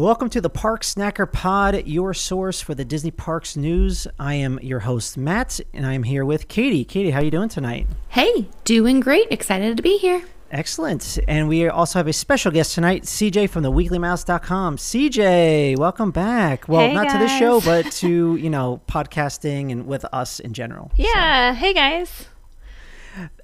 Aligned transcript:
Welcome 0.00 0.30
to 0.30 0.40
the 0.40 0.48
Park 0.48 0.80
Snacker 0.80 1.30
Pod, 1.30 1.86
your 1.86 2.14
source 2.14 2.62
for 2.62 2.74
the 2.74 2.86
Disney 2.86 3.10
Parks 3.10 3.54
news. 3.54 4.06
I 4.18 4.32
am 4.32 4.58
your 4.62 4.78
host 4.80 5.18
Matt, 5.18 5.60
and 5.74 5.84
I'm 5.84 6.04
here 6.04 6.24
with 6.24 6.48
Katie. 6.48 6.86
Katie, 6.86 7.10
how 7.10 7.20
are 7.20 7.22
you 7.22 7.30
doing 7.30 7.50
tonight? 7.50 7.86
Hey, 8.08 8.48
doing 8.64 9.00
great. 9.00 9.26
Excited 9.30 9.76
to 9.76 9.82
be 9.82 9.98
here. 9.98 10.24
Excellent. 10.50 11.18
And 11.28 11.50
we 11.50 11.68
also 11.68 11.98
have 11.98 12.06
a 12.06 12.14
special 12.14 12.50
guest 12.50 12.74
tonight, 12.74 13.02
CJ 13.02 13.50
from 13.50 13.62
the 13.62 13.70
weeklymouse.com. 13.70 14.78
CJ, 14.78 15.76
welcome 15.76 16.12
back. 16.12 16.66
Well, 16.66 16.80
Hey, 16.88 16.94
not 16.94 17.10
to 17.10 17.18
this 17.18 17.38
show, 17.38 17.60
but 17.60 17.92
to, 17.96 18.36
you 18.36 18.48
know, 18.48 18.80
podcasting 18.88 19.70
and 19.70 19.86
with 19.86 20.06
us 20.14 20.40
in 20.40 20.54
general. 20.54 20.90
Yeah. 20.96 21.52
Hey 21.52 21.74
guys. 21.74 22.24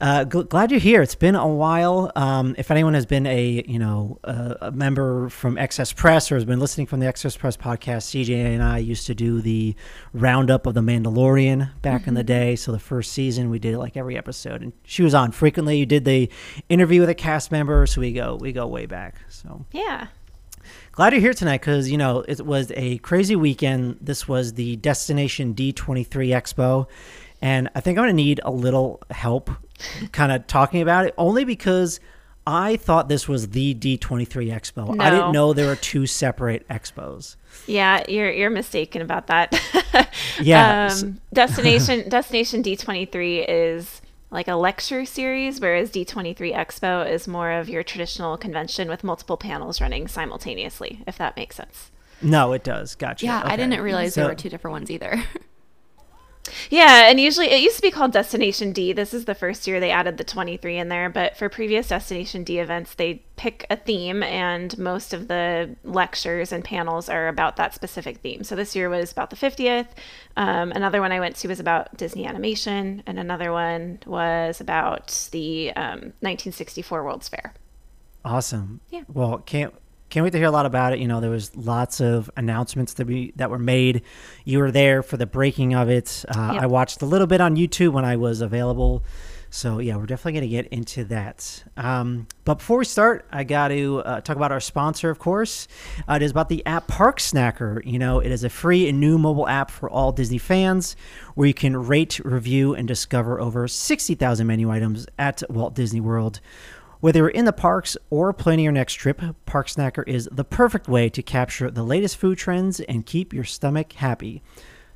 Uh, 0.00 0.24
gl- 0.24 0.48
glad 0.48 0.70
you're 0.70 0.78
here. 0.80 1.02
It's 1.02 1.14
been 1.14 1.34
a 1.34 1.46
while. 1.48 2.12
Um, 2.14 2.54
if 2.56 2.70
anyone 2.70 2.94
has 2.94 3.04
been 3.06 3.26
a 3.26 3.64
you 3.66 3.78
know 3.78 4.18
a, 4.24 4.56
a 4.62 4.70
member 4.72 5.28
from 5.28 5.58
Excess 5.58 5.92
Press 5.92 6.30
or 6.30 6.36
has 6.36 6.44
been 6.44 6.60
listening 6.60 6.86
from 6.86 7.00
the 7.00 7.06
Excess 7.06 7.36
Press 7.36 7.56
podcast, 7.56 8.04
CJ 8.24 8.30
and 8.54 8.62
I 8.62 8.78
used 8.78 9.06
to 9.08 9.14
do 9.14 9.40
the 9.40 9.74
roundup 10.12 10.66
of 10.66 10.74
the 10.74 10.80
Mandalorian 10.82 11.70
back 11.82 12.06
in 12.06 12.14
the 12.14 12.24
day. 12.24 12.54
So 12.56 12.70
the 12.72 12.78
first 12.78 13.12
season 13.12 13.50
we 13.50 13.58
did 13.58 13.74
it 13.74 13.78
like 13.78 13.96
every 13.96 14.16
episode, 14.16 14.62
and 14.62 14.72
she 14.84 15.02
was 15.02 15.14
on 15.14 15.32
frequently. 15.32 15.78
You 15.78 15.86
did 15.86 16.04
the 16.04 16.30
interview 16.68 17.00
with 17.00 17.10
a 17.10 17.14
cast 17.14 17.50
member, 17.50 17.86
so 17.86 18.00
we 18.00 18.12
go 18.12 18.36
we 18.40 18.52
go 18.52 18.66
way 18.66 18.86
back. 18.86 19.16
So 19.28 19.66
Yeah. 19.72 20.06
glad 20.92 21.12
you're 21.12 21.20
here 21.20 21.34
tonight 21.34 21.60
because 21.60 21.90
you 21.90 21.98
know 21.98 22.24
it 22.28 22.40
was 22.44 22.72
a 22.76 22.98
crazy 22.98 23.34
weekend. 23.36 23.98
This 24.00 24.28
was 24.28 24.54
the 24.54 24.76
Destination 24.76 25.54
D23 25.54 26.06
Expo, 26.30 26.86
and 27.42 27.68
I 27.74 27.80
think 27.80 27.98
I'm 27.98 28.02
gonna 28.04 28.12
need 28.14 28.40
a 28.44 28.50
little 28.50 29.00
help, 29.10 29.50
kind 30.12 30.32
of 30.32 30.46
talking 30.46 30.80
about 30.82 31.06
it, 31.06 31.14
only 31.18 31.44
because 31.44 32.00
I 32.46 32.76
thought 32.76 33.08
this 33.08 33.26
was 33.26 33.48
the 33.48 33.74
D23 33.74 34.28
Expo. 34.52 35.00
I 35.00 35.10
didn't 35.10 35.32
know 35.32 35.52
there 35.52 35.66
were 35.66 35.74
two 35.76 36.06
separate 36.06 36.66
expos. 36.68 37.34
Yeah, 37.66 38.04
you're 38.08 38.30
you're 38.30 38.50
mistaken 38.50 39.02
about 39.02 39.26
that. 39.28 39.60
Yeah, 40.40 40.90
Um, 40.92 41.20
Destination 41.32 42.08
Destination 42.08 42.62
D23 42.62 43.44
is 43.48 44.00
like 44.30 44.48
a 44.48 44.54
lecture 44.54 45.04
series, 45.04 45.60
whereas 45.60 45.90
D23 45.90 46.54
Expo 46.54 47.08
is 47.10 47.26
more 47.26 47.50
of 47.52 47.68
your 47.68 47.82
traditional 47.82 48.36
convention 48.36 48.88
with 48.88 49.02
multiple 49.04 49.36
panels 49.36 49.80
running 49.80 50.06
simultaneously, 50.08 51.02
if 51.06 51.16
that 51.18 51.36
makes 51.36 51.56
sense. 51.56 51.90
No, 52.22 52.52
it 52.52 52.64
does. 52.64 52.94
Gotcha. 52.94 53.24
Yeah, 53.26 53.42
I 53.44 53.56
didn't 53.56 53.80
realize 53.80 54.14
So- 54.14 54.22
there 54.22 54.30
were 54.30 54.34
two 54.34 54.48
different 54.50 54.72
ones 54.72 54.90
either. 54.90 55.22
Yeah, 56.70 57.08
and 57.08 57.20
usually 57.20 57.50
it 57.50 57.62
used 57.62 57.76
to 57.76 57.82
be 57.82 57.90
called 57.90 58.12
Destination 58.12 58.72
D. 58.72 58.92
This 58.92 59.14
is 59.14 59.24
the 59.24 59.34
first 59.34 59.66
year 59.66 59.80
they 59.80 59.90
added 59.90 60.18
the 60.18 60.24
23 60.24 60.76
in 60.78 60.88
there, 60.88 61.08
but 61.08 61.36
for 61.36 61.48
previous 61.48 61.88
Destination 61.88 62.44
D 62.44 62.58
events, 62.58 62.94
they 62.94 63.22
pick 63.36 63.66
a 63.70 63.76
theme, 63.76 64.22
and 64.22 64.76
most 64.78 65.12
of 65.12 65.28
the 65.28 65.76
lectures 65.84 66.52
and 66.52 66.64
panels 66.64 67.08
are 67.08 67.28
about 67.28 67.56
that 67.56 67.74
specific 67.74 68.18
theme. 68.18 68.44
So 68.44 68.56
this 68.56 68.74
year 68.74 68.88
was 68.88 69.12
about 69.12 69.30
the 69.30 69.36
50th. 69.36 69.88
Um, 70.36 70.72
another 70.72 71.00
one 71.00 71.12
I 71.12 71.20
went 71.20 71.36
to 71.36 71.48
was 71.48 71.60
about 71.60 71.96
Disney 71.96 72.26
animation, 72.26 73.02
and 73.06 73.18
another 73.18 73.52
one 73.52 74.00
was 74.06 74.60
about 74.60 75.28
the 75.32 75.72
um, 75.76 76.12
1964 76.20 77.04
World's 77.04 77.28
Fair. 77.28 77.54
Awesome. 78.24 78.80
Yeah. 78.90 79.02
Well, 79.12 79.38
can't 79.38 79.74
can't 80.08 80.24
wait 80.24 80.30
to 80.30 80.38
hear 80.38 80.48
a 80.48 80.50
lot 80.52 80.66
about 80.66 80.92
it. 80.92 80.98
You 80.98 81.08
know, 81.08 81.20
there 81.20 81.30
was 81.30 81.54
lots 81.56 82.00
of 82.00 82.30
announcements 82.36 82.94
that 82.94 83.06
we 83.06 83.32
that 83.36 83.50
were 83.50 83.58
made. 83.58 84.02
You 84.44 84.58
were 84.58 84.70
there 84.70 85.02
for 85.02 85.16
the 85.16 85.26
breaking 85.26 85.74
of 85.74 85.88
it. 85.88 86.24
Uh, 86.28 86.52
Yep. 86.54 86.62
I 86.62 86.66
watched 86.66 87.02
a 87.02 87.06
little 87.06 87.26
bit 87.26 87.40
on 87.40 87.56
YouTube 87.56 87.92
when 87.92 88.04
I 88.04 88.16
was 88.16 88.40
available. 88.40 89.02
So 89.48 89.78
yeah, 89.78 89.96
we're 89.96 90.06
definitely 90.06 90.32
going 90.32 90.42
to 90.42 90.48
get 90.48 90.66
into 90.72 91.04
that. 91.04 91.64
Um, 91.76 92.26
but 92.44 92.56
before 92.58 92.78
we 92.78 92.84
start, 92.84 93.26
I 93.32 93.44
got 93.44 93.68
to 93.68 94.00
uh, 94.04 94.20
talk 94.20 94.36
about 94.36 94.52
our 94.52 94.60
sponsor, 94.60 95.08
of 95.08 95.18
course. 95.18 95.66
Uh, 96.08 96.14
it 96.14 96.22
is 96.22 96.32
about 96.32 96.48
the 96.48 96.66
app 96.66 96.88
Park 96.88 97.20
Snacker. 97.20 97.80
You 97.86 97.98
know, 97.98 98.18
it 98.18 98.30
is 98.32 98.44
a 98.44 98.50
free 98.50 98.88
and 98.88 99.00
new 99.00 99.18
mobile 99.18 99.48
app 99.48 99.70
for 99.70 99.88
all 99.88 100.12
Disney 100.12 100.38
fans, 100.38 100.94
where 101.36 101.46
you 101.46 101.54
can 101.54 101.76
rate, 101.76 102.18
review, 102.24 102.74
and 102.74 102.86
discover 102.88 103.40
over 103.40 103.66
sixty 103.68 104.14
thousand 104.14 104.46
menu 104.48 104.70
items 104.70 105.06
at 105.18 105.42
Walt 105.48 105.74
Disney 105.74 106.00
World. 106.00 106.40
Whether 107.00 107.20
you're 107.20 107.28
in 107.28 107.44
the 107.44 107.52
parks 107.52 107.96
or 108.08 108.32
planning 108.32 108.64
your 108.64 108.72
next 108.72 108.94
trip, 108.94 109.20
Park 109.44 109.68
Snacker 109.68 110.06
is 110.08 110.28
the 110.32 110.44
perfect 110.44 110.88
way 110.88 111.08
to 111.10 111.22
capture 111.22 111.70
the 111.70 111.82
latest 111.82 112.16
food 112.16 112.38
trends 112.38 112.80
and 112.80 113.04
keep 113.04 113.32
your 113.32 113.44
stomach 113.44 113.92
happy. 113.92 114.42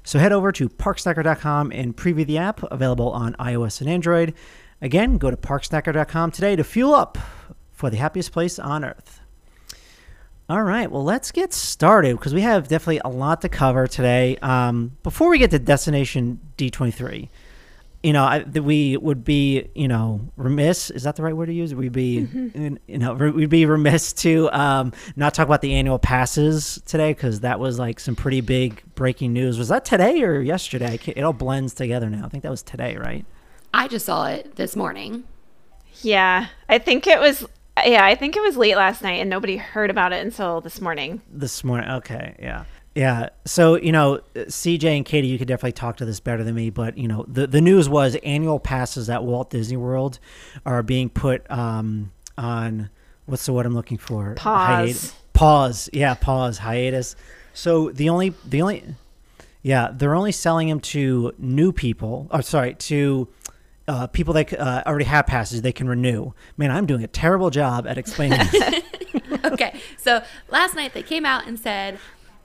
So 0.03 0.19
head 0.19 0.33
over 0.33 0.51
to 0.53 0.69
parksnacker.com 0.69 1.73
and 1.73 1.97
preview 1.97 2.27
the 2.27 2.39
app 2.39 2.63
available 2.71 3.11
on 3.11 3.35
iOS 3.35 3.81
and 3.81 3.91
Android. 3.91 4.35
Again, 4.81 5.19
go 5.19 5.31
to 5.31 5.37
parksnacker.com 5.37 6.31
today 6.31 6.57
to 6.57 6.65
fuel 6.65 6.95
up 6.95 7.19
for 7.71 7.91
the 7.91 7.99
happiest 7.99 8.33
place 8.33 8.59
on 8.59 8.85
earth. 8.85 9.21
All 10.49 10.63
right, 10.63 10.91
well, 10.91 11.05
let's 11.05 11.31
get 11.31 11.53
started 11.53 12.17
because 12.17 12.35
we 12.35 12.41
have 12.41 12.67
definitely 12.67 13.01
a 13.05 13.09
lot 13.09 13.41
to 13.43 13.49
cover 13.49 13.87
today. 13.87 14.37
Um, 14.39 14.97
before 15.05 15.31
we 15.31 15.39
get 15.39 15.53
to 15.53 15.61
Destination 15.61 16.41
D23, 16.59 17.29
you 18.03 18.13
know, 18.15 18.25
I, 18.25 18.43
we 18.43 18.97
would 18.97 19.25
be, 19.25 19.69
you 19.75 19.89
know, 19.89 20.21
remiss. 20.37 20.91
Is 20.91 21.03
that 21.03 21.17
the 21.17 21.23
right 21.23 21.37
word 21.37 21.47
to 21.47 21.53
use? 21.53 21.75
We'd 21.75 21.93
be, 21.93 22.19
in- 22.19 22.79
you 22.87 22.99
know, 22.99 23.13
we'd 23.15 23.51
be 23.51 23.67
remiss 23.67 24.13
to 24.15 24.49
um, 24.59 24.93
not 25.17 25.35
talk 25.35 25.47
about 25.47 25.61
the 25.61 25.75
annual 25.75 25.99
passes 25.99 26.81
today 26.87 27.13
because 27.13 27.41
that 27.41 27.61
was 27.61 27.79
like 27.79 28.01
some 28.01 28.17
pretty 28.17 28.41
big 28.41 28.83
breaking 28.95 29.33
news. 29.33 29.59
Was 29.59 29.69
that 29.69 29.85
today 29.85 30.23
or 30.23 30.41
yesterday? 30.41 30.99
It 31.07 31.23
all 31.23 31.35
blends 31.35 31.75
together 31.75 32.09
now. 32.09 32.25
I 32.25 32.29
think 32.29 32.43
that 32.43 32.51
was 32.51 32.63
today, 32.63 32.97
right? 32.97 33.27
I 33.75 33.87
just 33.87 34.07
saw 34.07 34.27
it 34.27 34.57
this 34.57 34.75
morning. 34.77 35.25
Yeah, 36.03 36.47
I 36.69 36.79
think 36.79 37.07
it 37.07 37.21
was. 37.21 37.47
Yeah, 37.85 38.05
I 38.05 38.15
think 38.15 38.37
it 38.37 38.43
was 38.43 38.57
late 38.57 38.77
last 38.77 39.03
night, 39.03 39.21
and 39.21 39.31
nobody 39.31 39.57
heard 39.57 39.91
about 39.91 40.13
it 40.13 40.25
until 40.25 40.61
this 40.61 40.81
morning. 40.81 41.23
This 41.31 41.63
morning. 41.65 41.89
Okay, 41.91 42.35
yeah. 42.39 42.65
Yeah. 42.95 43.29
So, 43.45 43.77
you 43.77 43.93
know, 43.93 44.21
CJ 44.35 44.97
and 44.97 45.05
Katie, 45.05 45.29
you 45.29 45.39
could 45.39 45.49
definitely 45.49 45.73
talk 45.73 45.99
to 45.99 46.05
this 46.05 46.19
better 46.19 46.43
than 46.43 46.55
me, 46.55 46.71
but, 46.71 46.99
you 46.99 47.07
know, 47.07 47.25
the, 47.29 47.47
the 47.47 47.61
news 47.61 47.89
was 47.89 48.17
annual 48.25 48.59
passes 48.59 49.09
at 49.09 49.23
Walt 49.25 49.51
Disney 49.51 49.77
World 49.77 50.19
are 50.67 50.83
being 50.83 51.09
put 51.09 51.49
um, 51.51 52.11
on 52.37 52.91
what's 53.27 53.47
the 53.47 53.53
word 53.53 53.67
I'm 53.67 53.75
looking 53.75 53.99
for? 53.99 54.35
Pause. 54.35 55.15
pause. 55.33 55.89
Yeah, 55.93 56.15
pause, 56.15 56.59
hiatus. 56.59 57.15
So 57.53 57.91
the 57.91 58.09
only, 58.09 58.35
the 58.45 58.61
only, 58.61 58.85
yeah, 59.63 59.91
they're 59.93 60.15
only 60.15 60.33
selling 60.33 60.69
them 60.69 60.81
to 60.81 61.33
new 61.39 61.73
people. 61.73 62.27
Or 62.33 62.43
sorry, 62.43 62.75
to 62.75 63.29
uh, 63.87 64.07
people 64.09 64.35
that 64.35 64.53
uh, 64.59 64.83
already 64.85 65.05
have 65.05 65.27
passes 65.27 65.63
they 65.63 65.73
can 65.73 65.89
renew. 65.89 66.33
Man, 66.57 66.71
I'm 66.73 66.87
doing 66.87 67.05
a 67.05 67.09
terrible 67.09 67.51
job 67.51 67.87
at 67.87 67.99
explaining 67.99 68.39
this. 68.51 68.83
okay, 69.45 69.81
so 69.97 70.23
last 70.49 70.75
night 70.75 70.93
they 70.93 71.03
came 71.03 71.25
out 71.25 71.47
and 71.47 71.59
said 71.59 71.99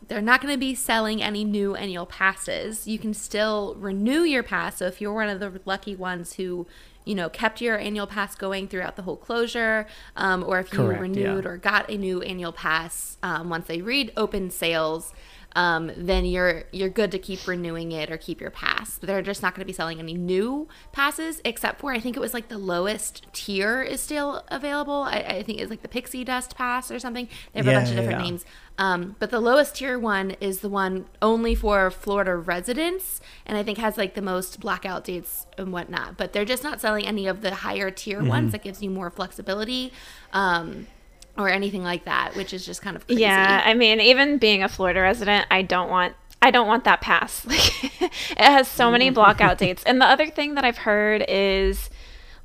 they're 0.08 0.22
not 0.22 0.42
going 0.42 0.54
to 0.54 0.60
be 0.60 0.76
selling 0.76 1.22
any 1.22 1.44
new 1.44 1.76
annual 1.76 2.06
passes. 2.06 2.88
You 2.88 3.00
can 3.00 3.14
still 3.14 3.76
renew 3.78 4.22
your 4.22 4.44
pass. 4.44 4.78
So 4.78 4.86
if 4.86 5.02
you're 5.02 5.14
one 5.14 5.30
of 5.30 5.40
the 5.40 5.60
lucky 5.66 5.96
ones 5.96 6.34
who, 6.34 6.68
you 7.06 7.16
know, 7.16 7.30
kept 7.30 7.62
your 7.62 7.78
annual 7.78 8.08
pass 8.08 8.36
going 8.36 8.68
throughout 8.68 8.96
the 8.96 9.02
whole 9.04 9.18
closure, 9.18 9.88
um, 10.16 10.44
or 10.44 10.60
if 10.60 10.72
you 10.72 10.80
Correct, 10.80 11.02
renewed 11.02 11.44
yeah. 11.44 11.50
or 11.50 11.58
got 11.58 11.90
a 11.90 11.98
new 11.98 12.22
annual 12.22 12.52
pass 12.52 13.18
um, 13.24 13.50
once 13.50 13.68
they 13.68 13.82
read 13.82 14.12
open 14.16 14.50
sales. 14.52 15.14
Um, 15.56 15.90
then 15.96 16.26
you're 16.26 16.66
you're 16.74 16.90
good 16.90 17.12
to 17.12 17.20
keep 17.20 17.48
renewing 17.48 17.94
it 17.94 18.12
or 18.12 18.18
keep 18.18 18.42
your 18.42 18.52
pass. 18.52 18.98
They're 18.98 19.22
just 19.22 19.42
not 19.42 19.54
going 19.56 19.62
to 19.62 19.66
be 19.66 19.72
selling 19.74 20.00
any 20.00 20.14
new 20.14 20.68
passes, 20.92 21.42
except 21.46 21.80
for 21.80 21.94
I 21.94 22.00
think 22.00 22.18
it 22.18 22.20
was 22.20 22.34
like 22.34 22.50
the 22.50 22.58
lowest 22.58 23.26
tier 23.32 23.82
is 23.82 24.02
still 24.02 24.44
available. 24.50 25.04
I, 25.04 25.20
I 25.20 25.44
think 25.44 25.60
it's 25.62 25.70
like 25.70 25.82
the 25.82 25.88
Pixie 25.88 26.26
Dust 26.26 26.56
Pass 26.58 26.92
or 26.92 27.00
something. 27.00 27.30
They 27.54 27.60
have 27.60 27.66
Yeah, 27.68 27.72
a 27.72 27.76
bunch 27.78 27.90
of 27.90 27.96
different 27.96 28.20
yeah. 28.20 28.26
names. 28.26 28.46
Um, 28.78 29.16
but 29.20 29.32
the 29.32 29.40
lowest 29.40 29.78
tier 29.78 29.98
one 29.98 30.32
is 30.42 30.60
the 30.60 30.68
one 30.68 31.06
only 31.22 31.56
for 31.56 31.90
Florida 31.90 32.36
residents, 32.36 33.22
and 33.46 33.58
I 33.58 33.64
think 33.64 33.78
has 33.78 33.98
like 33.98 34.16
the 34.16 34.22
most 34.22 34.60
blackout 34.60 35.06
dates 35.06 35.46
and 35.58 35.72
whatnot. 35.72 36.18
But 36.18 36.34
they're 36.34 36.44
just 36.44 36.64
not 36.64 36.82
selling 36.82 37.06
any 37.06 37.28
of 37.28 37.40
the 37.42 37.56
higher 37.56 37.90
tier 37.92 38.20
Mm-hmm. 38.20 38.28
ones 38.28 38.52
that 38.52 38.62
gives 38.64 38.84
you 38.84 38.90
more 38.90 39.10
flexibility. 39.10 39.94
Um, 40.34 40.88
or 41.38 41.50
anything 41.50 41.84
like 41.84 42.06
that, 42.06 42.36
which 42.36 42.54
is 42.54 42.66
just 42.66 42.82
kind 42.82 42.96
of 42.96 43.06
crazy. 43.06 43.22
Yeah, 43.22 43.62
I 43.66 43.74
mean, 43.74 44.00
even 44.00 44.38
being 44.38 44.64
a 44.64 44.70
Florida 44.70 45.02
resident, 45.02 45.48
I 45.52 45.62
don't 45.62 45.90
want 45.90 46.16
I 46.42 46.52
don't 46.52 46.68
want 46.68 46.84
that 46.84 47.02
pass. 47.02 47.46
Like 47.56 48.02
it 48.32 48.38
has 48.38 48.68
so 48.68 48.92
many 48.92 49.10
blockout 49.10 49.58
dates. 49.58 49.84
And 49.84 50.00
the 50.00 50.06
other 50.06 50.28
thing 50.28 50.56
that 50.56 50.64
I've 50.64 50.78
heard 50.78 51.26
is 51.28 51.90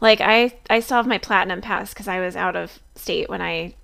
like 0.00 0.20
I 0.20 0.58
I 0.69 0.81
still 0.81 0.96
have 0.96 1.06
my 1.06 1.19
platinum 1.19 1.60
pass 1.60 1.92
cuz 1.92 2.08
I 2.08 2.20
was 2.20 2.34
out 2.34 2.56
of 2.56 2.81
state 2.94 3.28
when 3.28 3.42
I 3.42 3.75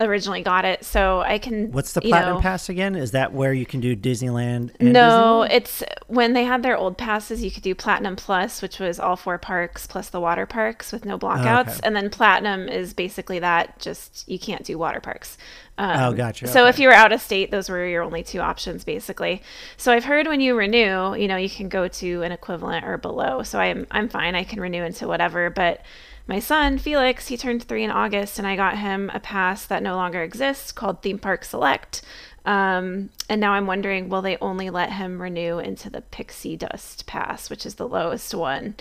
originally 0.00 0.42
got 0.42 0.64
it. 0.64 0.84
So 0.84 1.20
I 1.20 1.38
can 1.38 1.70
What's 1.72 1.92
the 1.92 2.00
platinum 2.00 2.36
know- 2.36 2.40
pass 2.40 2.68
again? 2.68 2.94
Is 2.94 3.10
that 3.12 3.32
where 3.32 3.52
you 3.52 3.66
can 3.66 3.80
do 3.80 3.94
Disneyland? 3.96 4.70
And 4.80 4.92
No, 4.92 5.44
Disneyland? 5.46 5.50
it's 5.52 5.82
when 6.08 6.32
they 6.32 6.44
had 6.44 6.62
their 6.62 6.76
old 6.76 6.96
passes, 6.98 7.42
you 7.42 7.50
could 7.50 7.62
do 7.62 7.74
Platinum 7.74 8.16
Plus, 8.16 8.62
which 8.62 8.78
was 8.78 8.98
all 9.00 9.16
four 9.16 9.38
parks 9.38 9.86
plus 9.86 10.08
the 10.10 10.20
water 10.20 10.46
parks 10.46 10.92
with 10.92 11.04
no 11.04 11.18
blockouts. 11.18 11.68
okay. 11.68 11.80
And 11.84 11.94
then 11.96 12.10
Platinum 12.10 12.68
is 12.68 12.94
basically 12.94 13.38
that, 13.40 13.78
just 13.78 14.28
you 14.28 14.38
can't 14.38 14.64
do 14.64 14.78
water 14.78 15.00
parks. 15.00 15.36
Um, 15.78 16.00
Oh, 16.00 16.12
gotcha, 16.14 16.46
So 16.46 16.66
if 16.66 16.78
you 16.78 16.88
were 16.88 16.94
out 16.94 17.12
of 17.12 17.20
state, 17.20 17.50
those 17.50 17.68
were 17.68 17.86
your 17.86 18.02
only 18.02 18.22
two 18.22 18.40
options, 18.40 18.82
basically. 18.84 19.42
So 19.76 19.92
I've 19.92 20.04
heard 20.06 20.26
when 20.26 20.40
you 20.40 20.56
renew, 20.56 21.14
you 21.14 21.28
know, 21.28 21.36
you 21.36 21.50
can 21.50 21.68
go 21.68 21.86
to 21.86 22.22
an 22.22 22.32
equivalent 22.32 22.84
or 22.86 22.96
below. 22.96 23.42
So 23.42 23.58
I'm 23.58 23.86
I'm 23.90 24.08
fine. 24.08 24.34
I 24.34 24.44
can 24.44 24.58
renew 24.60 24.82
into 24.84 25.06
whatever, 25.06 25.50
but 25.50 25.82
my 26.26 26.40
son, 26.40 26.78
Felix, 26.78 27.28
he 27.28 27.36
turned 27.36 27.62
three 27.62 27.84
in 27.84 27.90
August, 27.90 28.38
and 28.38 28.46
I 28.46 28.56
got 28.56 28.78
him 28.78 29.10
a 29.14 29.20
pass 29.20 29.64
that 29.66 29.82
no 29.82 29.94
longer 29.94 30.22
exists 30.22 30.72
called 30.72 31.02
Theme 31.02 31.18
Park 31.18 31.44
Select. 31.44 32.02
Um, 32.44 33.10
and 33.28 33.40
now 33.40 33.52
I'm 33.52 33.66
wondering, 33.66 34.08
will 34.08 34.22
they 34.22 34.36
only 34.40 34.70
let 34.70 34.92
him 34.92 35.20
renew 35.20 35.58
into 35.58 35.90
the 35.90 36.00
Pixie 36.00 36.56
Dust 36.56 37.06
Pass, 37.06 37.50
which 37.50 37.66
is 37.66 37.76
the 37.76 37.88
lowest 37.88 38.34
one? 38.34 38.76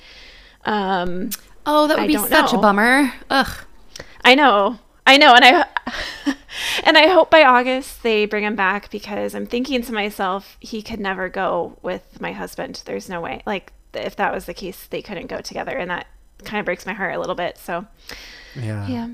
Um, 0.66 1.30
oh, 1.66 1.88
that 1.88 1.98
would 1.98 2.04
I 2.04 2.08
be 2.08 2.18
such 2.18 2.54
know. 2.54 2.60
a 2.60 2.62
bummer. 2.62 3.14
Ugh. 3.30 3.66
I 4.24 4.36
know. 4.36 4.80
I 5.08 5.18
know, 5.18 5.34
and 5.36 5.46
I 5.46 5.68
and 6.84 6.98
I 6.98 7.08
hope 7.08 7.30
by 7.30 7.44
August 7.44 8.02
they 8.02 8.26
bring 8.26 8.44
him 8.44 8.56
back 8.56 8.90
because 8.90 9.36
I'm 9.36 9.46
thinking 9.46 9.84
to 9.84 9.94
myself, 9.94 10.58
he 10.60 10.82
could 10.82 11.00
never 11.00 11.30
go 11.30 11.78
with 11.84 12.20
my 12.20 12.32
husband. 12.32 12.82
There's 12.86 13.08
no 13.08 13.22
way. 13.22 13.44
Like 13.46 13.72
if 13.94 14.16
that 14.16 14.34
was 14.34 14.46
the 14.46 14.54
case, 14.54 14.88
they 14.88 15.04
couldn't 15.04 15.28
go 15.28 15.42
together, 15.42 15.78
and 15.78 15.92
that 15.92 16.08
kind 16.46 16.60
of 16.60 16.66
breaks 16.66 16.86
my 16.86 16.94
heart 16.94 17.14
a 17.16 17.20
little 17.20 17.36
bit. 17.36 17.58
So 17.58 17.86
Yeah. 18.56 18.88
yeah, 18.88 19.10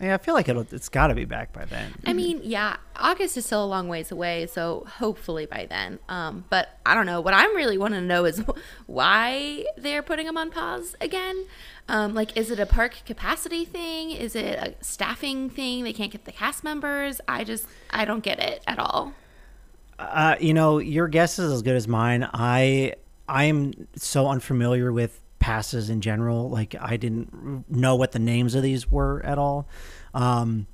Yeah, 0.00 0.14
I 0.14 0.18
feel 0.18 0.34
like 0.34 0.48
it'll, 0.48 0.66
it's 0.70 0.88
got 0.88 1.08
to 1.08 1.14
be 1.14 1.24
back 1.24 1.52
by 1.52 1.64
then. 1.64 1.92
I 2.06 2.12
mean, 2.12 2.40
yeah, 2.44 2.76
August 2.96 3.36
is 3.36 3.46
still 3.46 3.64
a 3.64 3.66
long 3.66 3.88
ways 3.88 4.12
away, 4.12 4.46
so 4.46 4.84
hopefully 4.98 5.46
by 5.46 5.66
then. 5.68 5.98
Um, 6.08 6.44
but 6.50 6.68
I 6.86 6.94
don't 6.94 7.06
know. 7.06 7.20
What 7.20 7.34
I'm 7.34 7.54
really 7.56 7.76
wanting 7.78 8.00
to 8.00 8.06
know 8.06 8.24
is 8.24 8.42
why 8.86 9.64
they're 9.76 10.02
putting 10.02 10.26
them 10.26 10.36
on 10.36 10.50
pause 10.50 10.94
again. 11.00 11.46
Um, 11.88 12.14
like, 12.14 12.36
is 12.36 12.50
it 12.50 12.60
a 12.60 12.66
park 12.66 12.98
capacity 13.06 13.64
thing? 13.64 14.10
Is 14.10 14.36
it 14.36 14.58
a 14.58 14.74
staffing 14.84 15.48
thing? 15.50 15.84
They 15.84 15.92
can't 15.92 16.12
get 16.12 16.24
the 16.26 16.32
cast 16.32 16.62
members. 16.62 17.20
I 17.26 17.44
just, 17.44 17.66
I 17.90 18.04
don't 18.04 18.22
get 18.22 18.38
it 18.38 18.62
at 18.66 18.78
all. 18.78 19.14
Uh, 19.98 20.36
you 20.38 20.54
know, 20.54 20.78
your 20.78 21.08
guess 21.08 21.38
is 21.40 21.50
as 21.52 21.62
good 21.62 21.74
as 21.74 21.88
mine. 21.88 22.28
I 22.32 22.94
I 23.28 23.44
am 23.44 23.88
so 23.96 24.28
unfamiliar 24.28 24.92
with 24.92 25.20
passes 25.48 25.88
in 25.88 26.02
general. 26.02 26.50
Like 26.50 26.74
I 26.78 26.98
didn't 26.98 27.70
know 27.70 27.96
what 27.96 28.12
the 28.12 28.18
names 28.18 28.54
of 28.54 28.62
these 28.62 28.90
were 28.90 29.24
at 29.24 29.38
all. 29.38 29.66
Um, 30.12 30.66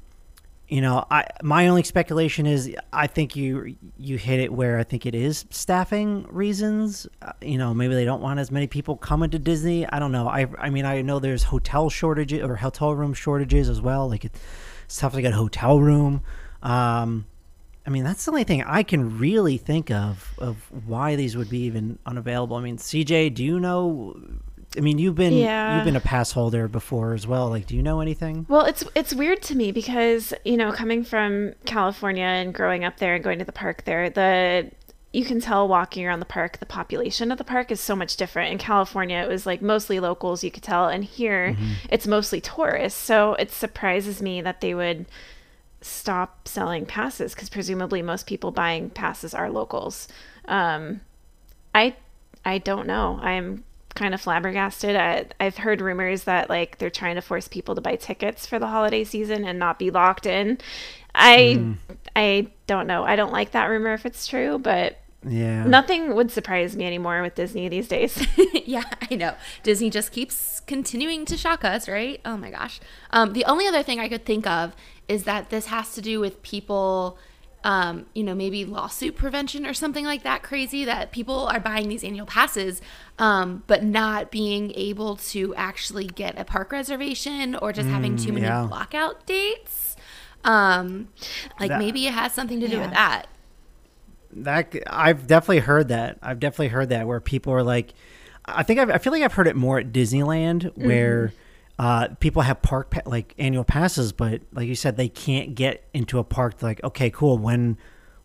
you 0.67 0.81
know, 0.81 1.07
I 1.13 1.29
my 1.45 1.69
only 1.69 1.85
speculation 1.85 2.45
is 2.45 2.75
I 2.93 3.07
think 3.07 3.37
you 3.37 3.77
you 3.97 4.19
hit 4.19 4.41
it 4.41 4.53
where 4.53 4.81
I 4.81 4.83
think 4.83 5.07
it 5.07 5.15
is 5.15 5.45
staffing 5.51 6.27
reasons. 6.29 7.07
Uh, 7.23 7.33
you 7.41 7.57
know, 7.57 7.73
maybe 7.73 7.95
they 7.95 8.05
don't 8.05 8.21
want 8.21 8.41
as 8.41 8.51
many 8.51 8.67
people 8.67 8.97
coming 8.97 9.31
to 9.31 9.39
Disney. 9.39 9.87
I 9.87 10.01
don't 10.01 10.11
know. 10.11 10.27
I 10.27 10.49
I 10.59 10.71
mean, 10.71 10.87
I 10.87 11.03
know 11.03 11.21
there's 11.21 11.45
hotel 11.45 11.89
shortages 11.89 12.43
or 12.43 12.57
hotel 12.57 12.97
room 12.97 13.15
shortages 13.15 13.69
as 13.69 13.81
well. 13.81 14.09
Like 14.09 14.25
it's 14.25 14.99
tough 14.99 15.13
to 15.13 15.23
get 15.23 15.35
a 15.35 15.37
hotel 15.37 15.79
room. 15.79 16.23
Um, 16.65 17.27
I 17.87 17.91
mean, 17.91 18.03
that's 18.03 18.25
the 18.25 18.33
only 18.33 18.45
thing 18.45 18.65
I 18.65 18.83
can 18.83 19.19
really 19.21 19.59
think 19.59 19.93
of 19.93 20.35
of 20.39 20.57
why 20.85 21.15
these 21.15 21.37
would 21.37 21.51
be 21.51 21.61
even 21.61 22.01
unavailable. 22.07 22.57
I 22.57 22.63
mean, 22.63 22.79
CJ, 22.79 23.35
do 23.35 23.45
you 23.45 23.61
know? 23.61 24.17
I 24.77 24.81
mean, 24.81 24.99
you've 24.99 25.15
been 25.15 25.33
Yeah. 25.35 25.77
you've 25.77 25.85
been 25.85 25.97
a 25.97 26.01
pass 26.01 26.33
holder 26.33 26.69
before 26.69 27.15
as 27.15 27.27
well. 27.27 27.49
Like, 27.49 27.67
do 27.67 27.77
you 27.77 27.83
know 27.83 28.01
anything? 28.01 28.47
Well, 28.49 28.65
it's 28.65 28.85
it's 28.95 29.15
weird 29.15 29.43
to 29.43 29.57
me 29.57 29.73
because 29.73 30.35
you 30.45 30.57
know, 30.57 30.73
coming 30.73 31.05
from 31.05 31.55
California 31.65 32.25
and 32.25 32.53
growing 32.53 32.85
up 32.85 32.99
there 32.99 33.15
and 33.15 33.23
going 33.25 33.39
to 33.39 33.45
the 33.45 33.53
park 33.53 33.85
there, 33.85 34.11
the 34.11 34.71
you 35.13 35.25
can 35.25 35.41
tell 35.41 35.69
walking 35.69 36.05
around 36.05 36.19
the 36.19 36.27
park, 36.27 36.59
the 36.59 36.67
population 36.67 37.31
of 37.31 37.39
the 37.39 37.45
park 37.45 37.71
is 37.71 37.81
so 37.81 37.95
much 37.95 38.17
different. 38.17 38.51
In 38.51 38.59
California, 38.59 39.19
it 39.19 39.29
was 39.29 39.47
like 39.47 39.63
mostly 39.63 40.01
locals, 40.01 40.43
you 40.43 40.51
could 40.51 40.65
tell, 40.65 40.89
and 40.89 41.05
here 41.05 41.57
it's 41.89 42.07
mostly 42.09 42.41
tourists. 42.41 42.99
So 43.01 43.35
it 43.35 43.53
surprises 43.53 44.21
me 44.21 44.41
that 44.41 44.61
they 44.61 44.75
would 44.75 45.07
stop 45.81 46.49
selling 46.49 46.85
passes 46.87 47.33
because 47.35 47.49
presumably 47.49 48.03
most 48.03 48.27
people 48.27 48.51
buying 48.51 48.91
passes 48.91 49.35
are 49.35 49.51
locals. 49.51 50.09
Um, 50.47 51.01
I 51.75 51.95
I 52.45 52.59
don't 52.59 52.87
know. 52.89 53.21
I'm 53.23 53.63
kind 53.95 54.13
of 54.15 54.21
flabbergasted. 54.21 54.97
I, 54.97 55.27
I've 55.39 55.57
heard 55.59 55.81
rumors 55.81 56.25
that 56.25 56.49
like 56.51 56.79
they're 56.79 56.91
trying 56.91 57.15
to 57.15 57.21
force 57.23 57.47
people 57.49 57.75
to 57.75 57.81
buy 57.81 57.97
tickets 57.97 58.47
for 58.47 58.59
the 58.59 58.67
holiday 58.67 59.05
season 59.05 59.45
and 59.45 59.59
not 59.59 59.79
be 59.79 59.91
locked 59.91 60.27
in. 60.27 60.59
I 61.15 61.75
I 62.17 62.49
don't 62.67 62.87
know. 62.87 63.05
I 63.05 63.17
don't 63.17 63.33
like 63.33 63.53
that 63.53 63.67
rumor 63.67 63.95
if 63.95 64.05
it's 64.05 64.27
true, 64.27 64.59
but 64.59 64.99
Yeah. 65.27 65.65
nothing 65.65 66.15
would 66.17 66.31
surprise 66.33 66.75
me 66.77 66.87
anymore 66.87 67.23
with 67.23 67.37
Disney 67.37 67.69
these 67.69 67.87
days. 67.89 68.27
yeah, 68.67 68.83
I 69.11 69.15
know. 69.15 69.35
Disney 69.63 69.91
just 69.91 70.11
keeps 70.13 70.61
continuing 70.61 71.25
to 71.27 71.37
shock 71.37 71.65
us, 71.65 71.89
right? 71.89 72.21
Oh 72.25 72.37
my 72.37 72.51
gosh. 72.51 72.81
Um, 73.11 73.33
the 73.33 73.45
only 73.45 73.67
other 73.69 73.83
thing 73.85 74.01
I 74.01 74.09
could 74.09 74.25
think 74.25 74.47
of 74.47 74.75
is 75.07 75.23
that 75.25 75.51
this 75.51 75.67
has 75.67 75.95
to 75.95 76.01
do 76.01 76.19
with 76.19 76.43
people, 76.43 77.17
um, 77.65 78.05
you 78.13 78.23
know, 78.23 78.35
maybe 78.35 78.67
lawsuit 78.67 79.17
prevention 79.17 79.67
or 79.67 79.73
something 79.73 80.05
like 80.05 80.23
that 80.23 80.43
crazy 80.43 80.85
that 80.85 81.13
people 81.13 81.47
are 81.47 81.59
buying 81.59 81.89
these 81.89 82.05
annual 82.05 82.27
passes, 82.27 82.83
um, 83.19 83.65
but 83.67 83.83
not 83.83 84.31
being 84.31 84.71
able 84.77 85.17
to 85.17 85.55
actually 85.55 86.07
get 86.07 86.39
a 86.39 86.45
park 86.45 86.71
reservation 86.73 87.55
or 87.57 87.73
just 87.73 87.89
having 87.89 88.17
too 88.17 88.33
many 88.33 88.47
yeah. 88.47 88.67
blockout 88.69 89.25
dates. 89.25 89.97
Um, 90.45 91.09
like 91.59 91.71
That- 91.71 91.79
maybe 91.79 92.07
it 92.07 92.13
has 92.13 92.35
something 92.35 92.61
to 92.61 92.69
do 92.69 92.79
with 92.79 92.91
that. 92.91 93.29
that 94.33 94.75
I've 94.87 95.27
definitely 95.27 95.61
heard 95.61 95.89
that. 95.89 96.19
I've 96.23 96.39
definitely 96.41 96.69
heard 96.69 96.91
that 96.91 97.07
where 97.07 97.21
people 97.21 97.55
are 97.55 97.63
like, 97.63 97.95
I 98.45 98.63
think 98.63 98.79
I've, 98.79 98.91
I 98.91 98.99
feel 98.99 99.13
like 99.13 99.23
I've 99.23 99.33
heard 99.33 99.47
it 99.47 99.57
more 99.57 99.79
at 99.79 99.91
Disneyland 99.91 100.77
where 100.77 101.33
uh, 101.79 102.09
people 102.21 102.43
have 102.43 102.63
park 102.63 102.91
pa- 102.91 103.01
like 103.07 103.35
annual 103.39 103.65
passes, 103.65 104.13
but 104.13 104.43
like 104.53 104.69
you 104.69 104.75
said, 104.75 104.97
they 104.97 105.09
can't 105.09 105.55
get 105.55 105.85
into 105.93 106.19
a 106.19 106.25
park. 106.25 106.63
Like, 106.63 106.83
okay, 106.85 107.11
cool. 107.11 107.39
When 107.39 107.77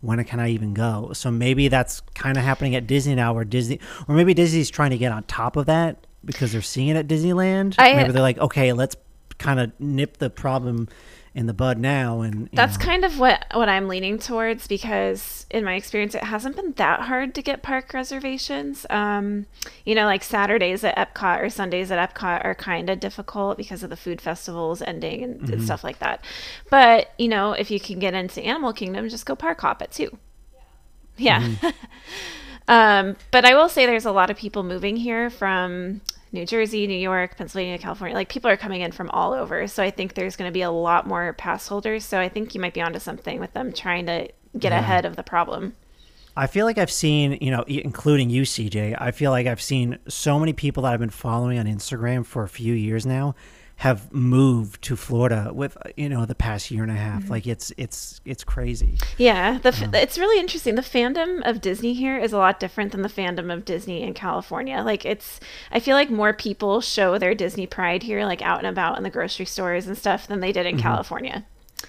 when 0.02 0.24
can 0.24 0.40
I 0.40 0.50
even 0.50 0.74
go? 0.74 1.12
So 1.14 1.30
maybe 1.32 1.68
that's 1.68 2.02
kind 2.16 2.38
of 2.38 2.44
happening 2.44 2.76
at 2.76 2.88
Disney 2.88 3.16
now, 3.16 3.34
where 3.34 3.44
Disney 3.46 3.80
or 4.08 4.16
maybe 4.16 4.34
Disney's 4.34 4.70
trying 4.70 4.92
to 4.92 4.98
get 4.98 5.12
on 5.12 5.24
top 5.24 5.56
of 5.56 5.66
that 5.66 6.06
because 6.24 6.52
they're 6.52 6.62
seeing 6.62 6.90
it 6.90 6.96
at 6.96 7.08
Disneyland. 7.08 7.76
I- 7.78 7.90
maybe 7.98 8.12
they're 8.14 8.22
like, 8.22 8.38
okay, 8.38 8.72
let's 8.74 8.96
kind 9.40 9.60
of 9.60 9.72
nip 9.80 10.18
the 10.18 10.30
problem 10.30 10.88
in 11.36 11.46
the 11.46 11.54
bud 11.54 11.78
now. 11.78 12.22
And 12.22 12.50
That's 12.54 12.78
know. 12.78 12.86
kind 12.86 13.06
of 13.06 13.20
what 13.20 13.46
what 13.54 13.70
I'm 13.70 13.88
leaning 13.88 14.18
towards 14.18 14.68
because 14.68 15.46
in 15.52 15.64
my 15.64 15.76
experience 15.76 16.16
it 16.16 16.24
hasn't 16.24 16.56
been 16.56 16.74
that 16.74 17.02
hard 17.02 17.36
to 17.36 17.42
get 17.42 17.62
park 17.62 17.94
reservations. 17.94 18.86
Um, 18.90 19.46
you 19.86 19.96
know, 19.96 20.06
like 20.06 20.24
Saturdays 20.24 20.84
at 20.84 20.96
Epcot 20.98 21.42
or 21.42 21.50
Sundays 21.50 21.92
at 21.92 22.14
Epcot 22.16 22.44
are 22.44 22.56
kind 22.56 22.90
of 22.90 23.00
difficult 23.00 23.58
because 23.58 23.84
of 23.84 23.90
the 23.90 23.96
food 23.96 24.22
festivals 24.22 24.82
ending 24.82 25.24
and, 25.24 25.40
Mm-hmm. 25.40 25.54
and 25.54 25.64
stuff 25.64 25.84
like 25.84 26.00
that. 26.00 26.24
But, 26.70 27.12
you 27.18 27.28
know, 27.28 27.54
if 27.54 27.70
you 27.72 27.80
can 27.80 28.00
get 28.00 28.14
into 28.14 28.42
Animal 28.42 28.74
Kingdom, 28.74 29.08
just 29.08 29.26
go 29.26 29.36
park 29.36 29.62
hop 29.62 29.82
it 29.82 29.92
too. 29.92 30.18
Yeah. 31.18 31.42
Mm-hmm. 31.42 31.68
um, 32.68 33.16
but 33.32 33.46
I 33.46 33.56
will 33.56 33.70
say 33.70 33.86
there's 33.86 34.06
a 34.06 34.12
lot 34.12 34.30
of 34.30 34.38
people 34.38 34.64
moving 34.64 34.96
here 34.96 35.30
from 35.30 36.02
New 36.32 36.46
Jersey, 36.46 36.86
New 36.88 36.98
York, 36.98 37.38
Pennsylvania, 37.38 37.78
California. 37.78 38.16
Like 38.16 38.30
people 38.30 38.50
are 38.50 38.58
coming 38.58 38.82
in 38.82 38.92
from 38.92 39.10
all 39.10 39.34
over. 39.34 39.68
So 39.68 39.82
I 39.82 39.92
think 39.92 40.14
there's 40.14 40.36
going 40.36 40.50
to 40.50 40.54
be 40.54 40.62
a 40.62 40.72
lot 40.72 41.08
more 41.08 41.34
pass 41.34 41.68
holders. 41.68 42.06
So 42.06 42.20
I 42.20 42.30
think 42.30 42.54
you 42.54 42.62
might 42.62 42.74
be 42.74 42.82
onto 42.82 43.00
something 43.00 43.40
with 43.40 43.54
them 43.54 43.74
trying 43.74 44.06
to 44.06 44.30
get 44.58 44.72
ahead 44.72 45.06
of 45.06 45.16
the 45.16 45.24
problem. 45.24 45.76
I 46.38 46.48
feel 46.48 46.66
like 46.66 46.78
I've 46.78 46.92
seen, 46.92 47.38
you 47.42 47.52
know, 47.52 47.64
including 47.68 48.30
you, 48.30 48.44
CJ. 48.44 48.96
I 49.00 49.12
feel 49.12 49.32
like 49.32 49.48
I've 49.48 49.62
seen 49.62 49.98
so 50.08 50.40
many 50.40 50.54
people 50.54 50.84
that 50.84 50.94
I've 50.94 51.00
been 51.00 51.10
following 51.10 51.60
on 51.60 51.66
Instagram 51.66 52.26
for 52.26 52.44
a 52.44 52.50
few 52.50 52.74
years 52.74 53.06
now 53.06 53.36
have 53.80 54.14
moved 54.14 54.82
to 54.82 54.98
Florida 54.98 55.52
with, 55.54 55.78
you 55.96 56.10
know, 56.10 56.26
the 56.26 56.36
past 56.36 56.70
year 56.70 56.84
and 56.84 56.92
a 56.92 56.96
half. 56.96 57.24
Mm-hmm. 57.24 57.32
Like 57.32 57.48
it's 57.48 57.72
it's 57.78 58.20
it's 58.26 58.44
crazy. 58.44 58.98
Yeah, 59.18 59.58
the 59.58 59.70
f- 59.70 59.94
it's 59.94 60.18
really 60.18 60.38
interesting. 60.38 60.76
The 60.76 60.82
fandom 60.82 61.42
of 61.50 61.62
Disney 61.62 61.94
here 61.94 62.18
is 62.18 62.34
a 62.34 62.38
lot 62.38 62.60
different 62.60 62.92
than 62.92 63.04
the 63.04 63.10
fandom 63.10 63.54
of 63.54 63.64
Disney 63.64 64.04
in 64.04 64.14
California. 64.14 64.82
Like 64.82 65.06
it's 65.06 65.40
I 65.72 65.80
feel 65.80 65.96
like 65.96 66.10
more 66.10 66.34
people 66.34 66.82
show 66.82 67.18
their 67.18 67.34
Disney 67.34 67.68
pride 67.68 68.04
here 68.04 68.26
like 68.26 68.42
out 68.42 68.58
and 68.58 68.68
about 68.68 68.98
in 68.98 69.04
the 69.04 69.10
grocery 69.10 69.46
stores 69.46 69.88
and 69.88 69.98
stuff 69.98 70.28
than 70.28 70.42
they 70.42 70.52
did 70.52 70.66
in 70.66 70.76
mm-hmm. 70.76 70.82
California. 70.82 71.46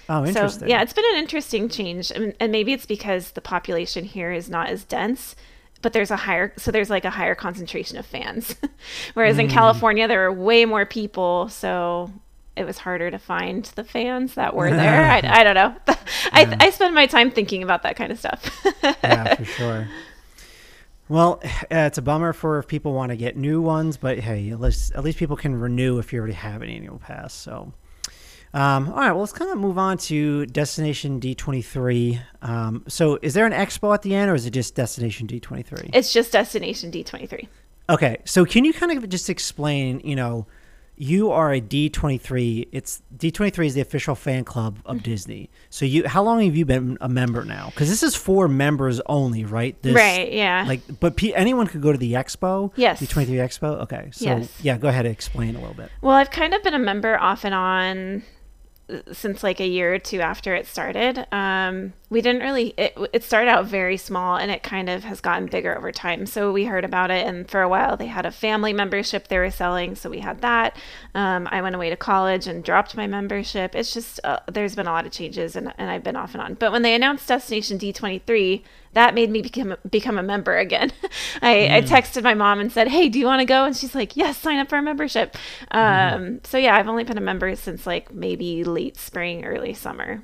Oh, 0.07 0.25
interesting. 0.25 0.61
So 0.61 0.65
yeah, 0.67 0.81
it's 0.81 0.93
been 0.93 1.03
an 1.11 1.19
interesting 1.19 1.67
change, 1.67 2.09
and, 2.09 2.33
and 2.39 2.53
maybe 2.53 2.71
it's 2.71 2.85
because 2.85 3.31
the 3.31 3.41
population 3.41 4.05
here 4.05 4.31
is 4.31 4.49
not 4.49 4.69
as 4.69 4.85
dense, 4.85 5.35
but 5.81 5.93
there's 5.93 6.11
a 6.11 6.15
higher, 6.15 6.53
so 6.57 6.71
there's 6.71 6.89
like 6.89 7.05
a 7.05 7.09
higher 7.09 7.35
concentration 7.35 7.97
of 7.97 8.05
fans. 8.05 8.55
Whereas 9.13 9.37
in 9.37 9.47
California, 9.49 10.07
there 10.07 10.29
were 10.29 10.41
way 10.41 10.65
more 10.65 10.85
people, 10.85 11.49
so 11.49 12.11
it 12.55 12.65
was 12.65 12.77
harder 12.77 13.09
to 13.09 13.17
find 13.17 13.65
the 13.75 13.83
fans 13.83 14.35
that 14.35 14.55
were 14.55 14.69
there. 14.69 15.05
I, 15.05 15.17
I 15.23 15.43
don't 15.43 15.55
know. 15.55 15.75
I, 16.31 16.57
I 16.59 16.69
spend 16.69 16.93
my 16.93 17.07
time 17.07 17.31
thinking 17.31 17.63
about 17.63 17.83
that 17.83 17.95
kind 17.95 18.11
of 18.11 18.19
stuff. 18.19 18.65
yeah, 18.83 19.35
for 19.35 19.45
sure. 19.45 19.87
Well, 21.09 21.41
uh, 21.43 21.47
it's 21.69 21.97
a 21.97 22.01
bummer 22.01 22.31
for 22.31 22.57
if 22.59 22.67
people 22.67 22.93
want 22.93 23.09
to 23.09 23.17
get 23.17 23.35
new 23.35 23.61
ones, 23.61 23.97
but 23.97 24.19
hey, 24.19 24.49
at 24.49 24.61
least, 24.61 24.93
at 24.95 25.03
least 25.03 25.17
people 25.17 25.35
can 25.35 25.59
renew 25.59 25.99
if 25.99 26.13
you 26.13 26.19
already 26.19 26.35
have 26.35 26.61
an 26.61 26.69
annual 26.69 26.99
pass. 26.99 27.33
So, 27.33 27.73
um, 28.53 28.89
all 28.89 28.95
right, 28.95 29.11
well, 29.11 29.21
let's 29.21 29.31
kind 29.31 29.49
of 29.51 29.57
move 29.57 29.77
on 29.77 29.97
to 29.99 30.45
Destination 30.47 31.19
D23. 31.19 32.19
Um, 32.41 32.83
so, 32.87 33.17
is 33.21 33.33
there 33.33 33.45
an 33.45 33.53
expo 33.53 33.93
at 33.93 34.01
the 34.01 34.13
end, 34.15 34.29
or 34.29 34.35
is 34.35 34.45
it 34.45 34.51
just 34.51 34.75
Destination 34.75 35.27
D23? 35.27 35.91
it's 35.93 36.11
just 36.11 36.31
Destination 36.33 36.91
D23. 36.91 37.47
Okay, 37.89 38.17
so 38.25 38.45
can 38.45 38.63
you 38.65 38.73
kind 38.73 38.91
of 38.97 39.07
just 39.09 39.29
explain, 39.29 40.01
you 40.03 40.15
know, 40.15 40.47
you 40.97 41.31
are 41.31 41.51
a 41.51 41.59
D23. 41.59 42.67
It's 42.71 43.01
D23 43.17 43.65
is 43.65 43.73
the 43.73 43.81
official 43.81 44.13
fan 44.13 44.43
club 44.43 44.77
of 44.85 44.97
Mm-hmm. 44.97 45.03
Disney. 45.03 45.49
So 45.71 45.83
you, 45.85 46.07
how 46.07 46.21
long 46.21 46.43
have 46.45 46.55
you 46.55 46.63
been 46.63 46.97
a 47.01 47.09
member 47.09 47.43
now? 47.43 47.67
Because 47.71 47.89
this 47.89 48.03
is 48.03 48.15
for 48.15 48.47
members 48.47 49.01
only, 49.07 49.43
right? 49.43 49.81
This, 49.81 49.95
Right, 49.95 50.31
yeah. 50.31 50.63
Like, 50.67 50.81
but 50.99 51.15
pe- 51.17 51.31
anyone 51.31 51.65
could 51.67 51.81
go 51.81 51.91
to 51.91 51.97
the 51.97 52.13
expo. 52.13 52.71
Yes. 52.75 53.01
D23 53.01 53.27
expo. 53.29 53.81
Okay. 53.81 54.09
So 54.11 54.25
Yes. 54.25 54.51
yeah, 54.61 54.77
go 54.77 54.89
ahead 54.89 55.05
and 55.07 55.13
explain 55.13 55.55
a 55.55 55.59
little 55.59 55.73
bit. 55.73 55.89
Well, 56.01 56.13
I've 56.15 56.29
kind 56.31 56.53
of 56.53 56.61
been 56.61 56.75
a 56.75 56.79
member 56.79 57.17
off 57.17 57.45
and 57.45 57.55
on 57.55 58.21
since 59.11 59.43
like 59.43 59.59
a 59.59 59.67
year 59.67 59.93
or 59.93 59.99
two 59.99 60.19
after 60.21 60.55
it 60.55 60.67
started. 60.67 61.25
Um, 61.31 61.93
we 62.09 62.21
didn't 62.21 62.41
really, 62.41 62.73
it, 62.77 62.97
it 63.13 63.23
started 63.23 63.49
out 63.49 63.65
very 63.65 63.97
small 63.97 64.35
and 64.35 64.51
it 64.51 64.63
kind 64.63 64.89
of 64.89 65.03
has 65.03 65.21
gotten 65.21 65.45
bigger 65.47 65.77
over 65.77 65.91
time. 65.91 66.25
So 66.25 66.51
we 66.51 66.65
heard 66.65 66.83
about 66.83 67.09
it, 67.09 67.25
and 67.25 67.49
for 67.49 67.61
a 67.61 67.69
while 67.69 67.95
they 67.95 68.07
had 68.07 68.25
a 68.25 68.31
family 68.31 68.73
membership 68.73 69.27
they 69.27 69.37
were 69.37 69.51
selling. 69.51 69.95
So 69.95 70.09
we 70.09 70.19
had 70.19 70.41
that. 70.41 70.77
Um, 71.15 71.47
I 71.51 71.61
went 71.61 71.75
away 71.75 71.89
to 71.89 71.95
college 71.95 72.47
and 72.47 72.63
dropped 72.63 72.95
my 72.95 73.07
membership. 73.07 73.75
It's 73.75 73.93
just, 73.93 74.19
uh, 74.23 74.39
there's 74.51 74.75
been 74.75 74.87
a 74.87 74.91
lot 74.91 75.05
of 75.05 75.11
changes 75.11 75.55
and, 75.55 75.73
and 75.77 75.89
I've 75.89 76.03
been 76.03 76.15
off 76.15 76.33
and 76.33 76.41
on. 76.41 76.55
But 76.55 76.71
when 76.71 76.81
they 76.81 76.95
announced 76.95 77.27
Destination 77.27 77.77
D23, 77.77 78.63
that 78.93 79.13
made 79.15 79.29
me 79.29 79.41
become 79.41 79.75
become 79.89 80.17
a 80.17 80.23
member 80.23 80.57
again. 80.57 80.91
I, 81.41 81.77
I 81.77 81.81
texted 81.81 82.23
my 82.23 82.33
mom 82.33 82.59
and 82.59 82.71
said, 82.71 82.87
"Hey, 82.89 83.09
do 83.09 83.19
you 83.19 83.25
want 83.25 83.39
to 83.39 83.45
go?" 83.45 83.65
And 83.65 83.75
she's 83.75 83.95
like, 83.95 84.17
"Yes, 84.17 84.37
sign 84.37 84.59
up 84.59 84.69
for 84.69 84.77
a 84.77 84.81
membership." 84.81 85.35
Um, 85.71 86.41
So 86.43 86.57
yeah, 86.57 86.75
I've 86.75 86.87
only 86.87 87.03
been 87.03 87.17
a 87.17 87.21
member 87.21 87.55
since 87.55 87.85
like 87.87 88.13
maybe 88.13 88.63
late 88.63 88.97
spring, 88.97 89.45
early 89.45 89.73
summer. 89.73 90.23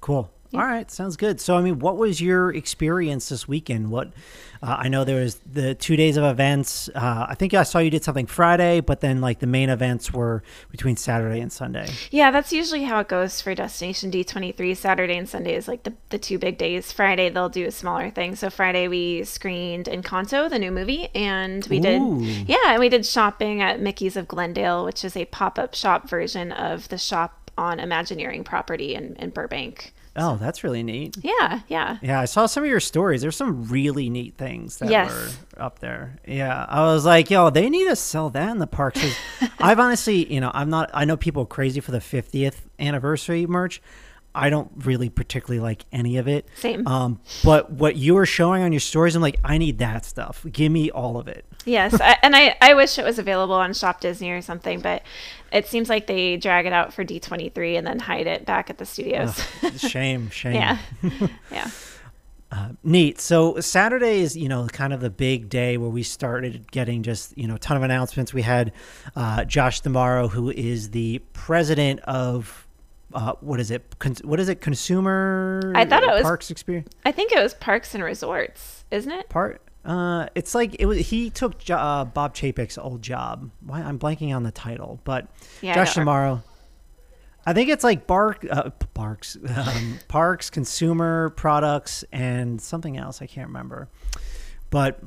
Cool. 0.00 0.30
All 0.54 0.60
right, 0.60 0.90
sounds 0.90 1.16
good. 1.16 1.40
So, 1.40 1.58
I 1.58 1.60
mean, 1.60 1.78
what 1.78 1.98
was 1.98 2.22
your 2.22 2.54
experience 2.54 3.28
this 3.28 3.46
weekend? 3.46 3.90
What 3.90 4.12
uh, 4.62 4.76
I 4.78 4.88
know 4.88 5.04
there 5.04 5.20
was 5.20 5.36
the 5.50 5.74
two 5.74 5.94
days 5.94 6.16
of 6.16 6.24
events. 6.24 6.88
Uh, 6.94 7.26
I 7.28 7.34
think 7.34 7.54
I 7.54 7.62
saw 7.62 7.78
you 7.78 7.90
did 7.90 8.02
something 8.02 8.26
Friday, 8.26 8.80
but 8.80 9.00
then 9.00 9.20
like 9.20 9.40
the 9.40 9.46
main 9.46 9.68
events 9.68 10.12
were 10.12 10.42
between 10.70 10.96
Saturday 10.96 11.40
and 11.40 11.52
Sunday. 11.52 11.88
Yeah, 12.10 12.30
that's 12.30 12.52
usually 12.52 12.84
how 12.84 12.98
it 13.00 13.08
goes 13.08 13.40
for 13.40 13.54
Destination 13.54 14.10
D23. 14.10 14.76
Saturday 14.76 15.16
and 15.16 15.28
Sunday 15.28 15.54
is 15.54 15.68
like 15.68 15.82
the, 15.82 15.92
the 16.08 16.18
two 16.18 16.38
big 16.38 16.58
days. 16.58 16.92
Friday, 16.92 17.28
they'll 17.28 17.48
do 17.48 17.66
a 17.66 17.70
smaller 17.70 18.10
thing. 18.10 18.34
So 18.34 18.50
Friday, 18.50 18.88
we 18.88 19.24
screened 19.24 19.86
Encanto, 19.86 20.48
the 20.48 20.58
new 20.58 20.72
movie, 20.72 21.08
and 21.14 21.66
we 21.66 21.78
Ooh. 21.78 22.20
did, 22.24 22.48
yeah, 22.48 22.72
and 22.72 22.80
we 22.80 22.88
did 22.88 23.04
shopping 23.06 23.60
at 23.60 23.80
Mickey's 23.80 24.16
of 24.16 24.26
Glendale, 24.26 24.84
which 24.84 25.04
is 25.04 25.16
a 25.16 25.26
pop 25.26 25.58
up 25.58 25.74
shop 25.74 26.08
version 26.08 26.52
of 26.52 26.88
the 26.88 26.98
shop 26.98 27.50
on 27.56 27.78
Imagineering 27.78 28.44
property 28.44 28.94
in, 28.94 29.14
in 29.16 29.30
Burbank. 29.30 29.92
Oh, 30.16 30.36
that's 30.36 30.64
really 30.64 30.82
neat. 30.82 31.16
Yeah, 31.22 31.60
yeah. 31.68 31.98
Yeah, 32.02 32.20
I 32.20 32.24
saw 32.24 32.46
some 32.46 32.64
of 32.64 32.68
your 32.70 32.80
stories. 32.80 33.20
There's 33.22 33.36
some 33.36 33.64
really 33.68 34.10
neat 34.10 34.36
things 34.36 34.78
that 34.78 34.90
Yes. 34.90 35.10
were 35.10 35.62
up 35.62 35.78
there. 35.78 36.16
Yeah, 36.26 36.66
I 36.68 36.82
was 36.82 37.04
like, 37.04 37.30
yo, 37.30 37.50
they 37.50 37.68
need 37.70 37.88
to 37.88 37.96
sell 37.96 38.30
that 38.30 38.50
in 38.50 38.58
the 38.58 38.66
parks. 38.66 39.00
I've 39.58 39.78
honestly, 39.78 40.32
you 40.32 40.40
know, 40.40 40.50
I'm 40.54 40.70
not. 40.70 40.90
I 40.92 41.04
know 41.04 41.16
people 41.16 41.42
are 41.44 41.46
crazy 41.46 41.80
for 41.80 41.92
the 41.92 41.98
50th 42.00 42.56
anniversary 42.78 43.46
merch. 43.46 43.80
I 44.34 44.50
don't 44.50 44.70
really 44.84 45.08
particularly 45.08 45.60
like 45.60 45.84
any 45.90 46.16
of 46.18 46.28
it. 46.28 46.46
Same. 46.56 46.86
Um, 46.86 47.18
but 47.42 47.72
what 47.72 47.96
you 47.96 48.14
were 48.14 48.26
showing 48.26 48.62
on 48.62 48.72
your 48.72 48.78
stories, 48.80 49.16
I'm 49.16 49.22
like, 49.22 49.40
I 49.42 49.58
need 49.58 49.78
that 49.78 50.04
stuff. 50.04 50.44
Give 50.52 50.70
me 50.70 50.90
all 50.90 51.18
of 51.18 51.26
it. 51.28 51.44
Yes, 51.68 52.00
I, 52.00 52.16
and 52.22 52.34
I, 52.34 52.56
I 52.60 52.74
wish 52.74 52.98
it 52.98 53.04
was 53.04 53.18
available 53.18 53.54
on 53.54 53.74
Shop 53.74 54.00
Disney 54.00 54.30
or 54.30 54.40
something, 54.40 54.80
but 54.80 55.02
it 55.52 55.66
seems 55.66 55.88
like 55.88 56.06
they 56.06 56.36
drag 56.36 56.66
it 56.66 56.72
out 56.72 56.92
for 56.92 57.04
D23 57.04 57.76
and 57.76 57.86
then 57.86 57.98
hide 57.98 58.26
it 58.26 58.46
back 58.46 58.70
at 58.70 58.78
the 58.78 58.86
studios. 58.86 59.40
Shame, 59.76 60.30
shame. 60.30 60.54
yeah. 60.54 60.78
yeah. 61.52 61.70
Neat. 62.82 63.20
So 63.20 63.60
Saturday 63.60 64.20
is, 64.20 64.36
you 64.36 64.48
know, 64.48 64.66
kind 64.68 64.92
of 64.92 65.00
the 65.00 65.10
big 65.10 65.48
day 65.50 65.76
where 65.76 65.90
we 65.90 66.02
started 66.02 66.70
getting 66.72 67.02
just, 67.02 67.36
you 67.36 67.46
know, 67.46 67.56
a 67.56 67.58
ton 67.58 67.76
of 67.76 67.82
announcements. 67.82 68.32
We 68.32 68.42
had 68.42 68.72
uh, 69.14 69.44
Josh 69.44 69.80
D'Amaro, 69.82 70.30
who 70.30 70.50
is 70.50 70.90
the 70.90 71.18
president 71.34 72.00
of, 72.00 72.66
uh, 73.12 73.34
what 73.40 73.60
is 73.60 73.70
it? 73.70 73.98
Con- 73.98 74.16
what 74.24 74.40
is 74.40 74.48
it? 74.48 74.60
Consumer 74.62 75.72
I 75.74 75.84
thought 75.84 76.02
it 76.02 76.10
was- 76.10 76.22
Parks 76.22 76.50
Experience 76.50 76.88
I 77.04 77.12
think 77.12 77.32
it 77.32 77.42
was 77.42 77.52
Parks 77.54 77.94
and 77.94 78.02
Resorts, 78.02 78.84
isn't 78.90 79.12
it? 79.12 79.28
Part. 79.28 79.60
Uh, 79.84 80.26
it's 80.34 80.54
like 80.54 80.76
it 80.78 80.86
was. 80.86 80.98
He 81.08 81.30
took 81.30 81.58
jo- 81.58 81.76
uh, 81.76 82.04
Bob 82.04 82.34
Chapek's 82.34 82.76
old 82.78 83.00
job. 83.02 83.50
Why 83.64 83.80
I'm 83.80 83.98
blanking 83.98 84.34
on 84.34 84.42
the 84.42 84.50
title, 84.50 85.00
but 85.04 85.28
Yeah, 85.62 85.74
Josh 85.74 85.94
don't- 85.94 86.04
I 87.46 87.54
think 87.54 87.70
it's 87.70 87.84
like 87.84 88.06
Bark, 88.06 88.44
uh, 88.50 88.70
Barks, 88.92 89.38
um, 89.56 89.98
Parks, 90.08 90.50
Consumer 90.50 91.30
Products, 91.30 92.04
and 92.12 92.60
something 92.60 92.98
else. 92.98 93.22
I 93.22 93.26
can't 93.26 93.46
remember. 93.46 93.88
But 94.68 95.00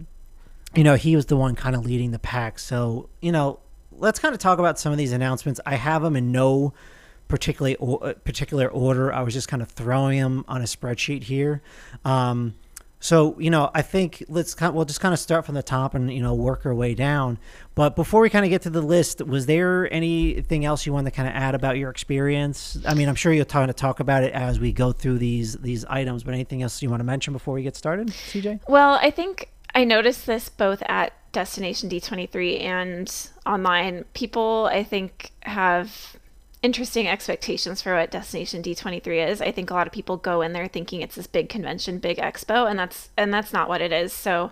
you 0.73 0.83
know, 0.83 0.95
he 0.95 1.15
was 1.15 1.27
the 1.27 1.35
one 1.37 1.53
kind 1.55 1.75
of 1.75 1.85
leading 1.85 2.11
the 2.11 2.19
pack. 2.19 2.57
So 2.57 3.09
you 3.21 3.31
know, 3.31 3.59
let's 3.91 4.19
kind 4.19 4.33
of 4.33 4.39
talk 4.39 4.57
about 4.57 4.79
some 4.79 4.91
of 4.91 4.97
these 4.97 5.11
announcements. 5.11 5.59
I 5.65 5.75
have 5.75 6.01
them 6.01 6.15
in 6.15 6.31
no 6.31 6.73
particularly 7.27 7.77
uh, 7.79 8.13
particular 8.23 8.67
order. 8.67 9.13
I 9.13 9.21
was 9.21 9.33
just 9.33 9.47
kind 9.47 9.61
of 9.61 9.69
throwing 9.69 10.19
them 10.19 10.43
on 10.47 10.61
a 10.61 10.65
spreadsheet 10.65 11.23
here. 11.23 11.61
Um, 12.03 12.55
so 13.01 13.35
you 13.39 13.49
know, 13.49 13.69
I 13.73 13.81
think 13.81 14.23
let's 14.29 14.53
kind 14.53 14.69
of, 14.69 14.75
we'll 14.75 14.85
just 14.85 15.01
kind 15.01 15.13
of 15.13 15.19
start 15.19 15.45
from 15.45 15.55
the 15.55 15.63
top 15.63 15.95
and 15.95 16.13
you 16.13 16.21
know 16.21 16.33
work 16.33 16.65
our 16.65 16.73
way 16.73 16.93
down. 16.93 17.39
But 17.75 17.95
before 17.95 18.21
we 18.21 18.29
kind 18.29 18.45
of 18.45 18.49
get 18.49 18.61
to 18.61 18.69
the 18.69 18.81
list, 18.81 19.21
was 19.21 19.47
there 19.47 19.91
anything 19.91 20.63
else 20.63 20.85
you 20.85 20.93
wanted 20.93 21.09
to 21.09 21.15
kind 21.15 21.27
of 21.27 21.33
add 21.33 21.55
about 21.55 21.77
your 21.77 21.89
experience? 21.89 22.77
I 22.87 22.93
mean, 22.93 23.09
I'm 23.09 23.15
sure 23.15 23.33
you're 23.33 23.43
trying 23.43 23.67
to 23.67 23.73
talk 23.73 23.99
about 23.99 24.23
it 24.23 24.33
as 24.33 24.59
we 24.59 24.71
go 24.71 24.91
through 24.91 25.17
these 25.17 25.55
these 25.57 25.83
items. 25.85 26.23
But 26.23 26.35
anything 26.35 26.61
else 26.61 26.81
you 26.81 26.89
want 26.89 27.01
to 27.01 27.05
mention 27.05 27.33
before 27.33 27.55
we 27.55 27.63
get 27.63 27.75
started, 27.75 28.09
CJ? 28.09 28.61
Well, 28.67 28.99
I 29.01 29.09
think 29.09 29.49
I 29.73 29.83
noticed 29.83 30.27
this 30.27 30.47
both 30.47 30.83
at 30.87 31.13
Destination 31.31 31.89
D23 31.89 32.61
and 32.61 33.29
online. 33.47 34.05
People, 34.13 34.69
I 34.71 34.83
think, 34.83 35.31
have 35.41 36.17
interesting 36.63 37.07
expectations 37.07 37.81
for 37.81 37.95
what 37.95 38.11
Destination 38.11 38.61
D23 38.61 39.27
is. 39.29 39.41
I 39.41 39.51
think 39.51 39.71
a 39.71 39.73
lot 39.73 39.87
of 39.87 39.93
people 39.93 40.17
go 40.17 40.41
in 40.41 40.53
there 40.53 40.67
thinking 40.67 41.01
it's 41.01 41.15
this 41.15 41.27
big 41.27 41.49
convention, 41.49 41.97
big 41.97 42.17
expo, 42.17 42.69
and 42.69 42.77
that's 42.77 43.09
and 43.17 43.33
that's 43.33 43.51
not 43.51 43.67
what 43.67 43.81
it 43.81 43.91
is. 43.91 44.13
So, 44.13 44.51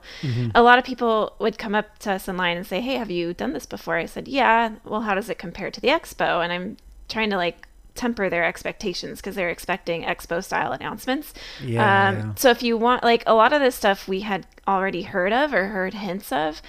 a 0.56 0.64
lot 0.64 0.80
of 0.80 0.86
people 0.86 1.34
would 1.40 1.58
come 1.58 1.76
up 1.76 2.00
to 2.00 2.14
us 2.14 2.28
online 2.28 2.58
and 2.58 2.66
say, 2.66 2.82
"Hey, 2.82 2.96
have 2.96 3.12
you 3.12 3.34
done 3.34 3.54
this 3.54 3.66
before?" 3.66 3.98
I 3.98 4.06
said, 4.06 4.28
"Yeah." 4.28 4.72
Well, 4.84 5.02
how 5.02 5.14
does 5.16 5.30
it 5.30 5.38
compare 5.38 5.70
to 5.72 5.80
the 5.82 5.90
expo? 5.90 6.44
And 6.44 6.52
I'm 6.52 6.78
trying 7.08 7.30
to 7.30 7.38
like 7.38 7.68
temper 7.96 8.30
their 8.30 8.46
expectations 8.46 9.20
because 9.20 9.36
they're 9.36 9.50
expecting 9.50 10.04
expo 10.04 10.44
style 10.44 10.72
announcements. 10.72 11.34
Yeah, 11.62 12.10
Um, 12.10 12.16
yeah. 12.16 12.34
So 12.36 12.50
if 12.50 12.64
you 12.64 12.78
want, 12.78 13.04
like 13.04 13.24
a 13.28 13.34
lot 13.34 13.52
of 13.52 13.62
this 13.62 13.76
stuff 13.76 14.08
we 14.08 14.22
had 14.22 14.48
already 14.68 15.02
heard 15.04 15.34
of 15.34 15.54
or 15.54 15.68
heard 15.68 15.94
hints 15.94 16.32
of. 16.32 16.62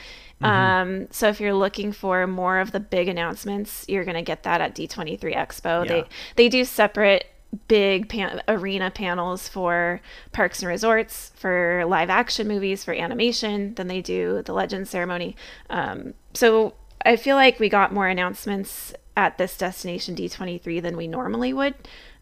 Um, 0.42 1.08
so 1.10 1.28
if 1.28 1.40
you're 1.40 1.54
looking 1.54 1.92
for 1.92 2.26
more 2.26 2.58
of 2.58 2.72
the 2.72 2.80
big 2.80 3.08
announcements, 3.08 3.84
you're 3.88 4.04
going 4.04 4.16
to 4.16 4.22
get 4.22 4.42
that 4.44 4.60
at 4.60 4.74
D23 4.74 5.20
Expo. 5.20 5.84
Yeah. 5.84 5.92
They 5.92 6.04
they 6.36 6.48
do 6.48 6.64
separate 6.64 7.26
big 7.68 8.08
pan- 8.08 8.42
arena 8.48 8.90
panels 8.90 9.48
for 9.48 10.00
parks 10.32 10.60
and 10.60 10.68
resorts, 10.68 11.32
for 11.34 11.84
live 11.86 12.10
action 12.10 12.46
movies, 12.46 12.84
for 12.84 12.94
animation. 12.94 13.74
Then 13.74 13.88
they 13.88 14.00
do 14.00 14.42
the 14.42 14.52
legend 14.52 14.88
ceremony. 14.88 15.36
Um, 15.68 16.14
so 16.32 16.74
I 17.04 17.16
feel 17.16 17.36
like 17.36 17.58
we 17.58 17.68
got 17.68 17.92
more 17.92 18.06
announcements 18.06 18.94
at 19.16 19.36
this 19.38 19.56
destination 19.56 20.14
D23 20.14 20.80
than 20.80 20.96
we 20.96 21.08
normally 21.08 21.52
would. 21.52 21.74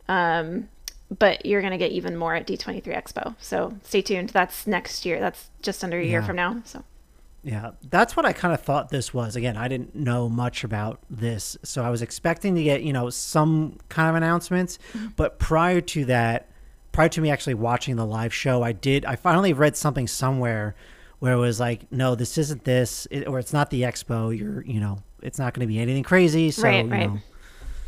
Um, 0.09 0.69
but 1.17 1.45
you're 1.47 1.61
going 1.61 1.73
to 1.73 1.79
get 1.79 1.93
even 1.93 2.17
more 2.17 2.35
at 2.35 2.47
D23 2.47 2.85
Expo. 2.85 3.35
So 3.39 3.79
stay 3.83 4.03
tuned. 4.03 4.31
That's 4.31 4.67
next 4.67 5.07
year. 5.07 5.21
That's 5.21 5.51
just 5.63 5.83
under 5.83 5.99
a 5.99 6.05
year 6.05 6.23
from 6.23 6.37
now. 6.37 6.63
So 6.65 6.85
Yeah, 7.49 7.71
that's 7.89 8.15
what 8.15 8.27
I 8.27 8.35
kind 8.35 8.53
of 8.53 8.61
thought 8.61 8.91
this 8.91 9.15
was. 9.15 9.35
Again, 9.35 9.57
I 9.57 9.69
didn't 9.69 9.95
know 9.95 10.29
much 10.29 10.65
about 10.65 11.01
this, 11.09 11.57
so 11.63 11.83
I 11.83 11.89
was 11.89 12.03
expecting 12.03 12.55
to 12.57 12.63
get 12.63 12.83
you 12.83 12.93
know 12.93 13.09
some 13.09 13.79
kind 13.89 14.11
of 14.11 14.17
announcements. 14.17 14.79
Mm-hmm. 14.93 15.07
But 15.17 15.39
prior 15.39 15.81
to 15.81 16.05
that, 16.05 16.51
prior 16.93 17.09
to 17.09 17.23
me 17.23 17.31
actually 17.31 17.55
watching 17.55 17.97
the 17.97 18.05
live 18.05 18.35
show, 18.35 18.63
I 18.63 18.73
did. 18.73 19.07
I 19.07 19.17
finally 19.17 19.55
read 19.55 19.79
something 19.79 20.07
somewhere 20.07 20.75
where 21.21 21.33
it 21.33 21.39
was 21.39 21.59
like, 21.59 21.91
no, 21.91 22.15
this 22.15 22.37
isn't 22.37 22.65
this, 22.65 23.09
it, 23.11 23.27
or 23.27 23.39
it's 23.39 23.55
not 23.55 23.71
the 23.71 23.81
expo. 23.81 24.37
You're, 24.37 24.63
you 24.67 24.79
know, 24.79 24.99
it's 25.23 25.39
not 25.39 25.55
going 25.55 25.67
to 25.67 25.73
be 25.73 25.79
anything 25.79 26.03
crazy. 26.03 26.51
So 26.51 26.65
Right, 26.65 26.85
you 26.85 26.91
right. 26.91 27.09
know, 27.09 27.19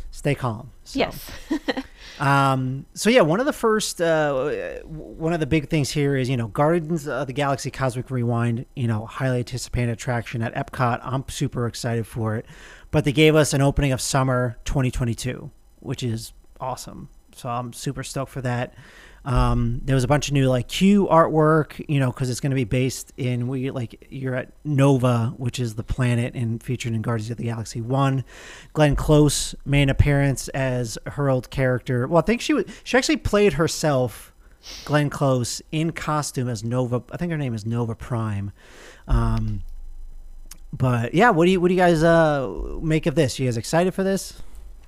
stay 0.09 0.33
calm. 0.33 0.71
So. 0.85 0.99
yes. 0.99 1.31
Um, 2.19 2.85
so 2.93 3.09
yeah, 3.09 3.21
one 3.21 3.39
of 3.39 3.45
the 3.45 3.53
first, 3.53 4.01
uh, 4.01 4.79
one 4.83 5.33
of 5.33 5.39
the 5.39 5.47
big 5.47 5.69
things 5.69 5.91
here 5.91 6.15
is 6.15 6.29
you 6.29 6.37
know 6.37 6.47
Guardians 6.47 7.07
of 7.07 7.27
the 7.27 7.33
Galaxy 7.33 7.71
Cosmic 7.71 8.11
Rewind. 8.11 8.65
You 8.75 8.87
know, 8.87 9.05
highly 9.05 9.39
anticipated 9.39 9.91
attraction 9.91 10.41
at 10.41 10.53
Epcot. 10.53 10.99
I'm 11.03 11.23
super 11.27 11.67
excited 11.67 12.07
for 12.07 12.35
it. 12.35 12.45
But 12.91 13.05
they 13.05 13.13
gave 13.13 13.35
us 13.35 13.53
an 13.53 13.61
opening 13.61 13.93
of 13.93 14.01
summer 14.01 14.57
2022, 14.65 15.49
which 15.79 16.03
is 16.03 16.33
awesome. 16.59 17.09
So 17.33 17.49
I'm 17.49 17.71
super 17.73 18.03
stoked 18.03 18.31
for 18.31 18.41
that. 18.41 18.73
Um, 19.23 19.81
there 19.83 19.93
was 19.93 20.03
a 20.03 20.07
bunch 20.07 20.29
of 20.29 20.33
new 20.33 20.49
like 20.49 20.67
Q 20.67 21.07
artwork, 21.07 21.83
you 21.87 21.99
know, 21.99 22.11
because 22.11 22.29
it's 22.29 22.39
going 22.39 22.51
to 22.51 22.55
be 22.55 22.63
based 22.63 23.13
in 23.17 23.47
we 23.47 23.69
like 23.69 24.07
you're 24.09 24.35
at 24.35 24.51
Nova, 24.63 25.33
which 25.37 25.59
is 25.59 25.75
the 25.75 25.83
planet 25.83 26.33
and 26.33 26.61
featured 26.61 26.93
in 26.93 27.01
Guardians 27.01 27.29
of 27.29 27.37
the 27.37 27.43
Galaxy 27.43 27.81
One. 27.81 28.23
Glenn 28.73 28.95
Close 28.95 29.53
made 29.63 29.83
an 29.83 29.89
appearance 29.89 30.47
as 30.49 30.97
her 31.05 31.29
old 31.29 31.51
character. 31.51 32.07
Well, 32.07 32.19
I 32.19 32.25
think 32.25 32.41
she 32.41 32.53
was 32.53 32.65
she 32.83 32.97
actually 32.97 33.17
played 33.17 33.53
herself, 33.53 34.33
Glenn 34.85 35.11
Close, 35.11 35.61
in 35.71 35.91
costume 35.91 36.49
as 36.49 36.63
Nova. 36.63 37.03
I 37.11 37.17
think 37.17 37.31
her 37.31 37.37
name 37.37 37.53
is 37.53 37.63
Nova 37.63 37.93
Prime. 37.93 38.51
Um, 39.07 39.61
but 40.73 41.13
yeah, 41.13 41.29
what 41.29 41.45
do 41.45 41.51
you 41.51 41.61
what 41.61 41.67
do 41.67 41.75
you 41.75 41.79
guys 41.79 42.01
uh, 42.01 42.49
make 42.81 43.05
of 43.05 43.13
this? 43.13 43.37
You 43.37 43.45
guys 43.45 43.57
excited 43.57 43.93
for 43.93 44.03
this? 44.03 44.41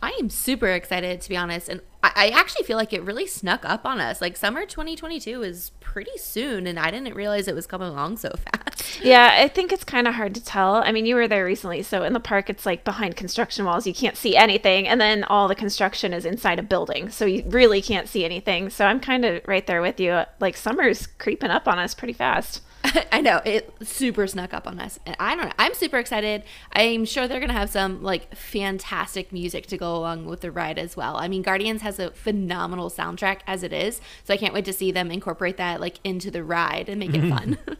I 0.03 0.09
am 0.19 0.29
super 0.29 0.67
excited 0.67 1.21
to 1.21 1.29
be 1.29 1.37
honest, 1.37 1.69
and 1.69 1.79
I, 2.03 2.11
I 2.13 2.27
actually 2.31 2.65
feel 2.65 2.75
like 2.75 2.91
it 2.91 3.01
really 3.03 3.25
snuck 3.25 3.63
up 3.63 3.85
on 3.85 4.01
us. 4.01 4.19
Like 4.19 4.35
summer 4.35 4.65
2022 4.65 5.41
is 5.43 5.71
pretty 5.79 6.17
soon, 6.17 6.67
and 6.67 6.77
I 6.77 6.91
didn't 6.91 7.13
realize 7.13 7.47
it 7.47 7.55
was 7.55 7.65
coming 7.65 7.87
along 7.87 8.17
so 8.17 8.29
fast. 8.51 9.01
Yeah, 9.01 9.33
I 9.39 9.47
think 9.47 9.71
it's 9.71 9.85
kind 9.85 10.05
of 10.05 10.15
hard 10.15 10.35
to 10.35 10.43
tell. 10.43 10.75
I 10.75 10.91
mean, 10.91 11.05
you 11.05 11.15
were 11.15 11.29
there 11.29 11.45
recently, 11.45 11.83
so 11.83 12.03
in 12.03 12.11
the 12.11 12.19
park, 12.19 12.49
it's 12.49 12.65
like 12.65 12.83
behind 12.83 13.15
construction 13.15 13.63
walls, 13.63 13.87
you 13.87 13.93
can't 13.93 14.17
see 14.17 14.35
anything, 14.35 14.89
and 14.89 14.99
then 14.99 15.23
all 15.23 15.47
the 15.47 15.55
construction 15.55 16.11
is 16.11 16.25
inside 16.25 16.59
a 16.59 16.63
building, 16.63 17.09
so 17.09 17.23
you 17.23 17.41
really 17.47 17.81
can't 17.81 18.09
see 18.09 18.25
anything. 18.25 18.69
So 18.69 18.83
I'm 18.83 18.99
kind 18.99 19.23
of 19.23 19.41
right 19.47 19.65
there 19.65 19.81
with 19.81 20.01
you. 20.01 20.23
Like 20.41 20.57
summer's 20.57 21.07
creeping 21.07 21.49
up 21.49 21.65
on 21.65 21.79
us 21.79 21.93
pretty 21.93 22.13
fast. 22.13 22.61
I 23.11 23.21
know 23.21 23.41
it 23.45 23.73
super 23.81 24.27
snuck 24.27 24.53
up 24.53 24.67
on 24.67 24.79
us, 24.79 24.99
and 25.05 25.15
I 25.19 25.35
don't 25.35 25.45
know. 25.45 25.53
I'm 25.57 25.73
super 25.73 25.97
excited. 25.97 26.43
I'm 26.73 27.05
sure 27.05 27.27
they're 27.27 27.39
gonna 27.39 27.53
have 27.53 27.69
some 27.69 28.03
like 28.03 28.35
fantastic 28.35 29.31
music 29.31 29.67
to 29.67 29.77
go 29.77 29.95
along 29.95 30.25
with 30.25 30.41
the 30.41 30.51
ride 30.51 30.77
as 30.77 30.97
well. 30.97 31.17
I 31.17 31.27
mean, 31.27 31.41
Guardians 31.41 31.81
has 31.81 31.99
a 31.99 32.11
phenomenal 32.11 32.89
soundtrack 32.89 33.39
as 33.47 33.63
it 33.63 33.71
is, 33.71 34.01
so 34.23 34.33
I 34.33 34.37
can't 34.37 34.53
wait 34.53 34.65
to 34.65 34.73
see 34.73 34.91
them 34.91 35.11
incorporate 35.11 35.57
that 35.57 35.79
like 35.79 35.99
into 36.03 36.29
the 36.29 36.43
ride 36.43 36.89
and 36.89 36.99
make 36.99 37.13
it 37.13 37.21
mm-hmm. 37.21 37.53
fun. 37.53 37.57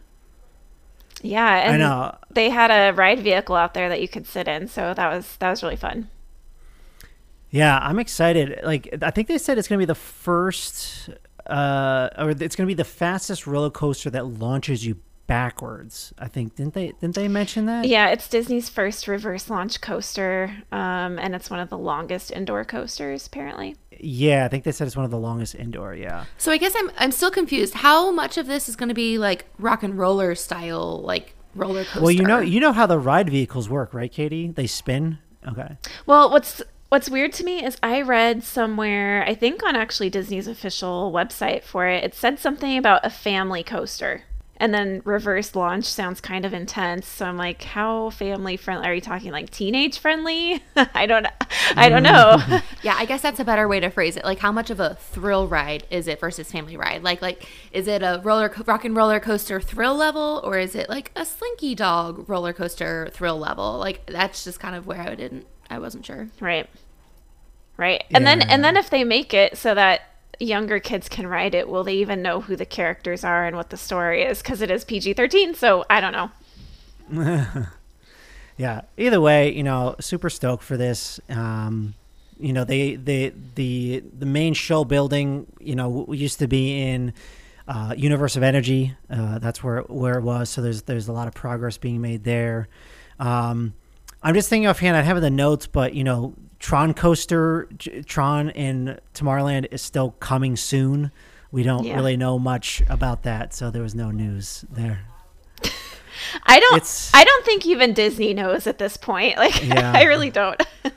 Yeah, 1.23 1.71
and 1.71 1.75
I 1.75 1.77
know. 1.77 2.17
they 2.31 2.49
had 2.49 2.69
a 2.69 2.93
ride 2.93 3.21
vehicle 3.21 3.55
out 3.55 3.73
there 3.73 3.87
that 3.87 4.01
you 4.01 4.09
could 4.09 4.27
sit 4.27 4.45
in, 4.45 4.67
so 4.67 4.93
that 4.93 5.09
was 5.09 5.37
that 5.37 5.49
was 5.49 5.63
really 5.63 5.77
fun. 5.77 6.09
Yeah, 7.49 7.79
I'm 7.81 7.97
excited. 7.97 8.59
Like 8.63 8.93
I 9.01 9.09
think 9.09 9.29
they 9.29 9.37
said 9.37 9.57
it's 9.57 9.69
going 9.69 9.77
to 9.79 9.81
be 9.81 9.87
the 9.87 9.95
first 9.95 11.09
uh 11.47 12.09
or 12.17 12.31
it's 12.31 12.55
going 12.55 12.65
to 12.65 12.67
be 12.67 12.73
the 12.73 12.83
fastest 12.83 13.45
roller 13.45 13.69
coaster 13.69 14.09
that 14.09 14.25
launches 14.25 14.85
you 14.85 14.97
backwards. 15.27 16.13
I 16.19 16.27
think 16.27 16.55
didn't 16.55 16.73
they 16.73 16.93
didn't 16.99 17.15
they 17.15 17.27
mention 17.27 17.65
that? 17.65 17.87
Yeah, 17.87 18.09
it's 18.09 18.27
Disney's 18.27 18.69
first 18.69 19.07
reverse 19.07 19.49
launch 19.49 19.81
coaster, 19.81 20.51
um, 20.71 21.17
and 21.19 21.33
it's 21.35 21.49
one 21.49 21.59
of 21.59 21.69
the 21.69 21.77
longest 21.77 22.31
indoor 22.31 22.65
coasters, 22.65 23.27
apparently. 23.27 23.75
Yeah, 23.99 24.45
I 24.45 24.47
think 24.47 24.63
they 24.63 24.71
said 24.71 24.87
it's 24.87 24.95
one 24.95 25.05
of 25.05 25.11
the 25.11 25.17
longest 25.17 25.55
indoor, 25.55 25.95
yeah. 25.95 26.25
so 26.37 26.51
I 26.51 26.57
guess 26.57 26.73
I'm 26.75 26.91
I'm 26.97 27.11
still 27.11 27.31
confused. 27.31 27.75
How 27.75 28.11
much 28.11 28.37
of 28.37 28.47
this 28.47 28.67
is 28.67 28.75
gonna 28.75 28.93
be 28.93 29.17
like 29.17 29.45
rock 29.57 29.83
and 29.83 29.97
roller 29.97 30.35
style, 30.35 31.01
like 31.01 31.35
roller 31.55 31.83
coaster? 31.83 32.01
Well, 32.01 32.11
you 32.11 32.23
know 32.23 32.39
you 32.39 32.59
know 32.59 32.73
how 32.73 32.85
the 32.85 32.99
ride 32.99 33.29
vehicles 33.29 33.69
work, 33.69 33.93
right, 33.93 34.11
Katie? 34.11 34.49
They 34.49 34.67
spin. 34.67 35.19
Okay. 35.47 35.77
Well, 36.05 36.29
what's 36.29 36.61
what's 36.93 37.09
weird 37.09 37.33
to 37.33 37.43
me 37.43 37.65
is 37.65 37.75
I 37.81 38.01
read 38.03 38.43
somewhere, 38.43 39.25
I 39.25 39.33
think 39.33 39.63
on 39.63 39.75
actually 39.75 40.11
Disney's 40.11 40.47
official 40.47 41.11
website 41.11 41.63
for 41.63 41.87
it, 41.87 42.03
it 42.03 42.13
said 42.13 42.37
something 42.37 42.77
about 42.77 43.03
a 43.03 43.09
family 43.09 43.63
coaster. 43.63 44.25
And 44.57 44.71
then 44.75 45.01
reverse 45.03 45.55
launch 45.55 45.85
sounds 45.85 46.21
kind 46.21 46.45
of 46.45 46.53
intense. 46.53 47.07
So 47.07 47.25
I'm 47.25 47.35
like, 47.35 47.63
how 47.63 48.11
family 48.11 48.57
friendly? 48.57 48.87
Are 48.87 48.93
you 48.93 49.01
talking 49.01 49.31
like 49.31 49.49
teenage 49.49 49.97
friendly? 49.97 50.61
I 50.75 51.07
don't 51.07 51.25
I 51.75 51.89
don't 51.89 52.03
know. 52.03 52.35
Mm. 52.37 52.63
Yeah, 52.83 52.93
I 52.95 53.05
guess 53.05 53.23
that's 53.23 53.39
a 53.39 53.43
better 53.43 53.67
way 53.67 53.79
to 53.79 53.89
phrase 53.89 54.15
it. 54.15 54.23
Like, 54.23 54.37
how 54.37 54.51
much 54.51 54.69
of 54.69 54.79
a 54.79 54.93
thrill 54.93 55.47
ride 55.47 55.87
is 55.89 56.07
it 56.07 56.19
versus 56.19 56.51
family 56.51 56.77
ride? 56.77 57.01
Like, 57.01 57.23
like 57.23 57.47
is 57.71 57.87
it 57.87 58.03
a 58.03 58.21
roller 58.23 58.49
co- 58.49 58.65
rock 58.67 58.85
and 58.85 58.95
roller 58.95 59.19
coaster 59.19 59.59
thrill 59.59 59.95
level, 59.95 60.41
or 60.43 60.59
is 60.59 60.75
it 60.75 60.89
like 60.89 61.11
a 61.15 61.25
Slinky 61.25 61.73
Dog 61.73 62.29
roller 62.29 62.53
coaster 62.53 63.09
thrill 63.13 63.39
level? 63.39 63.79
Like, 63.79 64.05
that's 64.05 64.43
just 64.43 64.59
kind 64.59 64.75
of 64.75 64.85
where 64.85 65.01
I 65.01 65.15
didn't, 65.15 65.47
I 65.71 65.79
wasn't 65.79 66.05
sure. 66.05 66.27
right. 66.39 66.69
Right. 67.77 68.03
And 68.11 68.25
then 68.25 68.39
Yeah. 68.41 68.47
and 68.49 68.63
then 68.63 68.77
if 68.77 68.89
they 68.89 69.03
make 69.03 69.33
it 69.33 69.57
so 69.57 69.73
that 69.73 70.01
younger 70.39 70.79
kids 70.79 71.09
can 71.09 71.27
ride 71.27 71.55
it, 71.55 71.67
will 71.67 71.83
they 71.83 71.93
even 71.95 72.21
know 72.21 72.41
who 72.41 72.55
the 72.55 72.65
characters 72.65 73.23
are 73.23 73.45
and 73.45 73.55
what 73.55 73.69
the 73.69 73.77
story 73.77 74.23
is 74.23 74.41
cuz 74.41 74.61
it 74.61 74.69
is 74.71 74.83
PG-13, 74.85 75.55
so 75.55 75.85
I 75.89 75.99
don't 76.01 76.11
know. 76.13 77.65
Yeah. 78.57 78.81
Either 78.97 79.19
way, 79.19 79.51
you 79.51 79.63
know, 79.63 79.95
super 79.99 80.29
stoked 80.29 80.63
for 80.63 80.77
this. 80.77 81.19
Um, 81.27 81.95
you 82.39 82.53
know, 82.53 82.63
they 82.63 82.95
they 82.95 83.33
the 83.55 84.03
the 84.17 84.25
main 84.27 84.53
show 84.53 84.83
building, 84.85 85.47
you 85.59 85.75
know, 85.75 86.05
used 86.11 86.37
to 86.39 86.47
be 86.47 86.79
in 86.81 87.13
uh, 87.67 87.95
Universe 87.97 88.35
of 88.35 88.43
Energy. 88.43 88.95
Uh, 89.09 89.39
that's 89.39 89.63
where 89.63 89.81
where 89.83 90.19
it 90.19 90.21
was. 90.23 90.49
So 90.51 90.61
there's 90.61 90.83
there's 90.83 91.07
a 91.07 91.13
lot 91.13 91.27
of 91.27 91.33
progress 91.33 91.77
being 91.77 91.99
made 91.99 92.25
there. 92.25 92.67
Um, 93.19 93.73
I'm 94.21 94.35
just 94.35 94.49
thinking 94.49 94.67
offhand. 94.67 94.95
I 94.97 95.01
have 95.01 95.19
the 95.19 95.31
notes, 95.31 95.65
but 95.65 95.95
you 95.95 96.03
know, 96.03 96.33
Tron 96.63 96.93
Coaster, 96.93 97.67
Tron 98.05 98.49
in 98.51 98.97
Tomorrowland 99.13 99.67
is 99.71 99.81
still 99.81 100.11
coming 100.21 100.55
soon. 100.55 101.11
We 101.51 101.61
don't 101.61 101.83
Yeah. 101.83 101.95
really 101.95 102.15
know 102.15 102.39
much 102.39 102.81
about 102.87 103.23
that, 103.23 103.53
so 103.53 103.69
there 103.69 103.81
was 103.83 103.93
no 103.93 104.11
news 104.11 104.63
there. 104.71 105.01
I 106.45 106.61
don't 106.61 106.77
It's- 106.77 107.11
I 107.13 107.25
don't 107.25 107.43
think 107.45 107.65
even 107.65 107.93
Disney 107.93 108.33
knows 108.33 108.65
at 108.65 108.77
this 108.77 108.95
point. 108.95 109.37
Like 109.43 109.61
Yeah. 109.61 109.91
I 109.93 110.03
really 110.03 110.29
don't. 110.29 110.61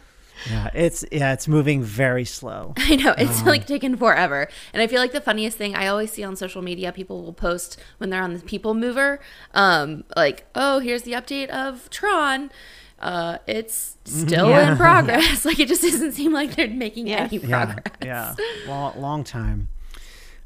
Yeah, 0.49 0.71
it's 0.75 1.05
yeah, 1.11 1.33
it's 1.33 1.49
moving 1.49 1.83
very 1.83 2.25
slow. 2.25 2.73
I 2.77 2.95
know 2.95 3.15
it's 3.19 3.43
like 3.45 3.67
taken 3.67 3.97
forever, 3.97 4.47
and 4.73 4.81
I 4.81 4.87
feel 4.87 5.01
like 5.01 5.11
the 5.11 5.21
funniest 5.21 5.59
thing 5.59 5.75
I 5.75 5.89
always 5.89 6.13
see 6.13 6.23
on 6.23 6.37
social 6.37 6.63
media, 6.63 6.93
people 6.93 7.25
will 7.25 7.33
post 7.33 7.81
when 7.99 8.11
they're 8.11 8.23
on 8.23 8.33
the 8.33 8.39
People 8.39 8.73
Mover, 8.73 9.19
um, 9.55 10.05
like, 10.15 10.47
"Oh, 10.55 10.79
here's 10.79 11.03
the 11.03 11.13
update 11.13 11.49
of 11.49 11.91
Tron." 11.91 12.53
Uh, 12.99 13.39
it's 13.47 13.97
still 14.05 14.49
Yeah. 14.49 14.71
in 14.73 14.77
progress. 14.79 15.45
Like 15.45 15.59
it 15.61 15.69
just 15.69 15.83
doesn't 15.83 16.13
seem 16.13 16.33
like 16.33 16.57
they're 16.57 16.69
making 16.69 17.07
Yes. 17.09 17.33
any 17.33 17.43
yeah, 17.43 17.67
progress. 17.75 17.95
yeah, 18.05 18.35
long, 18.69 19.01
long 19.01 19.25
time. 19.25 19.69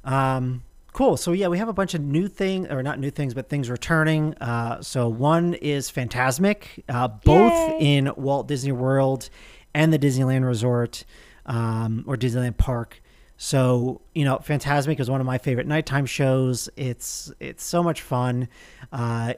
Um, 0.05 0.63
cool. 0.93 1.17
So 1.17 1.33
yeah, 1.33 1.49
we 1.49 1.59
have 1.59 1.69
a 1.69 1.73
bunch 1.73 1.95
of 1.95 2.01
new 2.01 2.27
thing, 2.29 2.71
or 2.71 2.83
not 2.83 2.99
new 2.99 3.11
things, 3.11 3.35
but 3.35 3.49
things 3.49 3.71
returning. 3.71 4.35
Uh, 4.41 4.81
so 4.83 5.09
one 5.09 5.55
is 5.55 5.91
Fantasmic, 5.91 6.83
uh, 6.89 7.09
both 7.09 7.53
Yay. 7.81 7.97
in 7.99 8.13
Walt 8.17 8.49
Disney 8.49 8.73
World 8.73 9.29
and 9.75 9.93
the 9.93 9.99
Disneyland 9.99 10.45
Resort 10.47 11.05
um, 11.47 12.05
or 12.07 12.17
Disneyland 12.17 12.57
Park. 12.57 13.01
So 13.43 14.03
you 14.15 14.27
know, 14.27 14.37
Fantasmic 14.37 15.01
is 15.01 15.09
one 15.09 15.19
of 15.19 15.27
my 15.27 15.39
favorite 15.39 15.67
nighttime 15.67 16.05
shows. 16.05 16.69
It's 16.77 17.33
it's 17.41 17.65
so 17.65 17.83
much 17.83 18.03
fun. 18.03 18.49
Uh, 18.93 19.33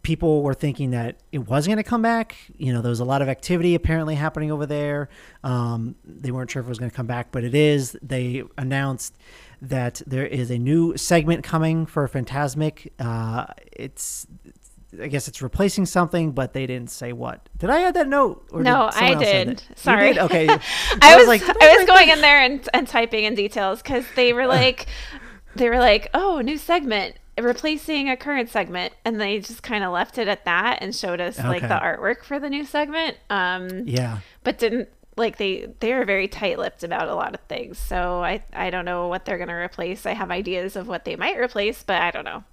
people 0.00 0.42
were 0.42 0.54
thinking 0.54 0.92
that 0.92 1.16
it 1.32 1.46
wasn't 1.50 1.74
going 1.74 1.84
to 1.84 1.88
come 1.88 2.00
back. 2.00 2.34
You 2.56 2.72
know, 2.72 2.80
there 2.80 2.88
was 2.88 3.00
a 3.00 3.04
lot 3.04 3.20
of 3.20 3.28
activity 3.28 3.74
apparently 3.74 4.14
happening 4.14 4.50
over 4.50 4.64
there. 4.64 5.10
Um, 5.44 5.96
they 6.02 6.30
weren't 6.30 6.50
sure 6.50 6.60
if 6.60 6.66
it 6.66 6.68
was 6.70 6.78
going 6.78 6.90
to 6.90 6.96
come 6.96 7.06
back, 7.06 7.30
but 7.30 7.44
it 7.44 7.54
is. 7.54 7.94
They 8.00 8.42
announced 8.56 9.18
that 9.60 10.00
there 10.06 10.26
is 10.26 10.50
a 10.50 10.58
new 10.58 10.96
segment 10.96 11.44
coming 11.44 11.84
for 11.84 12.08
Fantasmic. 12.08 12.90
Uh, 12.98 13.48
it's 13.70 14.26
I 15.00 15.08
guess 15.08 15.26
it's 15.28 15.40
replacing 15.40 15.86
something, 15.86 16.32
but 16.32 16.52
they 16.52 16.66
didn't 16.66 16.90
say 16.90 17.12
what. 17.12 17.48
Did 17.56 17.70
I 17.70 17.82
add 17.82 17.94
that 17.94 18.08
note? 18.08 18.46
Or 18.52 18.62
No, 18.62 18.90
did 18.92 19.02
I 19.02 19.14
did. 19.14 19.62
Sorry. 19.74 20.12
did? 20.14 20.18
Okay. 20.18 20.48
I 21.02 21.16
was 21.16 21.26
like, 21.26 21.42
I 21.42 21.76
was 21.78 21.86
going 21.86 22.08
in 22.10 22.20
there 22.20 22.40
and, 22.40 22.68
and 22.74 22.86
typing 22.86 23.24
in 23.24 23.34
details 23.34 23.80
because 23.82 24.04
they 24.16 24.32
were 24.32 24.46
like 24.58 24.86
they 25.56 25.68
were 25.68 25.78
like 25.78 26.08
oh 26.14 26.40
new 26.40 26.56
segment 26.58 27.16
replacing 27.40 28.08
a 28.10 28.16
current 28.16 28.48
segment 28.50 28.92
and 29.04 29.20
they 29.20 29.38
just 29.38 29.62
kind 29.62 29.82
of 29.84 29.92
left 29.92 30.18
it 30.18 30.28
at 30.28 30.44
that 30.44 30.78
and 30.82 30.94
showed 30.94 31.20
us 31.20 31.38
like 31.38 31.62
the 31.62 31.68
artwork 31.68 32.22
for 32.24 32.38
the 32.38 32.48
new 32.50 32.64
segment 32.64 33.16
um 33.30 33.86
Yeah. 33.86 34.18
but 34.44 34.58
didn't 34.58 34.88
like 35.16 35.36
they 35.38 35.72
they 35.80 35.92
are 35.92 36.04
very 36.04 36.28
tight-lipped 36.28 36.84
about 36.84 37.08
a 37.08 37.14
lot 37.14 37.34
of 37.34 37.40
things 37.48 37.78
so 37.78 38.22
i 38.22 38.42
i 38.54 38.68
don't 38.70 38.84
know 38.86 39.08
what 39.08 39.24
they're 39.24 39.36
going 39.38 39.48
to 39.48 39.54
replace 39.54 40.04
i 40.06 40.12
have 40.12 40.30
ideas 40.30 40.76
of 40.76 40.88
what 40.88 41.04
they 41.06 41.16
might 41.16 41.38
replace 41.38 41.82
but 41.82 42.00
i 42.00 42.10
don't 42.10 42.24
know 42.24 42.44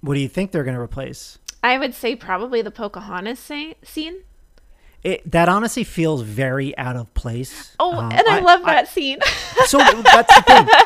What 0.00 0.14
do 0.14 0.20
you 0.20 0.28
think 0.28 0.50
they're 0.52 0.64
going 0.64 0.76
to 0.76 0.80
replace? 0.80 1.38
I 1.64 1.76
would 1.76 1.92
say 1.94 2.14
probably 2.14 2.62
the 2.62 2.70
pocahontas 2.70 3.40
scene 3.82 4.14
It, 5.02 5.28
that 5.30 5.48
honestly 5.48 5.84
feels 5.84 6.22
very 6.22 6.76
out 6.78 6.96
of 6.96 7.12
place. 7.14 7.74
oh 7.80 7.98
Um, 7.98 8.12
and 8.12 8.22
i, 8.28 8.38
love 8.40 8.62
that 8.64 8.86
scene 8.88 9.18
so 9.66 9.78
that's 10.02 10.34
the 10.36 10.42
thing. 10.46 10.68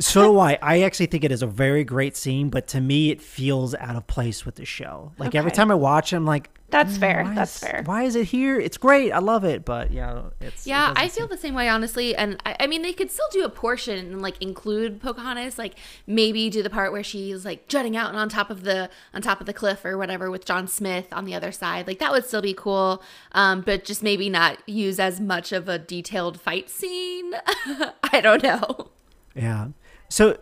So 0.00 0.32
do 0.32 0.38
I. 0.38 0.56
I 0.62 0.80
actually 0.82 1.06
think 1.06 1.24
it 1.24 1.32
is 1.32 1.42
a 1.42 1.46
very 1.46 1.84
great 1.84 2.16
scene, 2.16 2.48
but 2.48 2.68
to 2.68 2.80
me, 2.80 3.10
it 3.10 3.20
feels 3.20 3.74
out 3.74 3.96
of 3.96 4.06
place 4.06 4.46
with 4.46 4.54
the 4.54 4.64
show. 4.64 5.12
Like 5.18 5.34
every 5.34 5.50
time 5.50 5.70
I 5.70 5.74
watch 5.74 6.14
it, 6.14 6.16
I'm 6.16 6.24
like, 6.24 6.48
that's 6.70 6.96
"Mm, 6.96 7.00
fair 7.00 7.32
that's 7.34 7.56
is- 7.56 7.62
fair 7.68 7.82
Why 7.84 8.04
is 8.04 8.14
it 8.16 8.26
here? 8.26 8.58
It's 8.60 8.76
great. 8.76 9.12
I 9.12 9.18
love 9.18 9.44
it, 9.44 9.64
but 9.64 9.90
yeah, 9.90 10.22
it's 10.40 10.66
Yeah, 10.66 10.80
doesn't 10.88 10.98
I 10.98 11.08
seem- 11.08 11.20
feel 11.22 11.28
the 11.28 11.36
same 11.40 11.54
way, 11.54 11.68
honestly. 11.68 12.14
And 12.16 12.40
I, 12.46 12.56
I 12.60 12.66
mean, 12.66 12.82
they 12.82 12.92
could 12.92 13.10
still 13.10 13.26
do 13.32 13.44
a 13.44 13.48
portion 13.48 13.98
and 13.98 14.22
like 14.22 14.40
include 14.42 15.00
Pocahontas, 15.00 15.58
like 15.58 15.74
maybe 16.06 16.48
do 16.50 16.62
the 16.62 16.70
part 16.70 16.92
where 16.92 17.02
she's 17.02 17.44
like 17.44 17.68
jutting 17.68 17.96
out 17.96 18.10
and 18.10 18.18
on 18.18 18.28
top 18.28 18.50
of 18.50 18.62
the 18.64 18.90
on 19.14 19.22
top 19.22 19.40
of 19.40 19.46
the 19.46 19.52
cliff 19.52 19.84
or 19.84 19.96
whatever 19.98 20.30
with 20.30 20.44
John 20.44 20.66
Smith 20.68 21.06
on 21.12 21.24
the 21.24 21.34
other 21.34 21.52
side. 21.52 21.86
Like 21.86 21.98
that 21.98 22.12
would 22.12 22.24
still 22.26 22.42
be 22.42 22.54
cool, 22.54 23.02
um, 23.32 23.60
but 23.62 23.84
just 23.84 24.02
maybe 24.02 24.28
not 24.30 24.58
use 24.68 24.98
as 25.00 25.20
much 25.20 25.52
of 25.52 25.68
a 25.68 25.78
detailed 25.78 26.40
fight 26.40 26.70
scene. 26.70 27.32
I 28.12 28.20
don't 28.20 28.42
know. 28.42 28.90
Yeah. 29.34 29.68
So, 30.08 30.36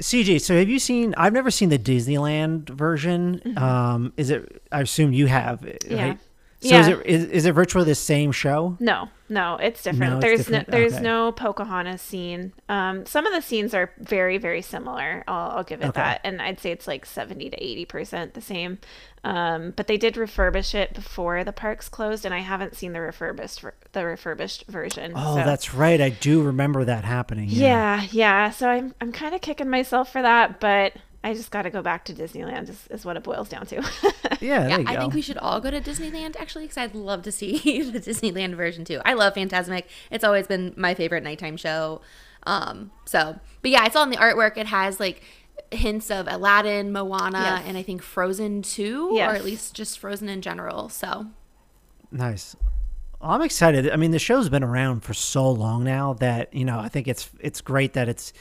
CJ, 0.00 0.40
so 0.40 0.56
have 0.56 0.68
you 0.68 0.78
seen? 0.78 1.14
I've 1.16 1.32
never 1.32 1.50
seen 1.50 1.68
the 1.70 1.78
Disneyland 1.78 2.68
version. 2.70 3.42
Um, 3.56 4.12
is 4.16 4.30
it? 4.30 4.62
I 4.70 4.82
assume 4.82 5.12
you 5.12 5.26
have. 5.26 5.64
Yeah. 5.88 6.14
So 6.60 6.76
is 6.76 6.88
it 6.88 7.06
is, 7.06 7.24
is 7.26 7.46
it 7.46 7.52
virtually 7.52 7.84
the 7.84 7.94
same 7.94 8.32
show? 8.32 8.76
No, 8.80 9.08
no, 9.28 9.56
it's 9.56 9.80
different. 9.80 10.10
No, 10.10 10.16
it's 10.18 10.24
there's 10.26 10.38
different? 10.46 10.68
no 10.68 10.72
there's 10.78 10.92
Okay. 10.94 11.02
no 11.02 11.30
Pocahontas 11.30 12.02
scene. 12.02 12.52
Um, 12.68 13.06
some 13.06 13.26
of 13.26 13.32
the 13.32 13.40
scenes 13.42 13.74
are 13.74 13.92
very 13.98 14.38
very 14.38 14.60
similar. 14.62 15.22
I'll, 15.28 15.58
I'll 15.58 15.62
give 15.64 15.82
it 15.82 15.86
Okay. 15.90 16.00
that, 16.00 16.20
and 16.24 16.42
I'd 16.42 16.58
say 16.58 16.72
it's 16.72 16.88
like 16.88 17.06
seventy 17.06 17.48
to 17.48 17.56
eighty 17.64 17.84
percent 17.84 18.34
the 18.34 18.40
same. 18.40 18.78
Um, 19.22 19.72
but 19.76 19.86
they 19.88 19.96
did 19.96 20.14
refurbish 20.14 20.74
it 20.74 20.94
before 20.94 21.44
the 21.44 21.52
parks 21.52 21.88
closed, 21.88 22.24
and 22.24 22.34
I 22.34 22.38
haven't 22.40 22.74
seen 22.74 22.92
the 22.92 23.00
refurbished 23.02 23.64
the 23.92 24.04
refurbished 24.04 24.66
version. 24.66 25.12
Oh, 25.14 25.36
so- 25.36 25.44
that's 25.44 25.74
right. 25.74 26.00
I 26.00 26.08
do 26.08 26.42
remember 26.42 26.84
that 26.84 27.04
happening. 27.04 27.48
yeah, 27.50 28.02
yeah. 28.10 28.50
So 28.50 28.68
I'm 28.68 28.94
I'm 29.00 29.12
kind 29.12 29.32
of 29.34 29.40
kicking 29.40 29.70
myself 29.70 30.10
for 30.10 30.22
that, 30.22 30.58
but 30.58 30.94
I 31.24 31.34
just 31.34 31.50
got 31.50 31.62
to 31.62 31.70
go 31.70 31.82
back 31.82 32.04
to 32.06 32.14
Disneyland. 32.14 32.68
Is, 32.68 32.86
is 32.90 33.04
what 33.04 33.16
it 33.16 33.22
boils 33.24 33.48
down 33.48 33.66
to. 33.66 33.76
Yeah, 34.40 34.60
there 34.60 34.68
Yeah, 34.70 34.78
you 34.78 34.84
I 34.86 34.94
go. 34.94 35.00
think 35.00 35.14
we 35.14 35.20
should 35.22 35.38
all 35.38 35.60
go 35.60 35.68
to 35.68 35.80
Disneyland 35.80 36.36
actually 36.36 36.62
because 36.64 36.76
I'd 36.76 36.94
love 36.94 37.22
to 37.22 37.32
see 37.32 37.58
the 37.90 37.98
Disneyland 37.98 38.54
version 38.54 38.84
too. 38.84 39.00
I 39.04 39.14
love 39.14 39.34
Fantasmic. 39.34 39.84
It's 40.12 40.22
always 40.22 40.46
been 40.46 40.72
my 40.76 40.94
favorite 40.94 41.24
nighttime 41.24 41.56
show. 41.56 42.02
Um, 42.44 42.92
so, 43.04 43.40
but 43.62 43.70
yeah, 43.72 43.80
I 43.82 43.88
saw 43.88 44.04
in 44.04 44.10
the 44.10 44.16
artwork 44.16 44.56
it 44.56 44.66
has 44.68 45.00
like 45.00 45.22
hints 45.72 46.08
of 46.12 46.28
Aladdin, 46.28 46.92
Moana, 46.92 47.38
Yes. 47.40 47.64
and 47.66 47.76
I 47.76 47.82
think 47.82 48.00
Frozen 48.00 48.62
too, 48.62 49.18
or 49.18 49.34
at 49.34 49.44
least 49.44 49.74
just 49.74 49.98
Frozen 49.98 50.28
in 50.28 50.40
general. 50.40 50.88
So, 50.88 51.26
Nice. 52.12 52.54
Well, 53.20 53.32
I'm 53.32 53.42
excited. 53.42 53.90
I 53.90 53.96
mean, 53.96 54.12
the 54.12 54.18
show's 54.20 54.48
been 54.48 54.62
around 54.62 55.00
for 55.00 55.14
so 55.14 55.50
long 55.50 55.82
now 55.82 56.14
that 56.14 56.54
you 56.54 56.64
know 56.64 56.78
I 56.78 56.88
think 56.88 57.08
it's 57.08 57.28
it's 57.40 57.60
great 57.60 57.94
that 57.94 58.08
it's 58.08 58.32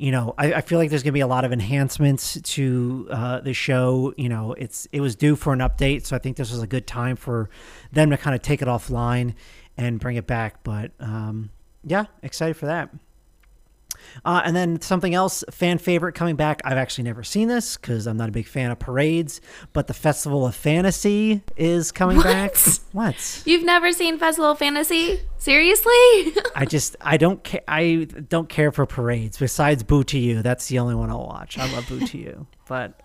you 0.00 0.10
know 0.10 0.34
I, 0.38 0.54
I 0.54 0.60
feel 0.62 0.78
like 0.78 0.88
there's 0.88 1.02
gonna 1.02 1.12
be 1.12 1.20
a 1.20 1.26
lot 1.26 1.44
of 1.44 1.52
enhancements 1.52 2.40
to 2.40 3.06
uh, 3.10 3.40
the 3.40 3.52
show. 3.52 4.14
You 4.16 4.28
know, 4.28 4.54
it's 4.54 4.88
it 4.92 5.00
was 5.00 5.14
due 5.14 5.36
for 5.36 5.52
an 5.52 5.58
update, 5.60 6.06
so 6.06 6.16
I 6.16 6.18
think 6.18 6.36
this 6.36 6.50
was 6.50 6.62
a 6.62 6.66
good 6.66 6.86
time 6.86 7.16
for 7.16 7.50
them 7.92 8.10
to 8.10 8.16
kind 8.16 8.34
of 8.34 8.42
take 8.42 8.62
it 8.62 8.68
offline 8.68 9.34
and 9.76 10.00
bring 10.00 10.16
it 10.16 10.26
back. 10.26 10.64
But 10.64 10.92
um, 11.00 11.50
yeah, 11.84 12.06
excited 12.22 12.56
for 12.56 12.66
that. 12.66 12.90
Uh, 14.24 14.42
and 14.44 14.54
then 14.56 14.80
something 14.80 15.14
else, 15.14 15.44
fan 15.50 15.78
favorite 15.78 16.14
coming 16.14 16.36
back. 16.36 16.60
I've 16.64 16.76
actually 16.78 17.04
never 17.04 17.22
seen 17.22 17.48
this 17.48 17.76
because 17.76 18.06
I'm 18.06 18.16
not 18.16 18.28
a 18.28 18.32
big 18.32 18.46
fan 18.46 18.70
of 18.70 18.78
parades, 18.78 19.40
but 19.72 19.86
the 19.86 19.94
Festival 19.94 20.46
of 20.46 20.54
Fantasy 20.54 21.42
is 21.56 21.92
coming 21.92 22.20
back. 22.20 22.56
What? 22.92 23.42
you've 23.46 23.64
never 23.64 23.92
seen 23.92 24.18
Festival 24.18 24.50
of 24.50 24.58
Fantasy? 24.58 25.20
Seriously? 25.38 25.92
I 26.54 26.66
just 26.68 26.96
I 27.00 27.16
don't 27.16 27.42
care. 27.44 27.62
I 27.68 28.06
don't 28.28 28.48
care 28.48 28.72
for 28.72 28.84
parades. 28.86 29.38
Besides 29.38 29.82
Boo 29.82 30.04
to 30.04 30.18
You, 30.18 30.42
that's 30.42 30.66
the 30.68 30.78
only 30.80 30.94
one 30.94 31.10
I'll 31.10 31.26
watch. 31.26 31.56
I 31.58 31.72
love 31.72 31.88
Boo 31.88 32.00
to 32.06 32.18
You, 32.18 32.46
but 32.68 33.00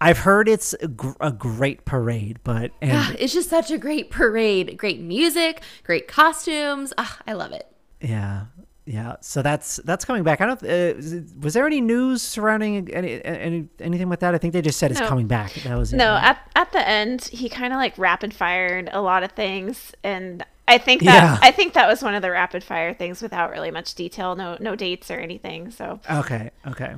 I've 0.00 0.18
heard 0.18 0.48
it's 0.48 0.72
a, 0.74 0.88
gr- 0.88 1.12
a 1.20 1.30
great 1.32 1.84
parade. 1.84 2.40
But 2.44 2.72
and 2.82 3.16
it's 3.18 3.32
just 3.32 3.48
such 3.50 3.70
a 3.70 3.78
great 3.78 4.10
parade. 4.10 4.76
Great 4.76 5.00
music, 5.00 5.62
great 5.84 6.08
costumes. 6.08 6.92
Ah, 6.98 7.18
I 7.26 7.32
love 7.34 7.52
it. 7.52 7.66
yeah, 8.00 8.46
yeah. 8.84 9.16
So 9.20 9.42
that's 9.42 9.76
that's 9.84 10.04
coming 10.04 10.22
back. 10.24 10.40
I 10.40 10.46
don't. 10.46 10.62
Uh, 10.62 11.22
was 11.40 11.54
there 11.54 11.66
any 11.66 11.80
news 11.80 12.22
surrounding 12.22 12.92
any, 12.92 13.24
any 13.24 13.68
anything 13.78 14.08
with 14.08 14.20
that? 14.20 14.34
I 14.34 14.38
think 14.38 14.52
they 14.52 14.62
just 14.62 14.78
said 14.78 14.90
it's 14.90 15.00
coming 15.00 15.26
back. 15.28 15.52
That 15.54 15.76
was 15.78 15.92
No, 15.92 16.10
right? 16.12 16.24
at 16.24 16.50
at 16.56 16.72
the 16.72 16.86
end, 16.88 17.24
he 17.24 17.48
kind 17.48 17.72
of 17.72 17.76
like 17.78 17.96
rapid 17.96 18.34
fired 18.34 18.90
a 18.92 19.00
lot 19.00 19.22
of 19.22 19.32
things, 19.32 19.92
and 20.02 20.44
I 20.66 20.78
think 20.78 21.02
that 21.02 21.14
Yeah. 21.14 21.38
I 21.40 21.50
think 21.52 21.74
that 21.74 21.86
was 21.86 22.02
one 22.02 22.14
of 22.14 22.22
the 22.22 22.30
rapid 22.30 22.64
fire 22.64 22.92
things 22.94 23.22
without 23.22 23.50
really 23.50 23.70
much 23.70 23.94
detail, 23.94 24.34
no 24.34 24.56
no 24.60 24.74
dates 24.74 25.10
or 25.10 25.18
anything. 25.18 25.70
So 25.70 26.00
Okay. 26.10 26.50
Okay. 26.66 26.94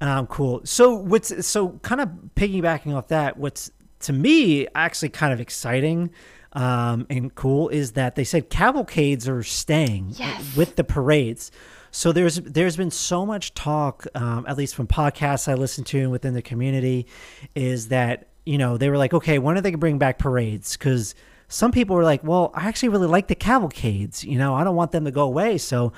Um, 0.00 0.26
cool. 0.26 0.60
So 0.64 0.94
what's 0.94 1.46
so 1.46 1.78
kind 1.82 2.00
of 2.00 2.08
piggybacking 2.36 2.94
off 2.94 3.08
that? 3.08 3.36
What's 3.36 3.70
to 4.00 4.12
me 4.12 4.66
actually 4.74 5.10
kind 5.10 5.32
of 5.32 5.40
exciting 5.40 6.10
um, 6.54 7.06
and 7.10 7.34
cool 7.34 7.68
is 7.68 7.92
that 7.92 8.14
they 8.14 8.24
said 8.24 8.50
cavalcades 8.50 9.28
are 9.28 9.42
staying 9.42 10.14
Yes. 10.18 10.56
with 10.56 10.76
the 10.76 10.84
parades. 10.84 11.50
So 11.90 12.12
there's 12.12 12.36
there's 12.36 12.76
been 12.76 12.90
so 12.90 13.26
much 13.26 13.52
talk, 13.54 14.06
um, 14.14 14.46
at 14.48 14.56
least 14.56 14.74
from 14.74 14.86
podcasts 14.86 15.46
I 15.48 15.54
listen 15.54 15.84
to 15.84 15.98
and 16.00 16.10
within 16.10 16.32
the 16.34 16.42
community, 16.42 17.06
is 17.54 17.88
that 17.88 18.28
you 18.46 18.56
know 18.58 18.76
they 18.78 18.88
were 18.88 18.96
like, 18.98 19.12
okay, 19.14 19.38
when 19.38 19.56
are 19.56 19.60
they 19.60 19.70
gonna 19.70 19.78
bring 19.78 19.98
back 19.98 20.18
parades? 20.18 20.76
Because 20.76 21.14
some 21.48 21.70
people 21.70 21.94
were 21.96 22.04
like, 22.04 22.24
well, 22.24 22.50
I 22.54 22.66
actually 22.68 22.88
really 22.90 23.08
like 23.08 23.28
the 23.28 23.34
cavalcades. 23.34 24.24
You 24.24 24.38
know, 24.38 24.54
I 24.54 24.64
don't 24.64 24.74
want 24.76 24.92
them 24.92 25.04
to 25.04 25.10
go 25.10 25.22
away. 25.24 25.58
So 25.58 25.92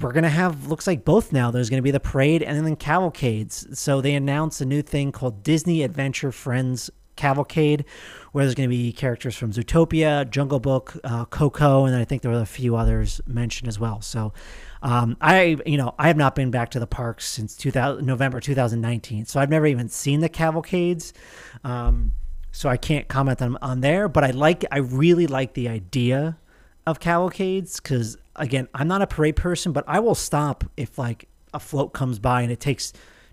we're 0.00 0.12
gonna 0.12 0.28
have 0.28 0.68
looks 0.68 0.86
like 0.86 1.04
both 1.04 1.32
now. 1.32 1.50
There's 1.50 1.68
gonna 1.70 1.82
be 1.82 1.90
the 1.90 1.98
parade 2.00 2.42
and 2.44 2.64
then 2.64 2.76
cavalcades. 2.76 3.78
So 3.78 4.00
they 4.00 4.14
announced 4.14 4.60
a 4.60 4.64
new 4.64 4.80
thing 4.82 5.10
called 5.10 5.42
Disney 5.42 5.82
Adventure 5.82 6.30
Friends 6.30 6.88
Cavalcade, 7.16 7.84
where 8.32 8.44
there's 8.44 8.54
gonna 8.54 8.68
be 8.68 8.92
characters 8.92 9.36
from 9.36 9.52
Zootopia, 9.52 10.28
Jungle 10.30 10.60
Book, 10.60 10.96
uh, 11.04 11.24
Coco, 11.26 11.84
and 11.84 11.94
I 11.94 12.04
think 12.04 12.22
there 12.22 12.30
were 12.30 12.40
a 12.40 12.46
few 12.46 12.76
others 12.76 13.20
mentioned 13.26 13.68
as 13.68 13.78
well. 13.78 14.00
So. 14.00 14.32
Um, 14.84 15.16
I, 15.20 15.58
you 15.64 15.76
know, 15.76 15.94
I 15.96 16.08
have 16.08 16.16
not 16.16 16.34
been 16.34 16.50
back 16.50 16.70
to 16.70 16.80
the 16.80 16.88
parks 16.88 17.28
since 17.28 17.56
2000, 17.56 18.04
November 18.04 18.40
2019, 18.40 19.26
so 19.26 19.38
I've 19.38 19.48
never 19.48 19.64
even 19.66 19.88
seen 19.88 20.18
the 20.18 20.28
cavalcades. 20.28 21.12
Um, 21.62 22.14
so 22.50 22.68
I 22.68 22.76
can't 22.76 23.06
comment 23.06 23.40
on, 23.40 23.56
on 23.62 23.80
there, 23.80 24.08
but 24.08 24.24
I 24.24 24.32
like, 24.32 24.64
I 24.72 24.78
really 24.78 25.28
like 25.28 25.54
the 25.54 25.68
idea 25.68 26.36
of 26.86 27.00
cavalcades 27.00 27.80
because 27.80 28.18
again, 28.36 28.68
I'm 28.74 28.88
not 28.88 29.02
a 29.02 29.06
parade 29.06 29.36
person, 29.36 29.72
but 29.72 29.84
I 29.86 30.00
will 30.00 30.14
stop 30.14 30.64
if 30.76 30.98
like 30.98 31.28
a 31.54 31.60
float 31.60 31.92
comes 31.92 32.18
by 32.18 32.42
and 32.42 32.50
it 32.50 32.60
takes 32.60 32.92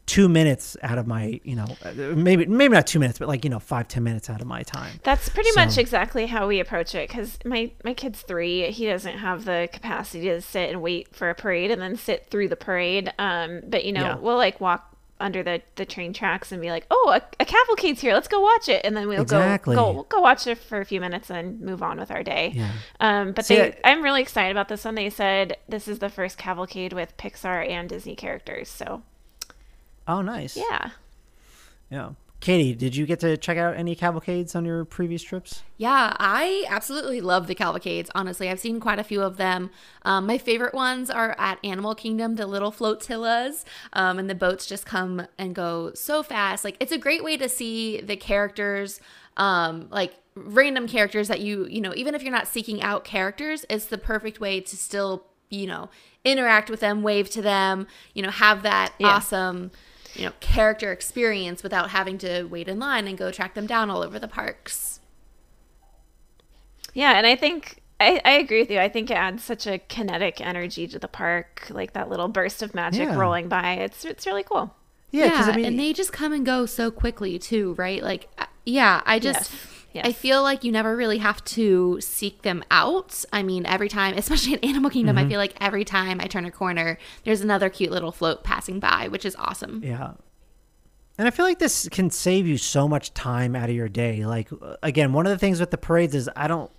two 0.09 0.27
minutes 0.27 0.75
out 0.81 0.97
of 0.97 1.05
my, 1.05 1.39
you 1.43 1.55
know, 1.55 1.67
uh, 1.83 1.91
maybe 2.15 2.45
maybe 2.47 2.73
not 2.73 2.87
two 2.87 2.99
minutes, 2.99 3.19
but 3.19 3.27
like 3.27 3.43
you 3.43 3.49
know, 3.49 3.59
five 3.59 3.87
ten 3.87 4.03
minutes 4.03 4.27
out 4.29 4.41
of 4.41 4.47
my 4.47 4.63
time. 4.63 4.99
that's 5.03 5.29
pretty 5.29 5.51
much 5.55 5.77
exactly 5.77 6.25
how 6.25 6.47
we 6.47 6.59
approach 6.59 6.95
it. 6.95 7.07
Because 7.07 7.37
my 7.45 7.71
my 7.83 7.93
kid's 7.93 8.21
three, 8.23 8.71
he 8.71 8.87
doesn't 8.87 9.19
have 9.19 9.45
the 9.45 9.69
capacity 9.71 10.25
to 10.29 10.41
sit 10.41 10.69
and 10.71 10.81
wait 10.81 11.15
for 11.15 11.29
a 11.29 11.35
parade 11.35 11.69
and 11.69 11.79
then 11.81 11.95
sit 11.95 12.27
through 12.31 12.47
the 12.49 12.55
parade. 12.55 13.13
Um, 13.19 13.61
but 13.67 13.85
you 13.85 13.91
know, 13.93 14.01
Yeah. 14.01 14.15
we'll 14.15 14.37
like 14.37 14.59
walk 14.59 14.85
under 15.21 15.43
the, 15.43 15.61
the 15.75 15.85
train 15.85 16.13
tracks 16.13 16.51
and 16.53 16.61
be 16.61 16.69
like, 16.71 16.85
oh, 16.89 17.11
a, 17.13 17.21
a 17.41 17.45
cavalcade's 17.45 17.99
here. 17.99 18.13
Let's 18.13 18.29
go 18.29 18.39
watch 18.39 18.69
it. 18.69 18.85
And 18.85 18.95
then 18.95 19.05
we'll 19.09 19.21
Exactly. 19.21 19.75
go, 19.75 19.91
go, 19.93 20.03
go 20.03 20.19
watch 20.21 20.47
it 20.47 20.57
for 20.57 20.79
a 20.79 20.85
few 20.85 21.01
minutes 21.01 21.29
and 21.29 21.59
move 21.59 21.83
on 21.83 21.99
with 21.99 22.09
our 22.09 22.23
day. 22.23 22.53
Yeah. 22.55 22.71
Um, 23.01 23.33
but 23.33 23.43
See, 23.45 23.55
they, 23.57 23.73
I- 23.83 23.91
I'm 23.91 24.01
really 24.01 24.21
excited 24.21 24.51
about 24.51 24.69
this 24.69 24.85
one. 24.85 24.95
They 24.95 25.09
said 25.09 25.57
this 25.67 25.89
is 25.89 25.99
the 25.99 26.07
first 26.09 26.37
cavalcade 26.37 26.93
with 26.93 27.17
Pixar 27.17 27.69
and 27.69 27.89
Disney 27.89 28.15
characters. 28.15 28.69
So 28.69 29.01
Oh, 30.09 30.21
nice. 30.21 30.57
yeah. 30.57 30.89
Yeah. 31.89 32.09
Katie, 32.39 32.73
did 32.73 32.95
you 32.95 33.05
get 33.05 33.19
to 33.19 33.35
check 33.35 33.57
out 33.57 33.75
any 33.75 33.95
cavalcades 33.95 34.55
on 34.55 34.63
your 34.63 34.85
previous 34.85 35.21
trips? 35.21 35.61
Yeah, 35.77 36.15
I 36.19 36.65
absolutely 36.69 37.19
love 37.19 37.47
the 37.47 37.55
cavalcades. 37.55 38.09
Honestly, 38.15 38.49
I've 38.49 38.61
seen 38.61 38.79
quite 38.79 38.97
a 38.97 39.03
few 39.03 39.21
of 39.21 39.35
them. 39.35 39.69
Um, 40.03 40.25
my 40.25 40.37
favorite 40.37 40.73
ones 40.73 41.09
are 41.09 41.35
at 41.37 41.59
Animal 41.65 41.95
Kingdom, 41.95 42.35
the 42.37 42.47
little 42.47 42.71
flotillas, 42.71 43.65
um, 43.91 44.17
and 44.19 44.29
the 44.29 44.35
boats 44.35 44.65
just 44.65 44.85
come 44.85 45.27
and 45.37 45.53
go 45.53 45.91
so 45.93 46.23
fast. 46.23 46.63
Like 46.63 46.77
it's 46.79 46.93
a 46.93 46.97
great 46.97 47.25
way 47.25 47.35
to 47.35 47.49
see 47.49 47.99
the 47.99 48.15
characters, 48.15 49.01
um, 49.35 49.87
like 49.91 50.13
random 50.33 50.87
characters 50.87 51.27
that 51.27 51.41
you 51.41 51.67
you 51.69 51.81
know, 51.81 51.93
even 51.95 52.15
if 52.15 52.23
you're 52.23 52.31
not 52.31 52.47
seeking 52.47 52.81
out 52.81 53.03
characters, 53.03 53.65
it's 53.69 53.85
the 53.85 53.97
perfect 53.97 54.39
way 54.39 54.61
to 54.61 54.77
still 54.77 55.25
you 55.49 55.67
know 55.67 55.89
interact 56.23 56.69
with 56.69 56.79
them, 56.79 57.03
wave 57.03 57.29
to 57.31 57.41
them, 57.41 57.85
you 58.13 58.21
know, 58.21 58.29
have 58.31 58.63
that 58.63 58.93
Yeah. 58.97 59.09
awesome 59.15 59.71
you 60.15 60.25
know 60.25 60.31
character 60.39 60.91
experience 60.91 61.63
without 61.63 61.89
having 61.91 62.17
to 62.19 62.43
wait 62.43 62.67
in 62.67 62.79
line 62.79 63.07
and 63.07 63.17
go 63.17 63.31
track 63.31 63.53
them 63.53 63.67
down 63.67 63.89
all 63.89 64.01
over 64.01 64.19
the 64.19 64.27
parks. 64.27 64.99
Yeah, 66.93 67.13
and 67.17 67.25
I 67.27 67.35
think 67.35 67.81
I, 67.99 68.21
I 68.25 68.31
agree 68.31 68.61
with 68.61 68.71
you. 68.71 68.79
I 68.79 68.89
think 68.89 69.11
it 69.11 69.15
adds 69.15 69.43
such 69.43 69.67
a 69.67 69.77
kinetic 69.77 70.41
energy 70.41 70.87
to 70.87 70.99
the 70.99 71.07
park, 71.07 71.67
like 71.69 71.93
that 71.93 72.09
little 72.09 72.27
burst 72.27 72.61
of 72.61 72.73
magic 72.73 73.07
Yeah. 73.09 73.15
rolling 73.15 73.47
by. 73.47 73.73
It's 73.73 74.05
it's 74.05 74.25
really 74.25 74.43
cool. 74.43 74.75
Yeah, 75.11 75.29
because 75.29 75.49
I 75.49 75.55
mean, 75.55 75.65
and 75.65 75.79
they 75.79 75.91
just 75.93 76.13
come 76.13 76.33
and 76.33 76.45
go 76.45 76.65
so 76.65 76.91
quickly 76.91 77.39
too, 77.39 77.73
right? 77.77 78.01
Like, 78.03 78.29
uh, 78.37 78.45
yeah, 78.65 79.01
I 79.05 79.19
just. 79.19 79.51
Yes, 79.51 79.78
I 79.95 80.12
feel 80.12 80.43
like 80.43 80.63
you 80.63 80.71
never 80.71 80.95
really 80.95 81.17
have 81.17 81.43
to 81.45 81.99
seek 82.02 82.41
them 82.43 82.63
out. 82.71 83.23
I 83.34 83.43
mean, 83.43 83.65
every 83.65 83.89
time, 83.89 84.13
especially 84.17 84.54
in 84.54 84.60
Animal 84.60 84.89
Kingdom, 84.89 85.15
Mm-hmm. 85.15 85.25
I 85.25 85.30
feel 85.30 85.39
like 85.39 85.56
every 85.60 85.84
time 85.86 86.19
I 86.21 86.28
turn 86.28 86.45
a 86.45 86.52
corner, 86.52 86.97
there's 87.23 87.41
another 87.41 87.69
cute 87.69 87.91
little 87.91 88.12
float 88.12 88.43
passing 88.43 88.80
by, 88.80 89.08
which 89.08 89.25
is 89.25 89.36
awesome. 89.38 89.82
Yeah. 89.84 90.12
And 91.17 91.28
I 91.28 91.32
feel 91.32 91.45
like 91.45 91.60
this 91.60 91.89
can 91.89 92.10
save 92.10 92.47
you 92.47 92.58
so 92.58 92.88
much 92.88 93.13
time 93.13 93.56
out 93.56 93.69
of 93.69 93.75
your 93.75 93.89
day. 93.89 94.25
Like 94.25 94.49
again, 94.82 95.12
one 95.12 95.25
of 95.25 95.32
the 95.32 95.38
things 95.38 95.60
with 95.60 95.71
the 95.71 95.78
parades 95.78 96.15
is 96.15 96.30
I 96.36 96.47
don't 96.47 96.71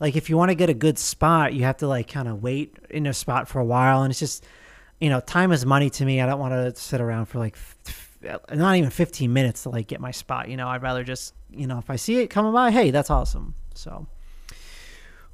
like 0.00 0.16
if 0.16 0.30
you 0.30 0.36
want 0.38 0.50
to 0.50 0.54
get 0.54 0.70
a 0.70 0.74
good 0.74 0.98
spot, 0.98 1.52
you 1.52 1.64
have 1.64 1.76
to 1.78 1.86
like 1.86 2.08
kind 2.08 2.26
of 2.26 2.42
wait 2.42 2.78
in 2.88 3.06
a 3.06 3.12
spot 3.12 3.46
for 3.46 3.58
a 3.60 3.64
while 3.64 4.02
and 4.02 4.10
it's 4.10 4.18
just 4.20 4.44
you 5.00 5.10
know, 5.10 5.20
time 5.20 5.52
is 5.52 5.66
money 5.66 5.90
to 5.90 6.04
me. 6.04 6.20
I 6.22 6.26
don't 6.26 6.38
want 6.38 6.52
to 6.54 6.80
sit 6.80 7.00
around 7.00 7.26
for 7.26 7.38
like 7.38 7.56
f- 7.56 8.16
f- 8.24 8.40
not 8.54 8.76
even 8.76 8.88
15 8.90 9.30
minutes 9.30 9.64
to 9.64 9.68
like 9.70 9.86
get 9.88 10.00
my 10.00 10.12
spot, 10.12 10.48
you 10.48 10.56
know. 10.56 10.68
I'd 10.68 10.82
rather 10.82 11.02
just, 11.04 11.34
you 11.56 11.66
know, 11.66 11.78
if 11.78 11.90
I 11.90 11.96
see 11.96 12.18
it 12.18 12.28
coming 12.28 12.52
by, 12.52 12.70
hey, 12.70 12.90
that's 12.90 13.10
awesome. 13.10 13.54
So 13.74 14.06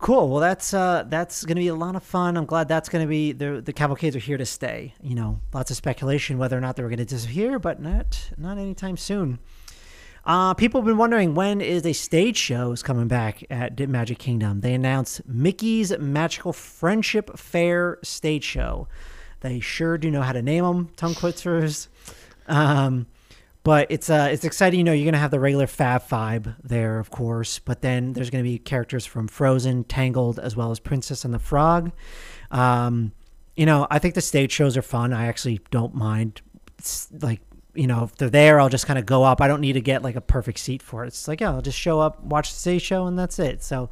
Cool. 0.00 0.30
Well, 0.30 0.40
that's 0.40 0.72
uh, 0.72 1.04
that's 1.08 1.44
going 1.44 1.56
to 1.56 1.60
be 1.60 1.68
a 1.68 1.74
lot 1.74 1.94
of 1.94 2.02
fun. 2.02 2.38
I'm 2.38 2.46
glad 2.46 2.68
that's 2.68 2.88
going 2.88 3.04
to 3.04 3.08
be 3.08 3.32
the 3.32 3.60
the 3.60 3.74
cavalcades 3.74 4.16
are 4.16 4.20
here 4.20 4.38
to 4.38 4.46
stay. 4.46 4.94
You 5.02 5.14
know, 5.14 5.40
lots 5.52 5.70
of 5.70 5.76
speculation 5.76 6.38
whether 6.38 6.56
or 6.56 6.60
not 6.62 6.76
they 6.76 6.82
were 6.82 6.88
going 6.88 7.00
to 7.00 7.04
disappear, 7.04 7.58
but 7.58 7.82
not 7.82 8.30
not 8.38 8.56
anytime 8.56 8.96
soon. 8.96 9.38
Uh, 10.24 10.54
people 10.54 10.80
have 10.80 10.86
been 10.86 10.96
wondering 10.96 11.34
when 11.34 11.60
is 11.60 11.84
a 11.84 11.92
stage 11.92 12.38
show 12.38 12.72
is 12.72 12.82
coming 12.82 13.08
back 13.08 13.44
at 13.50 13.78
Magic 13.88 14.18
Kingdom. 14.18 14.62
They 14.62 14.72
announced 14.72 15.20
Mickey's 15.26 15.96
Magical 15.98 16.54
Friendship 16.54 17.38
Fair 17.38 17.98
stage 18.02 18.44
show. 18.44 18.88
They 19.40 19.60
sure 19.60 19.98
do 19.98 20.10
know 20.10 20.22
how 20.22 20.32
to 20.32 20.42
name 20.42 20.64
them, 20.64 20.88
tongue 20.96 21.14
twisters. 21.14 21.88
Um, 22.48 23.06
but 23.62 23.86
it's 23.90 24.08
uh, 24.08 24.28
it's 24.32 24.44
exciting. 24.44 24.78
You 24.78 24.84
know, 24.84 24.92
you're 24.92 25.04
gonna 25.04 25.18
have 25.18 25.30
the 25.30 25.40
regular 25.40 25.66
Fab 25.66 26.02
Five 26.02 26.54
there, 26.62 26.98
of 26.98 27.10
course, 27.10 27.58
but 27.58 27.82
then 27.82 28.12
there's 28.12 28.30
gonna 28.30 28.44
be 28.44 28.58
characters 28.58 29.04
from 29.04 29.28
Frozen, 29.28 29.84
Tangled, 29.84 30.38
as 30.38 30.56
well 30.56 30.70
as 30.70 30.80
Princess 30.80 31.24
and 31.24 31.34
the 31.34 31.38
Frog. 31.38 31.92
Um, 32.50 33.12
you 33.56 33.66
know, 33.66 33.86
I 33.90 33.98
think 33.98 34.14
the 34.14 34.20
stage 34.20 34.52
shows 34.52 34.76
are 34.76 34.82
fun. 34.82 35.12
I 35.12 35.26
actually 35.26 35.60
don't 35.70 35.94
mind. 35.94 36.40
It's 36.78 37.08
like 37.20 37.40
you 37.74 37.86
know, 37.86 38.04
if 38.04 38.16
they're 38.16 38.30
there, 38.30 38.60
I'll 38.60 38.68
just 38.68 38.86
kind 38.86 38.98
of 38.98 39.06
go 39.06 39.22
up. 39.22 39.40
I 39.40 39.48
don't 39.48 39.60
need 39.60 39.74
to 39.74 39.80
get 39.80 40.02
like 40.02 40.16
a 40.16 40.20
perfect 40.20 40.58
seat 40.58 40.82
for 40.82 41.04
it. 41.04 41.08
It's 41.08 41.28
like, 41.28 41.40
yeah, 41.40 41.50
I'll 41.50 41.62
just 41.62 41.78
show 41.78 42.00
up, 42.00 42.22
watch 42.22 42.52
the 42.52 42.58
stage 42.58 42.82
show, 42.82 43.06
and 43.06 43.18
that's 43.18 43.38
it. 43.38 43.62
So, 43.62 43.90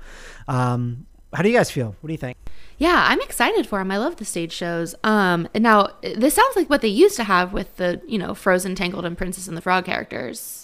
um, 0.48 1.06
how 1.32 1.42
do 1.42 1.48
you 1.48 1.56
guys 1.56 1.70
feel? 1.70 1.94
What 2.00 2.06
do 2.06 2.12
you 2.12 2.18
think? 2.18 2.36
Yeah, 2.78 3.06
I'm 3.08 3.20
excited 3.20 3.66
for 3.66 3.80
them. 3.80 3.90
I 3.90 3.98
love 3.98 4.16
the 4.16 4.24
stage 4.24 4.52
shows. 4.52 4.94
Um, 5.02 5.48
now 5.54 5.88
this 6.02 6.34
sounds 6.34 6.54
like 6.56 6.70
what 6.70 6.80
they 6.80 6.88
used 6.88 7.16
to 7.16 7.24
have 7.24 7.52
with 7.52 7.76
the 7.76 8.00
you 8.06 8.18
know 8.18 8.34
Frozen, 8.34 8.76
Tangled, 8.76 9.04
and 9.04 9.18
Princess 9.18 9.48
and 9.48 9.56
the 9.56 9.60
Frog 9.60 9.84
characters. 9.84 10.57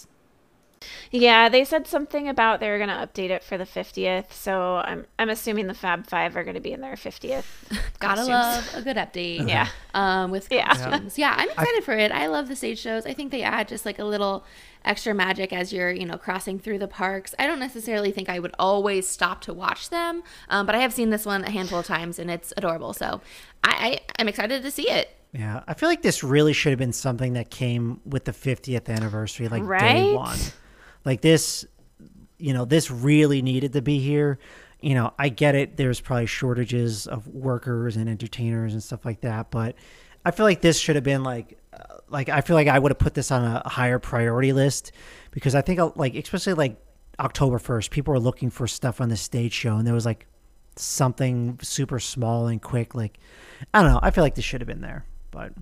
Yeah, 1.21 1.49
they 1.49 1.63
said 1.63 1.87
something 1.87 2.27
about 2.27 2.59
they 2.59 2.69
were 2.69 2.77
going 2.77 2.89
to 2.89 2.95
update 2.95 3.29
it 3.29 3.43
for 3.43 3.57
the 3.57 3.63
50th, 3.63 4.31
so 4.33 4.75
I'm 4.77 5.05
I'm 5.17 5.29
assuming 5.29 5.67
the 5.67 5.73
Fab 5.73 6.07
Five 6.07 6.35
are 6.35 6.43
going 6.43 6.55
to 6.55 6.61
be 6.61 6.71
in 6.73 6.81
their 6.81 6.95
50th. 6.95 7.45
Gotta 7.99 8.21
costumes. 8.25 8.27
love 8.29 8.69
a 8.75 8.81
good 8.81 8.97
update. 8.97 9.47
Yeah. 9.55 9.67
Um, 9.93 10.31
with 10.31 10.47
Yeah. 10.51 10.67
costumes. 10.67 11.17
Yeah. 11.17 11.33
I'm 11.37 11.49
excited 11.49 11.83
for 11.83 11.93
it. 11.93 12.11
I 12.11 12.27
love 12.27 12.47
the 12.47 12.55
stage 12.55 12.79
shows. 12.79 13.05
I 13.05 13.13
think 13.13 13.31
they 13.31 13.43
add 13.43 13.67
just 13.67 13.85
like 13.85 13.99
a 13.99 14.03
little 14.03 14.43
extra 14.83 15.13
magic 15.13 15.53
as 15.53 15.71
you're, 15.73 15.91
you 15.91 16.05
know, 16.05 16.17
crossing 16.17 16.59
through 16.59 16.79
the 16.79 16.87
parks. 16.87 17.33
I 17.39 17.47
don't 17.47 17.59
necessarily 17.59 18.11
think 18.11 18.27
I 18.29 18.39
would 18.39 18.53
always 18.59 19.07
stop 19.07 19.41
to 19.41 19.53
watch 19.53 19.89
them, 19.89 20.21
um, 20.49 20.65
but 20.65 20.75
I 20.75 20.79
have 20.79 20.93
seen 20.93 21.09
this 21.11 21.25
one 21.25 21.43
a 21.43 21.49
handful 21.49 21.79
of 21.79 21.85
times 21.85 22.19
and 22.19 22.29
it's 22.29 22.53
adorable. 22.57 22.93
So 22.93 23.21
I, 23.63 23.71
I 23.73 23.99
I'm 24.19 24.27
excited 24.27 24.61
to 24.63 24.71
see 24.71 24.89
it. 24.89 25.09
Yeah, 25.33 25.63
I 25.67 25.73
feel 25.73 25.89
like 25.89 26.01
this 26.01 26.23
really 26.23 26.53
should 26.53 26.69
have 26.71 26.79
been 26.79 26.93
something 26.93 27.33
that 27.33 27.49
came 27.49 27.99
with 28.05 28.25
the 28.25 28.31
50th 28.31 28.87
anniversary, 28.89 29.47
like 29.49 29.61
day 29.63 29.67
Right? 29.67 30.13
one. 30.13 30.37
Like 31.05 31.21
this, 31.21 31.65
you 32.37 32.53
know, 32.53 32.65
this 32.65 32.91
really 32.91 33.41
needed 33.41 33.73
to 33.73 33.81
be 33.81 33.99
here. 33.99 34.39
You 34.81 34.95
know, 34.95 35.13
I 35.17 35.29
get 35.29 35.55
it. 35.55 35.77
There's 35.77 36.01
probably 36.01 36.25
shortages 36.25 37.07
of 37.07 37.27
workers 37.27 37.95
and 37.95 38.09
entertainers 38.09 38.73
and 38.73 38.83
stuff 38.83 39.05
like 39.05 39.21
that, 39.21 39.51
but 39.51 39.75
I 40.25 40.31
feel 40.31 40.45
like 40.45 40.61
this 40.61 40.79
should 40.79 40.95
have 40.95 41.03
been 41.03 41.23
like, 41.23 41.57
uh, 41.71 41.97
like 42.09 42.29
I 42.29 42.41
feel 42.41 42.55
like 42.55 42.67
I 42.67 42.77
would 42.77 42.91
have 42.91 42.99
put 42.99 43.13
this 43.13 43.31
on 43.31 43.43
a 43.43 43.67
higher 43.67 43.99
priority 43.99 44.53
list 44.53 44.91
because 45.31 45.55
I 45.55 45.61
think 45.61 45.79
uh, 45.79 45.91
like 45.95 46.15
especially 46.15 46.53
like 46.53 46.77
October 47.19 47.59
1st, 47.59 47.91
people 47.91 48.13
were 48.13 48.19
looking 48.19 48.49
for 48.49 48.67
stuff 48.67 48.99
on 48.99 49.09
the 49.09 49.17
stage 49.17 49.53
show, 49.53 49.77
and 49.77 49.87
there 49.87 49.93
was 49.93 50.05
like 50.05 50.25
something 50.75 51.59
super 51.61 51.99
small 51.99 52.47
and 52.47 52.61
quick. 52.61 52.95
Like 52.95 53.19
I 53.73 53.81
don't 53.81 53.91
know. 53.91 53.99
I 54.01 54.11
feel 54.11 54.23
like 54.23 54.35
this 54.35 54.45
should 54.45 54.61
have 54.61 54.67
been 54.67 54.81
there, 54.81 55.05
but 55.31 55.53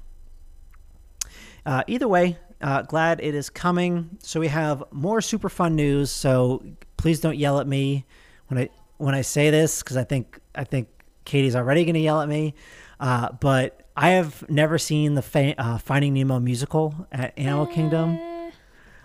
uh, 1.65 1.83
either 1.87 2.07
way, 2.07 2.37
uh, 2.63 2.81
glad 2.83 3.19
it 3.21 3.35
is 3.35 3.49
coming. 3.49 4.17
So 4.23 4.39
we 4.39 4.47
have 4.47 4.83
more 4.91 5.21
super 5.21 5.49
fun 5.49 5.75
news. 5.75 6.09
So 6.09 6.63
please 6.97 7.19
don't 7.19 7.37
yell 7.37 7.59
at 7.59 7.67
me 7.67 8.05
when 8.47 8.57
I 8.57 8.69
when 8.97 9.13
I 9.13 9.21
say 9.21 9.49
this 9.51 9.83
because 9.83 9.97
I 9.97 10.03
think 10.03 10.39
I 10.55 10.63
think 10.63 10.87
Katie's 11.25 11.55
already 11.55 11.83
going 11.85 11.93
to 11.95 11.99
yell 11.99 12.21
at 12.21 12.29
me. 12.29 12.55
Uh, 12.99 13.29
but 13.39 13.81
I 13.95 14.11
have 14.11 14.49
never 14.49 14.77
seen 14.77 15.13
the 15.15 15.21
fa- 15.21 15.55
uh, 15.61 15.77
Finding 15.77 16.13
Nemo 16.13 16.39
musical 16.39 17.07
at 17.11 17.37
Animal 17.37 17.67
Kingdom. 17.67 18.17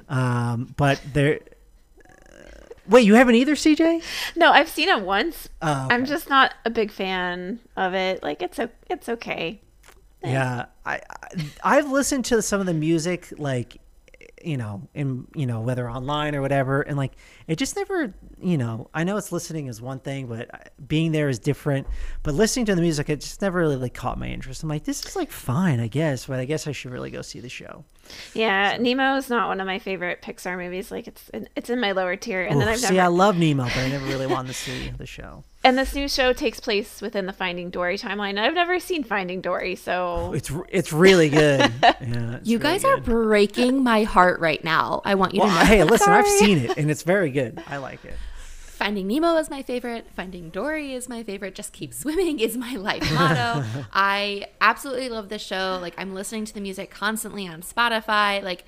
Um, 0.09 0.75
but 0.77 1.01
there. 1.12 1.40
Wait, 2.88 3.05
you 3.05 3.14
haven't 3.16 3.35
either, 3.35 3.55
CJ? 3.55 4.03
No, 4.35 4.51
I've 4.51 4.68
seen 4.71 4.88
it 4.88 5.03
once. 5.03 5.51
Oh, 5.61 5.88
I'm 5.90 6.07
just 6.07 6.31
not 6.31 6.55
a 6.64 6.71
big 6.71 6.90
fan 6.90 7.61
of 7.77 7.92
it. 7.92 8.23
Like 8.23 8.40
it's 8.40 8.59
o- 8.59 8.71
it's 8.88 9.09
okay. 9.11 9.61
Yeah, 10.22 10.66
I, 10.85 10.94
I 10.94 11.28
I've 11.62 11.90
listened 11.90 12.24
to 12.26 12.42
some 12.42 12.61
of 12.61 12.66
the 12.66 12.74
music 12.74 13.33
like 13.38 13.81
you 14.42 14.57
know 14.57 14.88
in 14.94 15.26
you 15.35 15.46
know 15.46 15.61
whether 15.61 15.90
online 15.90 16.35
or 16.35 16.40
whatever 16.40 16.83
and 16.83 16.96
like 16.96 17.12
it 17.46 17.57
just 17.57 17.76
never 17.76 18.14
you 18.40 18.57
know 18.57 18.88
I 18.94 19.04
know 19.04 19.16
it's 19.16 19.33
listening 19.33 19.66
is 19.66 19.81
one 19.81 19.98
thing 19.98 20.26
but 20.26 20.52
uh, 20.54 20.59
being 20.87 21.12
there 21.12 21.28
is 21.28 21.38
different 21.38 21.87
but 22.22 22.35
listening 22.35 22.66
to 22.66 22.74
the 22.74 22.81
music 22.81 23.09
it 23.09 23.20
just 23.20 23.42
never 23.42 23.59
really 23.59 23.76
like 23.76 23.94
caught 23.94 24.18
my 24.18 24.28
interest 24.28 24.62
I'm 24.62 24.68
like 24.68 24.85
this 24.85 25.04
is 25.04 25.16
like 25.16 25.31
fine 25.31 25.81
I 25.81 25.88
guess 25.88 26.26
but 26.26 26.38
I 26.38 26.44
guess 26.44 26.66
I 26.66 26.72
should 26.72 26.92
really 26.92 27.11
go 27.11 27.22
see 27.22 27.40
the 27.40 27.48
show 27.48 27.85
Yeah, 28.35 28.76
Nemo 28.78 29.16
is 29.16 29.28
not 29.28 29.48
one 29.48 29.61
of 29.61 29.66
my 29.66 29.78
favorite 29.78 30.22
Pixar 30.22 30.57
movies. 30.57 30.90
Like 30.90 31.07
it's 31.09 31.31
it's 31.57 31.68
in 31.68 31.81
my 31.81 31.92
lower 31.92 32.16
tier, 32.16 32.42
and 32.42 32.61
then 32.61 32.68
I've 32.68 32.78
see 32.78 32.94
never. 32.94 33.04
I 33.04 33.09
love 33.09 33.37
Nemo 33.37 33.64
but 33.64 33.76
I 33.76 33.88
never 33.88 34.07
really 34.07 34.26
wanted 34.26 34.48
to 34.48 34.54
see 34.54 34.90
the 34.96 35.07
show 35.07 35.44
and 35.64 35.77
this 35.77 35.94
new 35.94 36.09
show 36.09 36.33
takes 36.33 36.61
place 36.61 37.01
within 37.01 37.27
the 37.27 37.33
Finding 37.33 37.71
Dory 37.71 37.99
timeline. 37.99 38.38
I've 38.38 38.55
never 38.55 38.79
seen 38.79 39.05
Finding 39.05 39.40
Dory, 39.40 39.75
so 39.75 40.31
oh, 40.31 40.33
it's 40.33 40.51
it's 40.68 40.92
really 40.92 41.29
good 41.29 41.61
yeah 41.83 42.37
it's 42.37 42.49
You 42.49 42.59
really 42.59 42.71
guys 42.73 42.85
are 42.85 42.97
good. 42.97 43.05
breaking 43.05 43.83
my 43.83 44.05
heart 44.05 44.40
right 44.40 44.62
now. 44.62 45.03
I 45.05 45.14
want 45.14 45.35
you 45.35 45.40
well, 45.40 45.49
to 45.49 45.55
know. 45.55 45.64
hey 45.64 45.85
listen 45.85 46.12
I've 46.12 46.27
seen 46.27 46.59
it 46.59 46.77
and 46.77 46.90
it's 46.90 47.03
very 47.03 47.31
good 47.31 47.62
I 47.66 47.79
like 47.79 48.05
it 48.05 48.16
Finding 48.79 49.09
Nemo 49.09 49.35
is 49.38 49.51
my 49.51 49.62
favorite. 49.62 50.07
Finding 50.14 50.51
Dory 50.51 50.92
is 50.92 51.09
my 51.09 51.25
favorite. 51.25 51.57
Just 51.57 51.73
keep 51.73 51.92
swimming 51.92 52.38
is 52.38 52.57
my 52.57 52.77
life 52.77 53.03
motto. 53.12 53.64
I 53.92 54.47
absolutely 54.61 55.09
love 55.09 55.31
this 55.31 55.42
show. 55.42 55.81
Like 55.83 55.94
I'm 55.99 56.14
listening 56.14 56.44
to 56.44 56.55
the 56.55 56.61
music 56.61 56.88
constantly 56.88 57.49
on 57.49 57.62
Spotify. 57.62 58.40
Like 58.40 58.64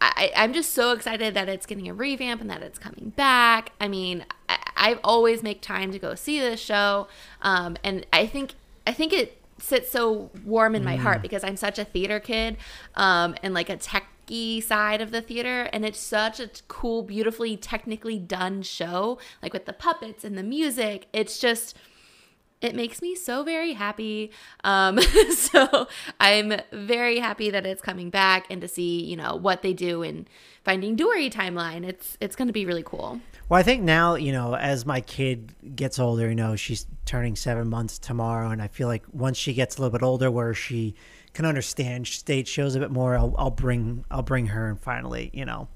I, 0.00 0.32
I'm 0.36 0.52
just 0.52 0.72
so 0.72 0.92
excited 0.92 1.34
that 1.34 1.48
it's 1.48 1.66
getting 1.66 1.88
a 1.88 1.94
revamp 1.94 2.40
and 2.40 2.48
that 2.50 2.62
it's 2.62 2.78
coming 2.78 3.12
back. 3.16 3.72
I 3.80 3.88
mean, 3.88 4.24
I, 4.82 4.98
always 5.04 5.42
make 5.42 5.60
time 5.60 5.92
to 5.92 5.98
go 5.98 6.14
see 6.14 6.40
this 6.40 6.60
show, 6.60 7.08
um, 7.40 7.76
and 7.84 8.06
I 8.12 8.26
think 8.26 8.54
I 8.86 8.92
think 8.92 9.12
it 9.12 9.38
sits 9.58 9.90
so 9.90 10.30
warm 10.44 10.74
in 10.74 10.82
my 10.82 10.96
heart 10.96 11.22
because 11.22 11.44
I'm 11.44 11.56
such 11.56 11.78
a 11.78 11.84
theater 11.84 12.18
kid, 12.18 12.56
um, 12.96 13.36
and 13.42 13.54
like 13.54 13.70
a 13.70 13.76
techie 13.76 14.62
side 14.62 15.00
of 15.00 15.10
the 15.12 15.22
theater, 15.22 15.68
and 15.72 15.84
it's 15.84 16.00
such 16.00 16.40
a 16.40 16.50
cool, 16.68 17.02
beautifully 17.02 17.56
technically 17.56 18.18
done 18.18 18.62
show, 18.62 19.18
like 19.42 19.52
with 19.52 19.66
the 19.66 19.72
puppets 19.72 20.24
and 20.24 20.36
the 20.36 20.42
music. 20.42 21.06
It's 21.12 21.38
just 21.38 21.76
it 22.62 22.76
makes 22.76 23.02
me 23.02 23.14
so 23.14 23.42
very 23.42 23.72
happy. 23.72 24.30
Um, 24.62 25.00
so 25.36 25.88
I'm 26.20 26.54
very 26.72 27.18
happy 27.18 27.50
that 27.50 27.66
it's 27.66 27.82
coming 27.82 28.08
back 28.08 28.46
and 28.48 28.60
to 28.60 28.68
see, 28.68 29.04
you 29.04 29.16
know, 29.16 29.34
what 29.34 29.62
they 29.62 29.72
do 29.72 30.02
in 30.02 30.26
Finding 30.64 30.94
Dory 30.94 31.28
timeline. 31.28 31.84
It's 31.84 32.16
it's 32.20 32.36
going 32.36 32.46
to 32.46 32.52
be 32.52 32.64
really 32.64 32.84
cool. 32.84 33.20
Well, 33.48 33.58
I 33.58 33.64
think 33.64 33.82
now, 33.82 34.14
you 34.14 34.32
know, 34.32 34.54
as 34.54 34.86
my 34.86 35.00
kid 35.00 35.54
gets 35.76 35.98
older, 35.98 36.28
you 36.28 36.34
know, 36.34 36.56
she's 36.56 36.86
turning 37.04 37.36
seven 37.36 37.68
months 37.68 37.98
tomorrow, 37.98 38.50
and 38.50 38.62
I 38.62 38.68
feel 38.68 38.86
like 38.88 39.04
once 39.12 39.36
she 39.36 39.52
gets 39.52 39.76
a 39.76 39.82
little 39.82 39.92
bit 39.98 40.04
older, 40.04 40.30
where 40.30 40.54
she 40.54 40.94
can 41.34 41.44
understand 41.44 42.06
stage 42.06 42.46
shows 42.46 42.76
a 42.76 42.80
bit 42.80 42.92
more, 42.92 43.16
I'll, 43.16 43.34
I'll 43.36 43.50
bring 43.50 44.04
I'll 44.10 44.22
bring 44.22 44.46
her 44.46 44.68
and 44.68 44.78
finally, 44.78 45.30
you 45.34 45.44
know, 45.44 45.66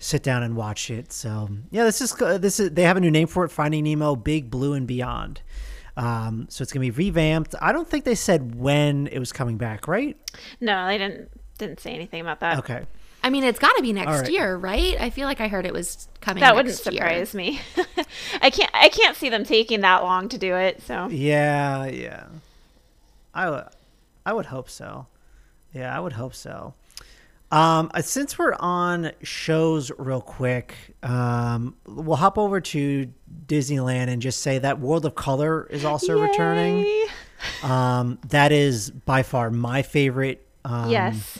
sit 0.00 0.24
down 0.24 0.42
and 0.42 0.56
watch 0.56 0.90
it. 0.90 1.12
So 1.12 1.48
yeah, 1.70 1.84
this 1.84 2.00
is 2.00 2.12
this 2.14 2.58
is 2.58 2.72
they 2.72 2.82
have 2.82 2.96
a 2.96 3.00
new 3.00 3.10
name 3.10 3.28
for 3.28 3.44
it, 3.44 3.50
Finding 3.50 3.84
Nemo: 3.84 4.16
Big 4.16 4.50
Blue 4.50 4.72
and 4.72 4.86
Beyond. 4.86 5.42
Um, 5.98 6.46
so 6.48 6.62
it's 6.62 6.72
gonna 6.72 6.80
be 6.86 6.90
revamped. 6.90 7.54
I 7.60 7.72
don't 7.72 7.88
think 7.88 8.04
they 8.04 8.14
said 8.14 8.54
when 8.54 9.06
it 9.08 9.18
was 9.18 9.32
coming 9.32 9.56
back, 9.58 9.88
right? 9.88 10.16
no, 10.60 10.86
they 10.86 10.96
didn't 10.98 11.30
didn't 11.58 11.80
say 11.80 11.92
anything 11.92 12.20
about 12.20 12.40
that. 12.40 12.58
Okay. 12.58 12.84
I 13.20 13.30
mean, 13.30 13.42
it's 13.42 13.58
got 13.58 13.74
to 13.76 13.82
be 13.82 13.92
next 13.92 14.12
All 14.12 14.20
right. 14.20 14.30
year, 14.30 14.56
right? 14.56 14.96
I 15.00 15.10
feel 15.10 15.26
like 15.26 15.40
I 15.40 15.48
heard 15.48 15.66
it 15.66 15.72
was 15.72 16.06
coming. 16.20 16.40
That 16.40 16.54
wouldn't 16.54 16.72
next 16.72 16.86
year. 16.92 17.02
surprise 17.02 17.34
me. 17.34 17.60
I 18.40 18.50
can't 18.50 18.70
I 18.72 18.88
can't 18.90 19.16
see 19.16 19.28
them 19.28 19.42
taking 19.44 19.80
that 19.80 20.04
long 20.04 20.28
to 20.28 20.38
do 20.38 20.54
it. 20.54 20.80
So 20.82 21.08
Yeah, 21.08 21.86
yeah. 21.86 22.26
I 23.34 23.50
would, 23.50 23.64
I 24.24 24.32
would 24.32 24.46
hope 24.46 24.70
so. 24.70 25.06
Yeah, 25.74 25.94
I 25.94 25.98
would 26.00 26.12
hope 26.12 26.34
so. 26.34 26.74
Um, 27.50 27.90
uh, 27.94 28.02
since 28.02 28.38
we're 28.38 28.54
on 28.54 29.12
shows 29.22 29.90
real 29.98 30.20
quick, 30.20 30.74
um, 31.02 31.76
we'll 31.86 32.16
hop 32.16 32.36
over 32.36 32.60
to 32.60 33.10
Disneyland 33.46 34.08
and 34.08 34.20
just 34.20 34.42
say 34.42 34.58
that 34.58 34.80
World 34.80 35.06
of 35.06 35.14
Color 35.14 35.66
is 35.70 35.84
also 35.84 36.20
returning. 36.20 36.80
Yay. 36.80 37.06
Um, 37.62 38.18
that 38.28 38.52
is 38.52 38.90
by 38.90 39.22
far 39.22 39.50
my 39.50 39.82
favorite. 39.82 40.46
Um, 40.64 40.90
yes. 40.90 41.38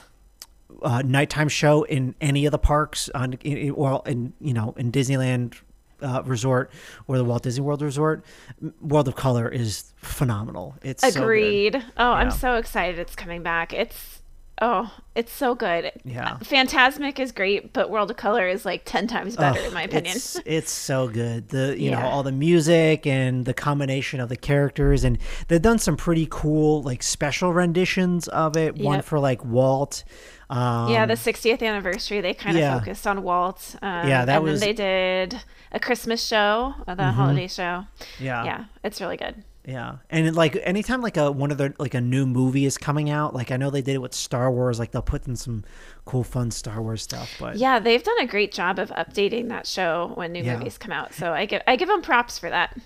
uh, 0.83 1.03
nighttime 1.05 1.49
show 1.49 1.83
in 1.83 2.15
any 2.21 2.47
of 2.47 2.53
the 2.53 2.59
parks 2.59 3.11
on 3.15 3.35
in, 3.35 3.75
well 3.75 4.03
in 4.07 4.33
you 4.41 4.55
know 4.55 4.75
in 4.79 4.91
Disneyland 4.93 5.61
uh, 6.01 6.23
Resort 6.25 6.71
or 7.07 7.19
the 7.19 7.25
Walt 7.25 7.43
Disney 7.43 7.63
World 7.63 7.83
Resort. 7.83 8.25
World 8.81 9.09
of 9.09 9.17
Color 9.17 9.49
is 9.49 9.93
phenomenal. 9.97 10.77
It's 10.83 11.03
so. 11.03 11.21
Agreed. 11.21 11.77
oh, 11.97 12.13
I'm 12.13 12.31
so 12.31 12.55
excited 12.55 12.99
it's 12.99 13.17
coming 13.17 13.43
back. 13.43 13.73
It's 13.73 14.18
Oh, 14.61 14.93
it's 15.15 15.31
so 15.33 15.55
good. 15.55 15.93
Yeah. 16.05 16.37
Fantasmic 16.43 17.19
is 17.21 17.31
great, 17.33 17.73
but 17.73 17.91
World 17.91 18.11
of 18.11 18.17
Color 18.17 18.49
is 18.49 18.65
like 18.65 18.83
10 18.85 19.07
times 19.07 19.37
better, 19.37 19.61
in 19.61 19.73
my 19.73 19.83
opinion. 19.83 20.17
It's, 20.17 20.41
it's 20.45 20.73
so 20.73 21.07
good. 21.09 21.51
The 21.51 21.79
you 21.79 21.91
know 21.93 22.01
all 22.01 22.23
the 22.23 22.33
music 22.33 23.07
and 23.07 23.45
the 23.45 23.55
combination 23.55 24.19
of 24.21 24.29
the 24.29 24.37
characters, 24.37 25.05
and 25.05 25.19
they've 25.47 25.63
done 25.63 25.79
some 25.79 25.97
pretty 25.97 26.27
cool 26.31 26.83
like 26.83 27.03
special 27.03 27.53
renditions 27.53 28.27
of 28.29 28.57
it. 28.57 28.77
One 28.77 29.03
for 29.03 29.19
like 29.21 29.45
Walt. 29.45 30.03
Um, 30.51 30.91
yeah, 30.91 31.05
the 31.05 31.15
60th 31.15 31.63
anniversary, 31.63 32.21
they 32.23 32.33
kind 32.33 32.57
of 32.57 32.61
yeah. 32.61 32.79
focused 32.79 33.07
on 33.07 33.23
Walt. 33.23 33.77
Um, 33.83 34.09
Yeah, 34.09 34.25
that 34.25 34.37
and 34.37 34.45
was- 34.45 34.61
then 34.61 34.69
they 34.69 34.73
did 34.73 35.41
a 35.73 35.79
Christmas 35.79 36.25
show, 36.27 36.75
uh, 36.87 36.95
the 36.95 37.13
holiday 37.13 37.47
show. 37.49 37.85
yeah, 38.19 38.45
Yeah, 38.45 38.65
it's 38.83 38.99
really 39.01 39.19
good. 39.19 39.45
Yeah, 39.69 39.97
and 40.09 40.27
it, 40.27 40.35
like 40.35 40.57
anytime 40.63 41.03
like 41.03 41.19
a 41.19 41.31
one 41.31 41.51
of 41.51 41.59
their 41.59 41.75
like 41.79 41.93
a 41.93 42.01
new 42.01 42.25
movie 42.27 42.65
is 42.65 42.79
coming 42.79 43.11
out, 43.11 43.35
like 43.35 43.51
I 43.51 43.57
know 43.59 43.69
they 43.69 43.83
did 43.83 43.95
it 43.97 43.99
with 44.03 44.15
Star 44.15 44.51
Wars, 44.51 44.79
like 44.79 44.93
they'll 44.93 45.03
put 45.03 45.27
in 45.29 45.37
some 45.37 45.63
cool, 46.07 46.25
fun 46.25 46.51
Star 46.51 46.81
Wars 46.81 47.03
stuff. 47.03 47.31
But 47.39 47.57
Yeah, 47.57 47.79
they've 47.79 48.03
done 48.03 48.19
a 48.21 48.27
great 48.27 48.51
job 48.51 48.79
of 48.79 48.89
updating 48.91 49.49
that 49.51 49.67
show 49.67 50.13
when 50.15 50.33
new 50.33 50.43
Yeah. 50.43 50.57
movies 50.57 50.79
come 50.79 50.93
out. 50.93 51.13
So 51.13 51.33
I 51.33 51.45
give 51.45 51.61
I 51.67 51.77
give 51.77 51.89
them 51.89 52.01
props 52.01 52.39
for 52.39 52.49
that. 52.49 52.79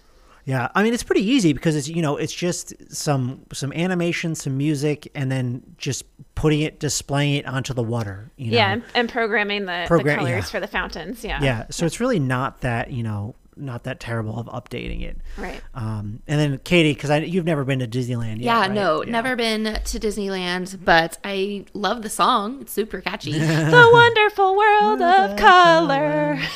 yeah, 0.44 0.68
I 0.74 0.82
mean 0.82 0.92
it's 0.92 1.04
pretty 1.04 1.22
easy 1.24 1.52
because 1.52 1.76
it's 1.76 1.86
you 1.88 2.02
know 2.02 2.16
it's 2.16 2.34
just 2.34 2.74
some 2.92 3.46
some 3.52 3.72
animation, 3.74 4.34
some 4.34 4.56
music, 4.58 5.08
and 5.14 5.30
then 5.30 5.62
just 5.78 6.04
putting 6.34 6.62
it, 6.62 6.80
displaying 6.80 7.36
it 7.36 7.46
onto 7.46 7.72
the 7.74 7.82
water. 7.84 8.32
You 8.36 8.50
know? 8.50 8.56
Yeah, 8.56 8.72
and, 8.72 8.82
and 8.96 9.08
programming 9.08 9.66
the, 9.66 9.84
Program- 9.86 10.16
the 10.16 10.24
colors 10.30 10.44
yeah. 10.46 10.50
for 10.50 10.58
the 10.58 10.66
fountains. 10.66 11.22
Yeah. 11.22 11.40
yeah. 11.42 11.66
So 11.70 11.86
it's 11.86 12.00
really 12.00 12.18
not 12.18 12.62
that 12.62 12.90
you 12.90 13.04
know 13.04 13.36
not 13.56 13.84
that 13.84 14.00
terrible 14.00 14.38
of 14.38 14.46
updating 14.46 15.02
it. 15.02 15.18
Right. 15.36 15.60
Um, 15.74 16.22
and 16.26 16.40
then 16.40 16.58
Katie, 16.64 16.94
because 16.94 17.10
I 17.10 17.18
you've 17.18 17.44
never 17.44 17.64
been 17.64 17.80
to 17.80 17.86
Disneyland 17.86 18.36
yet. 18.36 18.44
Yeah, 18.44 18.60
right? 18.60 18.70
no, 18.72 19.04
Yeah. 19.04 19.10
never 19.12 19.36
been 19.36 19.64
to 19.64 20.00
Disneyland, 20.00 20.84
but 20.84 21.18
I 21.24 21.66
love 21.74 22.02
the 22.02 22.10
song. 22.10 22.62
It's 22.62 22.72
super 22.72 23.00
catchy. 23.00 23.32
the 23.38 23.90
wonderful 23.92 24.56
world 24.56 25.02
of 25.02 25.36
color. 25.36 26.38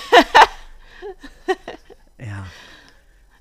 Yeah. 2.18 2.46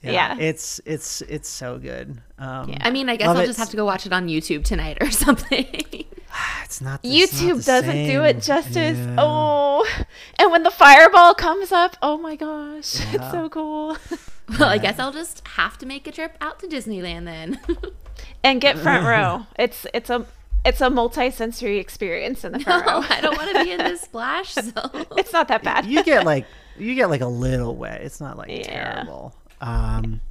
Yeah. 0.04 0.38
It's 0.38 0.80
it's 0.86 1.22
it's 1.22 1.50
so 1.50 1.80
good. 1.80 2.22
Um, 2.38 2.70
Yeah. 2.70 2.78
I 2.82 2.91
mean, 2.91 3.10
I 3.10 3.15
guess 3.15 3.30
I'll 3.30 3.38
it. 3.39 3.48
just 3.48 3.58
have 3.58 3.70
to 3.72 3.78
go 3.78 3.86
watch 3.86 4.06
it 4.06 4.13
on 4.13 4.28
YouTube 4.28 4.63
tonight 4.63 4.98
or 5.02 5.10
something. 5.26 6.06
It's 6.65 6.82
not. 6.82 7.00
it's 7.04 7.41
not 7.41 7.41
YouTube 7.54 7.58
the 7.58 7.63
doesn't 7.63 8.06
do 8.08 8.24
it 8.24 8.41
justice. 8.41 8.98
Yeah. 8.98 9.15
Oh, 9.19 9.88
and 10.39 10.52
when 10.52 10.63
the 10.63 10.71
fireball 10.71 11.34
comes 11.34 11.71
up, 11.71 11.95
oh 12.02 12.17
my 12.17 12.36
gosh, 12.36 13.00
Yeah. 13.00 13.06
it's 13.13 13.32
so 13.32 13.50
cool. 13.50 13.98
well, 14.60 14.69
I 14.69 14.78
guess 14.78 15.00
I'll 15.00 15.12
just 15.13 15.48
have 15.50 15.78
to 15.80 15.86
make 15.86 16.08
a 16.08 16.12
trip 16.12 16.36
out 16.41 16.60
to 16.60 16.67
Disneyland 16.67 17.26
then. 17.26 17.60
and 18.43 18.60
get 18.60 18.78
front 18.78 19.06
row. 19.06 19.45
It's 19.58 19.86
it's 19.93 20.10
a 20.10 20.26
it's 20.65 20.82
a 20.82 20.89
multi-sensory 20.89 21.78
experience 21.78 22.43
in 22.43 22.52
the 22.54 22.60
front 22.60 22.86
no, 22.88 22.93
row. 23.02 23.06
I 23.10 23.21
don't 23.21 23.38
want 23.38 23.56
to 23.56 23.63
be 23.63 23.71
in 23.71 23.78
this 23.78 24.02
splash 24.02 24.54
zone. 24.54 25.06
It's 25.17 25.32
not 25.32 25.48
that 25.50 25.63
bad. 25.63 25.86
you 25.86 26.04
get 26.04 26.26
like 26.26 26.45
you 26.78 26.95
get 26.95 27.10
like 27.10 27.21
a 27.21 27.28
little 27.28 27.76
wet. 27.76 28.02
It's 28.02 28.19
not 28.19 28.38
like 28.38 28.50
Yeah. 28.50 28.63
terrible. 28.95 29.36
Um, 29.62 30.21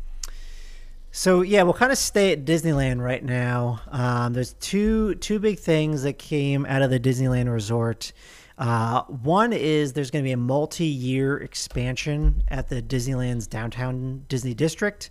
so 1.16 1.42
yeah, 1.42 1.62
we'll 1.62 1.74
kind 1.74 1.92
of 1.92 1.98
stay 1.98 2.33
at 2.33 2.44
Disneyland 2.44 3.00
right 3.00 3.24
now. 3.24 3.81
Um, 3.92 4.33
there's 4.33 4.55
two 4.55 5.14
two 5.14 5.38
big 5.38 5.61
things 5.61 6.03
that 6.03 6.18
came 6.18 6.66
out 6.66 6.83
of 6.83 6.90
the 6.90 6.98
Disneyland 6.98 7.53
Resort. 7.53 8.12
Uh, 8.59 9.03
one 9.05 9.53
is 9.53 9.92
there's 9.92 10.11
going 10.11 10.24
to 10.24 10.29
be 10.29 10.33
a 10.33 10.37
multi-year 10.37 11.38
expansion 11.38 12.42
at 12.48 12.68
the 12.68 12.83
Disneyland's 12.83 13.46
downtown 13.46 14.24
Disney 14.29 14.55
district. 14.55 15.11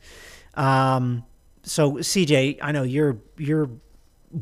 Um, 0.56 1.24
so 1.64 1.94
CJ, 1.94 2.60
I 2.62 2.74
know 2.74 2.84
you're 2.84 3.18
you're 3.38 3.70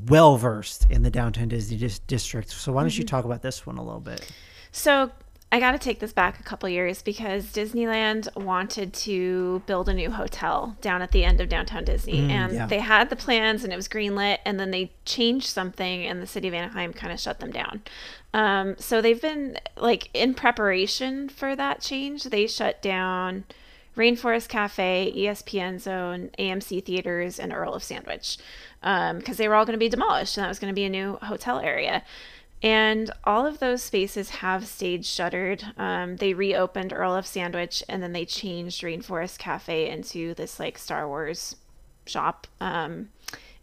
well 0.07 0.37
versed 0.37 0.87
in 0.89 1.03
the 1.03 1.11
downtown 1.11 1.49
Disney 1.49 1.77
dis- 1.77 1.99
district. 1.99 2.49
So 2.49 2.71
why 2.71 2.81
don't 2.81 2.97
you 2.97 3.03
talk 3.03 3.23
about 3.23 3.43
this 3.43 3.67
one 3.67 3.77
a 3.77 3.83
little 3.83 3.99
bit? 3.99 4.27
So 4.71 5.11
I 5.53 5.59
got 5.59 5.73
to 5.73 5.77
take 5.77 5.99
this 5.99 6.13
back 6.13 6.39
a 6.39 6.43
couple 6.43 6.69
years 6.69 7.01
because 7.01 7.47
Disneyland 7.47 8.33
wanted 8.41 8.93
to 8.93 9.61
build 9.65 9.89
a 9.89 9.93
new 9.93 10.09
hotel 10.09 10.77
down 10.79 11.01
at 11.01 11.11
the 11.11 11.25
end 11.25 11.41
of 11.41 11.49
downtown 11.49 11.83
Disney, 11.83 12.31
and 12.31 12.53
yeah. 12.53 12.65
they 12.67 12.79
had 12.79 13.09
the 13.09 13.17
plans 13.17 13.65
and 13.65 13.73
it 13.73 13.75
was 13.75 13.89
greenlit, 13.89 14.37
and 14.45 14.57
then 14.57 14.71
they 14.71 14.93
changed 15.03 15.47
something, 15.47 16.05
and 16.05 16.21
the 16.21 16.27
city 16.27 16.47
of 16.47 16.53
Anaheim 16.53 16.93
kind 16.93 17.11
of 17.11 17.19
shut 17.19 17.41
them 17.41 17.51
down. 17.51 17.81
Um, 18.33 18.75
so 18.77 19.01
they've 19.01 19.21
been 19.21 19.57
like 19.75 20.09
in 20.13 20.35
preparation 20.35 21.27
for 21.27 21.53
that 21.57 21.81
change. 21.81 22.23
They 22.23 22.47
shut 22.47 22.81
down 22.81 23.43
Rainforest 23.97 24.47
Cafe, 24.47 25.11
ESPN 25.13 25.81
Zone, 25.81 26.29
AMC 26.39 26.85
Theaters, 26.85 27.39
and 27.39 27.51
Earl 27.51 27.73
of 27.73 27.83
Sandwich 27.83 28.37
because 28.79 29.37
they 29.37 29.49
were 29.49 29.55
all 29.55 29.65
going 29.65 29.77
to 29.77 29.83
be 29.83 29.89
demolished, 29.89 30.37
and 30.37 30.45
that 30.45 30.47
was 30.47 30.59
going 30.59 30.71
to 30.71 30.75
be 30.75 30.85
a 30.85 30.89
new 30.89 31.17
hotel 31.21 31.59
area. 31.59 32.03
And 32.63 33.09
all 33.23 33.45
of 33.45 33.59
those 33.59 33.81
spaces 33.81 34.29
have 34.29 34.67
stayed 34.67 35.05
shuttered. 35.05 35.63
Um, 35.77 36.17
they 36.17 36.33
reopened 36.33 36.93
Earl 36.93 37.15
of 37.15 37.25
Sandwich 37.25 37.83
and 37.89 38.03
then 38.03 38.13
they 38.13 38.25
changed 38.25 38.83
Rainforest 38.83 39.39
Cafe 39.39 39.89
into 39.89 40.33
this 40.35 40.59
like 40.59 40.77
Star 40.77 41.07
Wars 41.07 41.55
shop. 42.05 42.45
Um, 42.59 43.09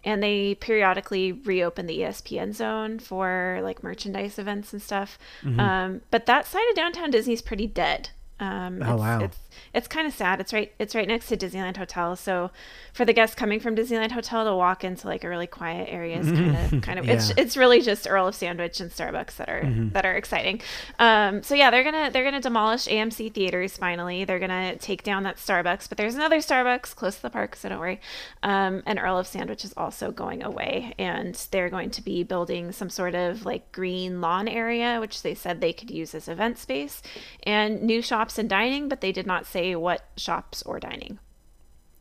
and 0.04 0.22
they 0.22 0.54
periodically 0.56 1.32
reopen 1.32 1.86
the 1.86 2.00
ESPN 2.00 2.54
zone 2.54 2.98
for 2.98 3.60
like 3.62 3.82
merchandise 3.82 4.38
events 4.38 4.72
and 4.72 4.80
stuff. 4.82 5.18
Um, 5.60 6.00
but 6.10 6.26
that 6.26 6.46
side 6.46 6.68
of 6.70 6.76
downtown 6.76 7.10
Disney 7.10 7.34
is 7.34 7.42
pretty 7.42 7.66
dead. 7.66 8.10
Um, 8.40 8.80
Oh, 8.82 8.96
wow. 8.96 9.20
It's, 9.20 9.38
it's 9.74 9.88
kind 9.88 10.06
of 10.06 10.12
sad. 10.14 10.40
It's 10.40 10.52
right. 10.52 10.72
It's 10.78 10.94
right 10.94 11.06
next 11.08 11.28
to 11.28 11.36
Disneyland 11.36 11.76
Hotel. 11.76 12.16
So 12.16 12.50
for 12.92 13.04
the 13.04 13.12
guests 13.12 13.34
coming 13.36 13.60
from 13.60 13.76
Disneyland 13.76 14.12
Hotel 14.12 14.44
to 14.44 14.54
walk 14.56 14.84
into 14.84 15.06
like 15.06 15.24
a 15.24 15.28
really 15.28 15.46
quiet 15.46 15.88
area 15.90 16.18
is 16.18 16.30
kind 16.30 16.56
of 16.74 16.82
kind 16.82 16.98
of 16.98 17.08
it's 17.08 17.28
Yeah. 17.28 17.34
it's 17.38 17.56
really 17.56 17.80
just 17.80 18.08
Earl 18.08 18.28
of 18.28 18.34
Sandwich 18.34 18.80
and 18.80 18.90
Starbucks 18.90 19.36
that 19.36 19.48
are 19.48 19.62
that 19.92 20.04
are 20.06 20.14
exciting. 20.14 20.60
Um, 20.98 21.42
so 21.42 21.54
yeah, 21.54 21.70
they're 21.70 21.84
gonna 21.84 22.10
they're 22.10 22.24
gonna 22.24 22.40
demolish 22.40 22.86
AMC 22.86 23.32
theaters 23.34 23.76
finally. 23.76 24.24
They're 24.24 24.38
gonna 24.38 24.76
take 24.76 25.02
down 25.02 25.22
that 25.24 25.36
Starbucks, 25.36 25.88
but 25.88 25.98
there's 25.98 26.14
another 26.14 26.38
Starbucks 26.38 26.94
close 26.94 27.16
to 27.16 27.22
the 27.22 27.30
park, 27.30 27.56
so 27.56 27.68
don't 27.68 27.78
worry. 27.80 28.00
Um, 28.42 28.82
and 28.86 28.98
Earl 28.98 29.18
of 29.18 29.26
Sandwich 29.26 29.64
is 29.64 29.74
also 29.76 30.10
going 30.10 30.42
away, 30.42 30.94
and 30.98 31.34
they're 31.50 31.70
going 31.70 31.90
to 31.90 32.02
be 32.02 32.22
building 32.22 32.72
some 32.72 32.90
sort 32.90 33.14
of 33.14 33.44
like 33.44 33.70
green 33.72 34.20
lawn 34.20 34.48
area, 34.48 34.98
which 35.00 35.22
they 35.22 35.34
said 35.34 35.60
they 35.60 35.72
could 35.72 35.90
use 35.90 36.14
as 36.14 36.28
event 36.28 36.58
space, 36.58 37.02
and 37.44 37.82
new 37.82 38.02
shops 38.02 38.38
and 38.38 38.48
dining, 38.48 38.88
but 38.88 39.00
they 39.00 39.12
did 39.12 39.26
not 39.26 39.46
say 39.50 39.74
what 39.76 40.04
shops 40.16 40.62
or 40.62 40.78
dining. 40.80 41.18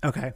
Okay. 0.03 0.33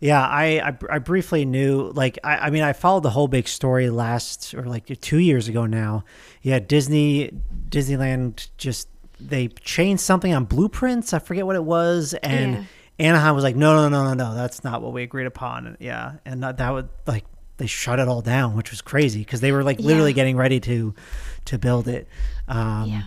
Yeah, 0.00 0.22
I, 0.26 0.60
I, 0.60 0.78
I 0.94 0.98
briefly 0.98 1.44
knew, 1.44 1.90
like, 1.94 2.18
I, 2.24 2.36
I 2.36 2.50
mean, 2.50 2.62
I 2.62 2.72
followed 2.72 3.02
the 3.02 3.10
whole 3.10 3.28
big 3.28 3.46
story 3.46 3.90
last, 3.90 4.54
or 4.54 4.64
like 4.64 4.86
two 5.02 5.18
years 5.18 5.46
ago 5.46 5.66
now. 5.66 6.04
Yeah, 6.40 6.58
Disney, 6.58 7.30
Disneyland 7.68 8.48
just, 8.56 8.88
they 9.20 9.48
changed 9.48 10.02
something 10.02 10.32
on 10.32 10.46
blueprints. 10.46 11.12
I 11.12 11.18
forget 11.18 11.44
what 11.44 11.56
it 11.56 11.64
was. 11.64 12.14
And 12.22 12.54
Yeah. 12.54 12.64
Anaheim 13.10 13.34
was 13.34 13.44
like, 13.44 13.56
no, 13.56 13.74
no, 13.76 13.88
no, 13.90 14.04
no, 14.04 14.14
no, 14.14 14.34
that's 14.34 14.64
not 14.64 14.80
what 14.80 14.92
we 14.94 15.02
agreed 15.02 15.26
upon. 15.26 15.66
And, 15.66 15.76
yeah. 15.80 16.14
And 16.24 16.42
that, 16.42 16.56
that 16.56 16.70
would, 16.72 16.88
like, 17.06 17.24
they 17.58 17.66
shut 17.66 17.98
it 17.98 18.08
all 18.08 18.22
down, 18.22 18.56
which 18.56 18.70
was 18.70 18.80
crazy 18.80 19.18
because 19.20 19.42
they 19.42 19.52
were 19.52 19.62
like 19.62 19.78
literally 19.80 20.12
Yeah. 20.12 20.16
getting 20.16 20.36
ready 20.38 20.60
to, 20.60 20.94
to 21.44 21.58
build 21.58 21.88
it. 21.88 22.08
Um, 22.48 22.88
Yeah. 22.88 23.02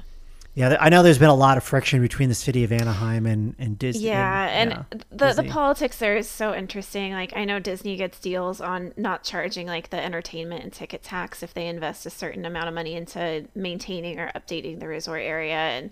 Yeah, 0.56 0.78
I 0.80 0.90
know 0.90 1.02
there's 1.02 1.18
been 1.18 1.30
a 1.30 1.36
lot 1.36 1.58
of 1.58 1.64
friction 1.64 2.00
between 2.02 2.30
the 2.30 2.36
city 2.36 2.64
of 2.64 2.72
Anaheim 2.72 3.26
and, 3.26 3.56
and 3.58 3.80
Disney. 3.80 4.06
Yeah, 4.10 4.46
and 4.50 4.70
yeah, 4.72 4.84
the 4.92 4.98
the 5.10 5.28
Disney. 5.28 5.50
politics 5.50 5.98
there 5.98 6.16
is 6.16 6.30
so 6.30 6.54
interesting. 6.54 7.12
Like 7.14 7.36
I 7.36 7.44
know 7.44 7.60
Disney 7.60 7.96
gets 7.96 8.20
deals 8.20 8.62
on 8.62 8.94
not 8.96 9.24
charging 9.24 9.66
like 9.66 9.90
the 9.90 10.00
entertainment 10.00 10.64
and 10.64 10.72
ticket 10.72 11.02
tax 11.02 11.42
if 11.42 11.56
they 11.56 11.66
invest 11.68 12.06
a 12.06 12.12
certain 12.12 12.46
amount 12.46 12.68
of 12.68 12.76
money 12.76 12.94
into 12.94 13.46
maintaining 13.56 14.20
or 14.20 14.32
updating 14.36 14.80
the 14.80 14.88
resort 14.88 15.22
area 15.22 15.56
and 15.56 15.90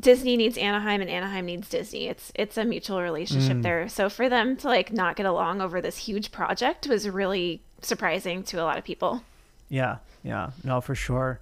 Disney 0.00 0.36
needs 0.36 0.56
Anaheim 0.56 1.00
and 1.00 1.10
Anaheim 1.10 1.46
needs 1.46 1.68
Disney. 1.68 2.06
It's 2.06 2.30
it's 2.36 2.56
a 2.56 2.64
mutual 2.64 3.02
relationship 3.02 3.56
Mm. 3.56 3.62
there. 3.64 3.88
So 3.88 4.08
for 4.08 4.28
them 4.28 4.56
to 4.58 4.68
like 4.68 4.92
not 4.92 5.16
get 5.16 5.26
along 5.26 5.60
over 5.60 5.80
this 5.80 5.98
huge 5.98 6.30
project 6.30 6.86
was 6.86 7.08
really 7.08 7.62
surprising 7.80 8.44
to 8.44 8.58
a 8.58 8.62
lot 8.62 8.78
of 8.78 8.84
people. 8.84 9.22
Yeah, 9.68 9.96
yeah, 10.22 10.50
no, 10.62 10.80
for 10.80 10.94
sure. 10.94 11.40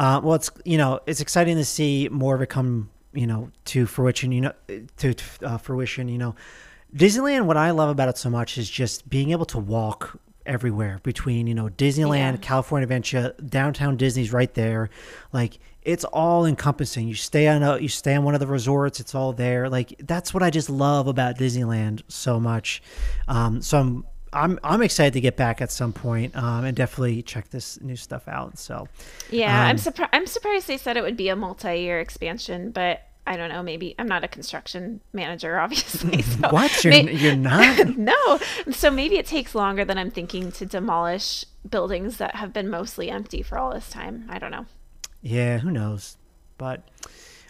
Uh, 0.00 0.18
well, 0.24 0.34
it's 0.34 0.50
you 0.64 0.78
know 0.78 0.98
it's 1.06 1.20
exciting 1.20 1.56
to 1.58 1.64
see 1.64 2.08
more 2.10 2.34
of 2.34 2.40
it 2.40 2.48
come 2.48 2.88
you 3.12 3.26
know 3.26 3.50
to 3.66 3.84
fruition. 3.84 4.32
You 4.32 4.40
know 4.40 4.52
to 4.96 5.14
uh, 5.42 5.58
fruition. 5.58 6.08
You 6.08 6.16
know, 6.16 6.34
Disneyland. 6.96 7.44
What 7.44 7.58
I 7.58 7.70
love 7.72 7.90
about 7.90 8.08
it 8.08 8.16
so 8.16 8.30
much 8.30 8.56
is 8.56 8.70
just 8.70 9.10
being 9.10 9.30
able 9.30 9.44
to 9.46 9.58
walk 9.58 10.18
everywhere 10.46 11.00
between 11.02 11.46
you 11.46 11.54
know 11.54 11.68
Disneyland, 11.68 12.32
Yeah. 12.32 12.36
California 12.40 12.84
Adventure, 12.84 13.34
downtown 13.46 13.98
Disney's 13.98 14.32
right 14.32 14.52
there. 14.54 14.88
Like 15.34 15.58
it's 15.82 16.04
all 16.04 16.46
encompassing. 16.46 17.06
You 17.06 17.14
stay 17.14 17.46
on 17.48 17.62
a 17.62 17.78
you 17.78 17.88
stay 17.88 18.14
on 18.14 18.24
one 18.24 18.32
of 18.32 18.40
the 18.40 18.46
resorts. 18.46 19.00
It's 19.00 19.14
all 19.14 19.34
there. 19.34 19.68
Like 19.68 19.94
that's 19.98 20.32
what 20.32 20.42
I 20.42 20.48
just 20.48 20.70
love 20.70 21.08
about 21.08 21.36
Disneyland 21.36 22.04
so 22.08 22.40
much. 22.40 22.82
Um, 23.28 23.60
so 23.60 23.78
I'm. 23.78 24.04
I'm 24.32 24.58
I'm 24.62 24.82
excited 24.82 25.12
to 25.14 25.20
get 25.20 25.36
back 25.36 25.60
at 25.60 25.70
some 25.72 25.92
point, 25.92 26.36
um, 26.36 26.64
and 26.64 26.76
definitely 26.76 27.22
check 27.22 27.50
this 27.50 27.80
new 27.80 27.96
stuff 27.96 28.28
out. 28.28 28.58
So, 28.58 28.86
Yeah, 29.30 29.64
I'm 29.64 29.70
Um, 29.72 29.78
surprised. 29.78 30.10
I'm 30.12 30.26
surprised 30.26 30.66
they 30.68 30.76
said 30.76 30.96
it 30.96 31.02
would 31.02 31.16
be 31.16 31.28
a 31.28 31.36
multi-year 31.36 31.98
expansion, 32.00 32.70
but 32.70 33.02
I 33.26 33.36
don't 33.36 33.48
know, 33.50 33.62
maybe 33.62 33.94
I'm 33.98 34.08
not 34.08 34.24
a 34.24 34.28
construction 34.28 35.00
manager, 35.12 35.58
obviously. 35.64 36.22
So 36.40 36.48
what? 36.50 36.84
You're, 36.84 36.92
may- 36.92 37.12
you're 37.14 37.36
not? 37.36 37.88
no. 37.96 38.38
So 38.70 38.90
maybe 38.90 39.16
it 39.18 39.26
takes 39.26 39.54
longer 39.54 39.84
than 39.84 39.98
I'm 39.98 40.10
thinking 40.10 40.52
to 40.52 40.66
demolish 40.66 41.44
buildings 41.68 42.16
that 42.18 42.36
have 42.36 42.52
been 42.52 42.68
mostly 42.70 43.10
empty 43.10 43.42
for 43.42 43.58
all 43.58 43.72
this 43.74 43.90
time. 43.90 44.26
I 44.28 44.38
don't 44.38 44.50
know. 44.50 44.66
Yeah, 45.22 45.58
who 45.58 45.70
knows? 45.70 46.16
But 46.56 46.82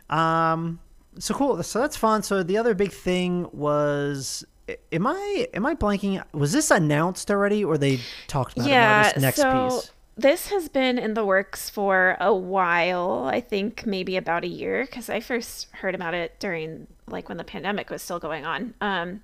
um 0.09 0.81
so 1.19 1.35
cool. 1.35 1.63
So 1.63 1.81
that's 1.81 1.97
fun. 1.97 2.23
So 2.23 2.43
the 2.43 2.57
other 2.57 2.75
big 2.75 2.93
thing 2.93 3.49
was 3.53 4.45
am 4.93 5.07
I 5.07 5.49
am 5.55 5.67
I 5.67 5.75
blanking? 5.75 6.23
Was 6.33 6.53
this 6.53 6.71
announced 6.71 7.31
already 7.31 7.65
or 7.65 7.79
they 7.79 8.01
talked 8.27 8.57
about 8.57 8.67
it 8.67 8.71
yeah. 8.71 9.13
this 9.13 9.23
next 9.23 9.37
so 9.37 9.69
piece? 9.69 9.93
this 10.17 10.49
has 10.49 10.69
been 10.69 10.99
in 10.99 11.15
the 11.15 11.25
works 11.25 11.71
for 11.71 12.17
a 12.21 12.35
while. 12.35 13.29
I 13.33 13.41
think 13.41 13.87
maybe 13.87 14.17
about 14.17 14.45
a 14.45 14.49
year 14.49 14.85
because 14.85 15.09
I 15.09 15.21
first 15.21 15.69
heard 15.73 15.95
about 15.95 16.15
it 16.15 16.39
during 16.39 16.87
like 17.07 17.29
when 17.29 17.39
the 17.39 17.45
pandemic 17.45 17.91
was 17.91 18.03
still 18.03 18.19
going 18.19 18.45
on. 18.45 18.75
Um, 18.81 19.23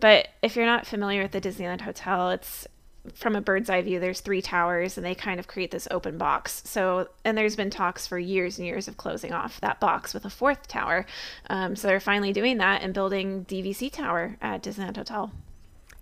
but 0.00 0.28
if 0.42 0.56
you're 0.56 0.66
not 0.66 0.86
familiar 0.86 1.22
with 1.22 1.32
the 1.32 1.40
Disneyland 1.40 1.82
Hotel, 1.82 2.30
it's 2.30 2.66
from 3.14 3.36
a 3.36 3.40
bird's 3.40 3.70
eye 3.70 3.82
view, 3.82 4.00
there's 4.00 4.20
three 4.20 4.42
towers 4.42 4.96
and 4.96 5.04
they 5.04 5.14
kind 5.14 5.40
of 5.40 5.46
create 5.46 5.70
this 5.70 5.88
open 5.90 6.18
box. 6.18 6.62
So, 6.64 7.08
and 7.24 7.36
there's 7.36 7.56
been 7.56 7.70
talks 7.70 8.06
for 8.06 8.18
years 8.18 8.58
and 8.58 8.66
years 8.66 8.88
of 8.88 8.96
closing 8.96 9.32
off 9.32 9.60
that 9.60 9.80
box 9.80 10.14
with 10.14 10.24
a 10.24 10.30
fourth 10.30 10.68
tower. 10.68 11.06
Um, 11.50 11.76
so 11.76 11.88
they're 11.88 12.00
finally 12.00 12.32
doing 12.32 12.58
that 12.58 12.82
and 12.82 12.94
building 12.94 13.44
DVC 13.44 13.92
Tower 13.92 14.36
at 14.40 14.62
Disneyland 14.62 14.96
Hotel. 14.96 15.32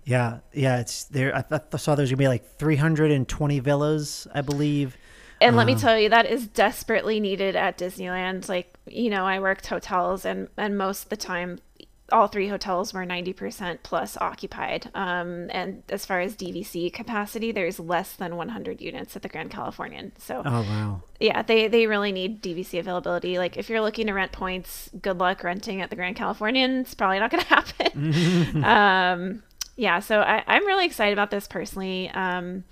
Yeah, 0.05 0.39
yeah, 0.53 0.79
it's 0.79 1.03
there. 1.05 1.35
I, 1.35 1.41
th- 1.41 1.63
I 1.73 1.77
saw 1.77 1.95
there's 1.95 2.09
gonna 2.09 2.17
be 2.17 2.29
like 2.29 2.57
320 2.57 3.59
villas, 3.59 4.25
I 4.33 4.41
believe. 4.41 4.95
And 5.39 5.55
let 5.55 5.67
me 5.67 5.75
tell 5.75 5.97
you, 5.99 6.09
that 6.09 6.25
is 6.25 6.47
desperately 6.47 7.19
needed 7.19 7.55
at 7.55 7.77
Disneyland. 7.77 8.49
Like, 8.49 8.73
you 8.87 9.09
know, 9.09 9.25
I 9.25 9.39
worked 9.39 9.67
hotels, 9.67 10.25
and 10.25 10.47
and 10.57 10.77
most 10.77 11.03
of 11.03 11.09
the 11.09 11.17
time, 11.17 11.59
all 12.11 12.27
three 12.27 12.47
hotels 12.47 12.93
were 12.93 13.05
ninety 13.05 13.33
percent 13.33 13.83
plus 13.83 14.17
occupied. 14.17 14.89
Um, 14.95 15.49
and 15.51 15.83
as 15.89 16.05
far 16.05 16.21
as 16.21 16.35
DVC 16.35 16.91
capacity, 16.93 17.51
there's 17.51 17.79
less 17.79 18.13
than 18.13 18.35
one 18.37 18.49
hundred 18.49 18.81
units 18.81 19.15
at 19.15 19.21
the 19.23 19.29
Grand 19.29 19.51
Californian. 19.51 20.13
So, 20.17 20.41
Oh 20.45 20.61
wow. 20.61 21.01
yeah, 21.19 21.41
they 21.41 21.67
they 21.67 21.85
really 21.87 22.11
need 22.11 22.41
DVC 22.41 22.79
availability. 22.79 23.37
Like, 23.37 23.57
if 23.57 23.69
you're 23.69 23.81
looking 23.81 24.07
to 24.07 24.13
rent 24.13 24.31
points, 24.31 24.89
good 25.01 25.17
luck 25.19 25.43
renting 25.43 25.81
at 25.81 25.89
the 25.89 25.95
Grand 25.95 26.15
Californian. 26.15 26.79
It's 26.79 26.93
probably 26.93 27.19
not 27.19 27.31
going 27.31 27.43
to 27.43 27.49
happen. 27.49 28.63
um, 28.63 29.43
yeah, 29.75 29.99
so 29.99 30.21
I, 30.21 30.43
I'm 30.47 30.65
really 30.65 30.85
excited 30.85 31.13
about 31.13 31.29
this 31.29 31.47
personally. 31.47 32.09
Um, 32.09 32.63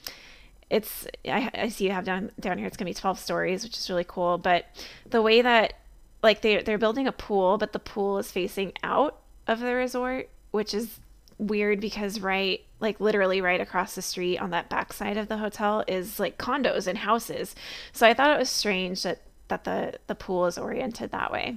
it's 0.69 1.05
I, 1.27 1.51
I 1.53 1.69
see 1.69 1.85
you 1.85 1.91
have 1.91 2.05
down 2.05 2.31
down 2.39 2.57
here 2.57 2.65
it's 2.65 2.75
gonna 2.75 2.89
be 2.89 2.95
12 2.95 3.19
stories 3.19 3.63
which 3.63 3.77
is 3.77 3.87
really 3.87 4.03
cool 4.03 4.39
but 4.39 4.65
the 5.07 5.21
way 5.21 5.43
that 5.43 5.73
like 6.23 6.41
they, 6.41 6.63
they're 6.63 6.79
building 6.79 7.05
a 7.05 7.11
pool 7.11 7.59
but 7.59 7.71
the 7.71 7.77
pool 7.77 8.17
is 8.17 8.31
facing 8.31 8.73
out 8.83 9.19
of 9.47 9.59
the 9.59 9.73
resort 9.73 10.29
which 10.51 10.73
is 10.73 10.99
weird 11.37 11.81
because 11.81 12.19
right 12.21 12.61
like 12.79 12.99
literally 12.99 13.41
right 13.41 13.59
across 13.59 13.95
the 13.95 14.01
street 14.01 14.37
on 14.37 14.51
that 14.51 14.69
backside 14.69 15.17
of 15.17 15.27
the 15.27 15.37
hotel 15.37 15.83
is 15.87 16.19
like 16.19 16.37
condos 16.37 16.87
and 16.87 16.97
houses 16.99 17.53
so 17.91 18.07
i 18.07 18.13
thought 18.13 18.33
it 18.33 18.39
was 18.39 18.49
strange 18.49 19.03
that 19.03 19.21
that 19.49 19.63
the 19.65 19.93
the 20.07 20.15
pool 20.15 20.45
is 20.45 20.57
oriented 20.57 21.11
that 21.11 21.31
way 21.31 21.55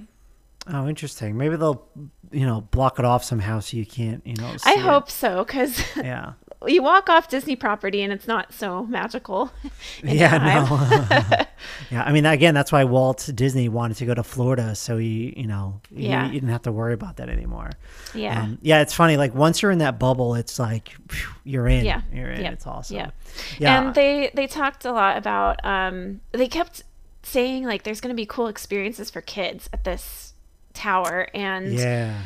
Oh, 0.71 0.87
interesting. 0.87 1.35
Maybe 1.35 1.55
they'll, 1.55 1.83
you 2.31 2.45
know, 2.45 2.61
block 2.61 2.99
it 2.99 3.05
off 3.05 3.23
somehow 3.23 3.59
so 3.59 3.75
you 3.77 3.85
can't, 3.87 4.21
you 4.27 4.35
know. 4.35 4.55
see 4.57 4.69
i 4.69 4.73
it. 4.73 4.79
hope 4.79 5.09
so 5.09 5.43
because 5.43 5.81
Yeah. 5.95 6.33
you 6.67 6.83
walk 6.83 7.07
off 7.09 7.29
disney 7.29 7.55
property 7.55 8.01
and 8.01 8.11
it's 8.11 8.27
not 8.27 8.53
so 8.53 8.85
magical 8.85 9.49
Yeah, 10.03 10.37
no. 10.37 11.45
yeah, 11.91 12.03
I 12.03 12.11
mean, 12.11 12.25
again, 12.25 12.53
that's 12.53 12.71
why 12.71 12.83
Walt 12.83 13.29
Disney 13.33 13.69
wanted 13.69 13.97
to 13.97 14.05
go 14.05 14.13
to 14.13 14.23
Florida, 14.23 14.75
so 14.75 14.97
he, 14.97 15.33
you 15.37 15.47
know, 15.47 15.79
you- 15.91 16.09
Yeah. 16.09 16.25
you, 16.27 16.33
didn't 16.33 16.49
have 16.49 16.61
to 16.63 16.71
worry 16.71 16.93
about 16.93 17.17
that 17.17 17.29
anymore. 17.29 17.69
yeah 18.13 18.43
Um, 18.43 18.57
yeah, 18.61 18.81
it's 18.81 18.93
funny. 18.93 19.17
Like 19.17 19.33
once 19.35 19.61
you're 19.61 19.71
in 19.71 19.79
that 19.79 19.99
bubble, 19.99 20.35
it's 20.35 20.59
like 20.59 20.89
phew, 21.09 21.29
you're 21.43 21.67
in. 21.67 21.85
Yeah. 21.85 22.01
you're 22.13 22.31
in. 22.31 22.41
Yeah. 22.41 22.51
It's 22.51 22.67
awesome. 22.67 22.97
Yeah. 22.97 23.11
yeah. 23.57 23.81
And 23.81 23.95
they 23.95 24.31
they 24.33 24.47
talked 24.47 24.85
a 24.85 24.91
lot 24.91 25.17
about 25.17 25.63
um 25.65 26.21
they 26.31 26.47
kept 26.47 26.83
saying 27.23 27.63
like 27.65 27.83
there's 27.83 28.01
going 28.01 28.13
to 28.15 28.19
be 28.21 28.25
cool 28.25 28.47
experiences 28.47 29.09
for 29.09 29.21
kids 29.21 29.69
at 29.73 29.83
this 29.83 30.33
tower 30.73 31.27
and 31.33 31.73
yeah. 31.73 32.21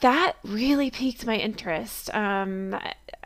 That 0.00 0.36
really 0.44 0.90
piqued 0.90 1.26
my 1.26 1.36
interest. 1.36 2.14
Um 2.14 2.78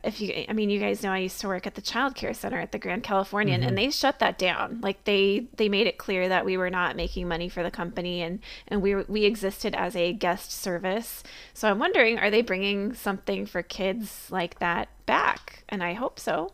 if 0.02 0.20
you 0.20 0.46
I 0.48 0.52
mean 0.52 0.70
you 0.70 0.80
guys 0.80 1.02
know 1.02 1.12
I 1.12 1.18
used 1.18 1.40
to 1.40 1.48
work 1.48 1.66
at 1.66 1.74
the 1.74 1.82
child 1.82 2.14
care 2.14 2.32
center 2.32 2.58
at 2.58 2.72
the 2.72 2.78
Grand 2.78 3.02
Californian 3.02 3.62
and 3.62 3.76
they 3.76 3.90
shut 3.90 4.18
that 4.20 4.38
down. 4.38 4.80
Like 4.80 5.04
they 5.04 5.48
they 5.56 5.68
made 5.68 5.86
it 5.86 5.98
clear 5.98 6.28
that 6.28 6.44
we 6.44 6.56
were 6.56 6.70
not 6.70 6.96
making 6.96 7.28
money 7.28 7.48
for 7.48 7.62
the 7.62 7.70
company 7.70 8.22
and 8.22 8.40
and 8.68 8.82
we 8.82 8.94
we 8.94 9.24
existed 9.24 9.74
as 9.74 9.94
a 9.96 10.12
guest 10.12 10.52
service. 10.52 11.22
So 11.54 11.68
I'm 11.68 11.78
wondering 11.78 12.18
are 12.18 12.30
they 12.30 12.42
bringing 12.42 12.94
something 12.94 13.46
for 13.46 13.62
kids 13.62 14.28
like 14.30 14.58
that 14.60 14.88
back? 15.06 15.64
And 15.68 15.82
I 15.82 15.94
hope 15.94 16.18
so. 16.18 16.52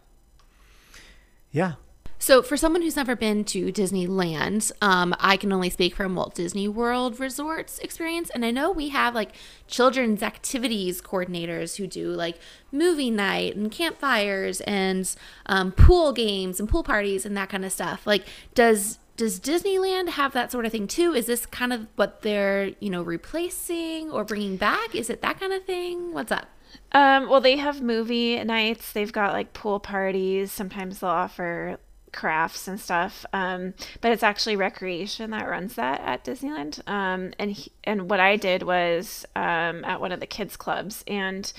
Yeah. 1.53 1.75
So, 2.19 2.43
for 2.43 2.57
someone 2.57 2.81
who's 2.81 2.97
never 2.97 3.15
been 3.15 3.45
to 3.45 3.71
Disneyland, 3.71 4.73
um, 4.81 5.15
I 5.21 5.37
can 5.37 5.53
only 5.53 5.69
speak 5.69 5.95
from 5.95 6.15
Walt 6.15 6.35
Disney 6.35 6.67
World 6.67 7.21
Resorts 7.21 7.79
experience. 7.81 8.31
And 8.31 8.45
I 8.45 8.51
know 8.51 8.71
we 8.71 8.89
have 8.89 9.15
like 9.15 9.33
children's 9.67 10.23
activities 10.23 11.03
coordinators 11.03 11.77
who 11.77 11.87
do 11.87 12.09
like 12.09 12.39
movie 12.73 13.11
night 13.11 13.55
and 13.55 13.71
campfires 13.71 14.63
and 14.63 15.15
um, 15.45 15.73
pool 15.73 16.13
games 16.13 16.59
and 16.59 16.69
pool 16.69 16.83
parties 16.83 17.27
and 17.27 17.37
that 17.37 17.51
kind 17.51 17.65
of 17.65 17.73
stuff. 17.73 18.07
Like, 18.07 18.25
does 18.55 18.99
does 19.17 19.41
Disneyland 19.41 20.11
have 20.11 20.33
that 20.33 20.53
sort 20.53 20.67
of 20.67 20.73
thing 20.73 20.87
too? 20.87 21.15
Is 21.15 21.27
this 21.27 21.47
kind 21.47 21.73
of 21.73 21.87
what 21.97 22.23
they're 22.23 22.73
you 22.81 22.89
know 22.89 23.03
replacing 23.03 24.11
or 24.11 24.25
bringing 24.25 24.57
back? 24.57 24.95
Is 24.95 25.11
it 25.11 25.21
that 25.21 25.39
kind 25.39 25.53
of 25.53 25.65
thing? 25.65 26.15
What's 26.15 26.33
up? 26.33 26.49
Um, 26.93 27.29
well, 27.29 27.41
they 27.41 27.57
have 27.57 27.83
movie 27.83 28.43
nights. 28.43 28.93
They've 28.93 29.13
got 29.13 29.33
like 29.33 29.53
pool 29.53 29.81
parties. 29.81 30.51
Sometimes 30.51 31.01
they'll 31.01 31.11
offer 31.11 31.79
crafts 32.17 32.67
and 32.67 32.81
stuff. 32.81 33.25
Um, 33.33 33.75
but 34.01 34.11
it's 34.11 34.25
actually 34.25 34.57
recreation 34.57 35.31
that 35.31 35.49
runs 35.49 35.75
that 35.75 36.01
at 36.01 36.25
Disneyland. 36.25 36.81
Um, 36.89 37.33
and 37.39 37.53
he, 37.53 37.71
and 37.85 38.11
what 38.11 38.19
I 38.19 38.37
did 38.37 38.65
was 38.65 39.25
um, 39.37 39.85
at 39.85 40.01
one 40.01 40.11
of 40.11 40.21
the 40.21 40.27
kids 40.27 40.57
clubs 40.57 41.05
and 41.07 41.53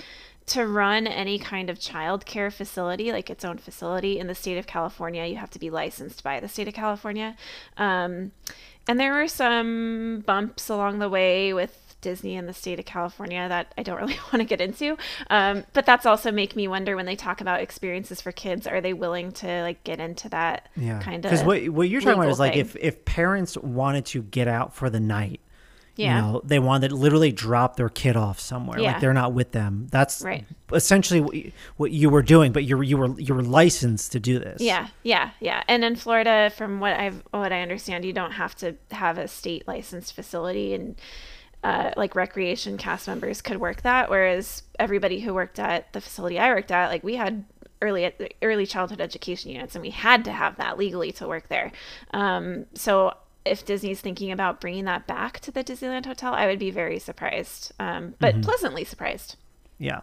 to 0.46 0.66
run 0.66 1.06
any 1.06 1.38
kind 1.38 1.68
of 1.70 1.78
childcare 1.78 2.52
facility, 2.52 3.12
like 3.12 3.30
its 3.30 3.44
own 3.44 3.58
facility 3.58 4.18
in 4.18 4.26
the 4.26 4.34
state 4.34 4.56
of 4.58 4.66
California, 4.66 5.26
you 5.26 5.36
have 5.36 5.50
to 5.50 5.58
be 5.58 5.70
licensed 5.70 6.22
by 6.22 6.40
the 6.40 6.48
state 6.48 6.66
of 6.66 6.74
California. 6.74 7.36
Um, 7.76 8.32
and 8.88 8.98
there 8.98 9.12
were 9.12 9.28
some 9.28 10.24
bumps 10.26 10.70
along 10.70 10.98
the 10.98 11.08
way 11.10 11.52
with 11.52 11.87
Disney 12.00 12.36
in 12.36 12.46
the 12.46 12.52
state 12.52 12.78
of 12.78 12.84
California 12.84 13.48
that 13.48 13.72
I 13.76 13.82
don't 13.82 13.98
really 13.98 14.14
want 14.32 14.36
to 14.36 14.44
get 14.44 14.60
into. 14.60 14.96
Um, 15.30 15.64
but 15.72 15.84
that's 15.86 16.06
also 16.06 16.30
make 16.30 16.54
me 16.56 16.68
wonder 16.68 16.94
when 16.96 17.06
they 17.06 17.16
talk 17.16 17.40
about 17.40 17.60
experiences 17.60 18.20
for 18.20 18.32
kids, 18.32 18.66
are 18.66 18.80
they 18.80 18.92
willing 18.92 19.32
to 19.32 19.62
like 19.62 19.82
get 19.84 20.00
into 20.00 20.28
that 20.28 20.68
Yeah. 20.76 21.00
kind 21.00 21.24
of? 21.24 21.30
Because 21.30 21.44
what 21.44 21.68
what 21.70 21.88
you're 21.88 22.00
talking 22.00 22.20
about 22.20 22.30
is 22.30 22.38
like 22.38 22.52
thing? 22.52 22.60
if 22.60 22.76
if 22.76 23.04
parents 23.04 23.56
wanted 23.58 24.06
to 24.06 24.22
get 24.22 24.48
out 24.48 24.74
for 24.74 24.88
the 24.90 25.00
night. 25.00 25.40
Yeah. 25.96 26.14
You 26.14 26.22
know, 26.32 26.40
they 26.44 26.60
wanted 26.60 26.90
to 26.90 26.94
literally 26.94 27.32
drop 27.32 27.74
their 27.74 27.88
kid 27.88 28.14
off 28.16 28.38
somewhere. 28.38 28.78
Yeah. 28.78 28.92
Like 28.92 29.00
they're 29.00 29.12
not 29.12 29.32
with 29.32 29.50
them. 29.50 29.88
That's 29.90 30.22
Right. 30.22 30.44
essentially 30.72 31.20
what 31.20 31.34
you, 31.34 31.52
what 31.76 31.90
you 31.90 32.08
were 32.08 32.22
doing, 32.22 32.52
but 32.52 32.62
you 32.62 32.76
were 32.76 32.84
you 32.84 32.96
were 32.96 33.18
you 33.20 33.34
were 33.34 33.42
licensed 33.42 34.12
to 34.12 34.20
do 34.20 34.38
this. 34.38 34.60
Yeah, 34.62 34.86
yeah, 35.02 35.30
yeah. 35.40 35.64
And 35.66 35.82
in 35.84 35.96
Florida, 35.96 36.52
from 36.56 36.78
what 36.78 36.92
I've 36.92 37.24
what 37.32 37.52
I 37.52 37.62
understand, 37.62 38.04
you 38.04 38.12
don't 38.12 38.30
have 38.30 38.54
to 38.58 38.76
have 38.92 39.18
a 39.18 39.26
state 39.26 39.66
licensed 39.66 40.14
facility, 40.14 40.72
and 40.72 40.94
uh, 41.64 41.92
like 41.96 42.14
recreation 42.14 42.78
cast 42.78 43.08
members 43.08 43.42
could 43.42 43.58
work 43.58 43.82
that. 43.82 44.10
Whereas 44.10 44.62
everybody 44.78 45.20
who 45.20 45.34
worked 45.34 45.58
at 45.58 45.92
the 45.92 46.00
facility 46.00 46.38
I 46.38 46.50
worked 46.50 46.70
at, 46.70 46.88
like 46.88 47.02
we 47.02 47.16
had 47.16 47.44
early 47.80 48.12
early 48.42 48.66
childhood 48.66 49.00
education 49.00 49.50
units, 49.50 49.74
and 49.74 49.82
we 49.82 49.90
had 49.90 50.24
to 50.24 50.32
have 50.32 50.56
that 50.56 50.78
legally 50.78 51.12
to 51.12 51.26
work 51.26 51.48
there. 51.48 51.72
Um, 52.12 52.66
so 52.74 53.14
if 53.44 53.64
Disney's 53.64 54.00
thinking 54.00 54.30
about 54.30 54.60
bringing 54.60 54.84
that 54.84 55.06
back 55.06 55.40
to 55.40 55.50
the 55.50 55.64
Disneyland 55.64 56.06
Hotel, 56.06 56.34
I 56.34 56.46
would 56.46 56.58
be 56.58 56.70
very 56.70 56.98
surprised, 56.98 57.72
um, 57.80 58.14
but 58.18 58.40
pleasantly 58.42 58.84
surprised. 58.84 59.36
Yeah. 59.78 60.00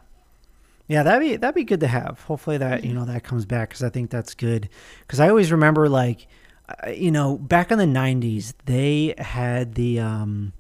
Yeah, 0.88 1.04
that'd 1.04 1.22
be 1.28 1.36
that'd 1.36 1.56
be 1.56 1.64
good 1.64 1.80
to 1.80 1.88
have. 1.88 2.22
Hopefully 2.22 2.58
that 2.58 2.84
you 2.84 2.94
know 2.94 3.06
that 3.06 3.24
comes 3.24 3.46
back 3.46 3.70
because 3.70 3.82
I 3.82 3.90
think 3.90 4.12
that's 4.12 4.36
good. 4.36 4.70
Because 5.02 5.20
I 5.20 5.30
always 5.30 5.52
remember 5.52 5.90
like, 5.90 6.28
uh, 6.70 6.92
you 6.92 7.10
know, 7.10 7.38
back 7.38 7.72
in 7.72 7.80
the 7.80 7.86
'90s 7.86 8.54
they 8.66 9.16
had 9.18 9.74
the 9.74 10.00
um, 10.00 10.54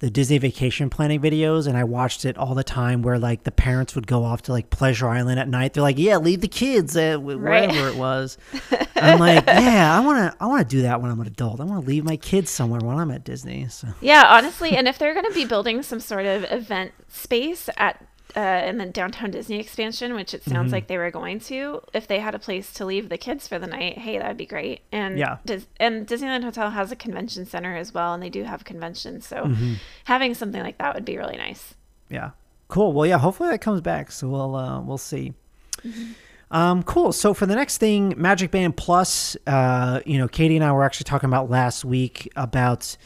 the 0.00 0.10
Disney 0.10 0.38
vacation 0.38 0.90
planning 0.90 1.20
videos, 1.20 1.66
and 1.66 1.76
I 1.76 1.82
watched 1.84 2.24
it 2.24 2.38
all 2.38 2.54
the 2.54 2.62
time. 2.62 3.02
Where 3.02 3.18
like 3.18 3.42
the 3.44 3.50
parents 3.50 3.94
would 3.96 4.06
go 4.06 4.24
off 4.24 4.42
to 4.42 4.52
like 4.52 4.70
Pleasure 4.70 5.08
Island 5.08 5.40
at 5.40 5.48
night. 5.48 5.72
They're 5.74 5.82
like, 5.82 5.98
"Yeah, 5.98 6.18
leave 6.18 6.40
the 6.40 6.48
kids 6.48 6.96
at 6.96 7.16
wh- 7.20 7.36
Right. 7.36 7.68
wherever 7.68 7.88
it 7.88 7.96
was." 7.96 8.38
I'm 8.96 9.18
like, 9.18 9.44
"Yeah, 9.48 9.96
I 9.96 10.00
want 10.04 10.32
to 10.32 10.36
I 10.42 10.46
want 10.46 10.68
to 10.68 10.76
do 10.76 10.82
that 10.82 11.02
when 11.02 11.10
I'm 11.10 11.20
an 11.20 11.26
adult. 11.26 11.60
I 11.60 11.64
want 11.64 11.82
to 11.84 11.88
leave 11.88 12.04
my 12.04 12.16
kids 12.16 12.50
somewhere 12.50 12.80
when 12.80 12.96
I'm 12.96 13.10
at 13.10 13.24
Disney." 13.24 13.66
So 13.68 13.88
Yeah, 14.00 14.24
honestly, 14.28 14.76
and 14.76 14.86
if 14.86 14.98
they're 14.98 15.14
going 15.14 15.26
to 15.26 15.34
be 15.34 15.44
building 15.44 15.82
some 15.82 16.00
sort 16.00 16.26
of 16.26 16.44
event 16.50 16.92
space 17.08 17.68
at 17.76 18.00
uh, 18.36 18.40
in 18.66 18.78
the 18.78 18.86
downtown 18.86 19.30
Disney 19.30 19.58
expansion, 19.58 20.14
which 20.14 20.34
it 20.34 20.42
sounds 20.44 20.70
like 20.72 20.86
they 20.86 20.98
were 20.98 21.10
going 21.10 21.40
to, 21.40 21.80
if 21.94 22.06
they 22.06 22.18
had 22.18 22.34
a 22.34 22.38
place 22.38 22.72
to 22.74 22.84
leave 22.84 23.08
the 23.08 23.16
kids 23.18 23.48
for 23.48 23.58
the 23.58 23.66
night, 23.66 23.98
hey, 23.98 24.18
that'd 24.18 24.36
be 24.36 24.46
great. 24.46 24.82
And 24.92 25.18
Yeah. 25.18 25.38
Dis- 25.46 25.66
and 25.80 26.06
Disneyland 26.06 26.44
Hotel 26.44 26.70
has 26.70 26.92
a 26.92 26.96
convention 26.96 27.46
center 27.46 27.76
as 27.76 27.94
well, 27.94 28.12
and 28.14 28.22
they 28.22 28.28
do 28.30 28.44
have 28.44 28.64
conventions, 28.64 29.26
so 29.26 29.50
having 30.04 30.34
something 30.34 30.62
like 30.62 30.78
that 30.78 30.94
would 30.94 31.04
be 31.04 31.16
really 31.16 31.36
nice. 31.38 31.74
Yeah. 32.10 32.30
Cool. 32.68 32.92
Well, 32.92 33.06
yeah. 33.06 33.18
Hopefully 33.18 33.48
that 33.48 33.60
comes 33.60 33.80
back. 33.80 34.12
So 34.12 34.28
we'll 34.28 34.54
uh, 34.54 34.80
we'll 34.82 34.98
see. 34.98 35.32
Um, 36.50 36.82
cool. 36.82 37.12
So 37.12 37.34
for 37.34 37.46
the 37.46 37.54
next 37.54 37.78
thing, 37.78 38.14
Magic 38.16 38.50
Band 38.50 38.76
Plus, 38.76 39.36
uh, 39.46 40.00
you 40.06 40.18
know, 40.18 40.28
Katie 40.28 40.56
and 40.56 40.64
I 40.64 40.72
were 40.72 40.84
actually 40.84 41.04
talking 41.04 41.28
about 41.28 41.50
last 41.50 41.84
week 41.84 42.30
about 42.36 42.96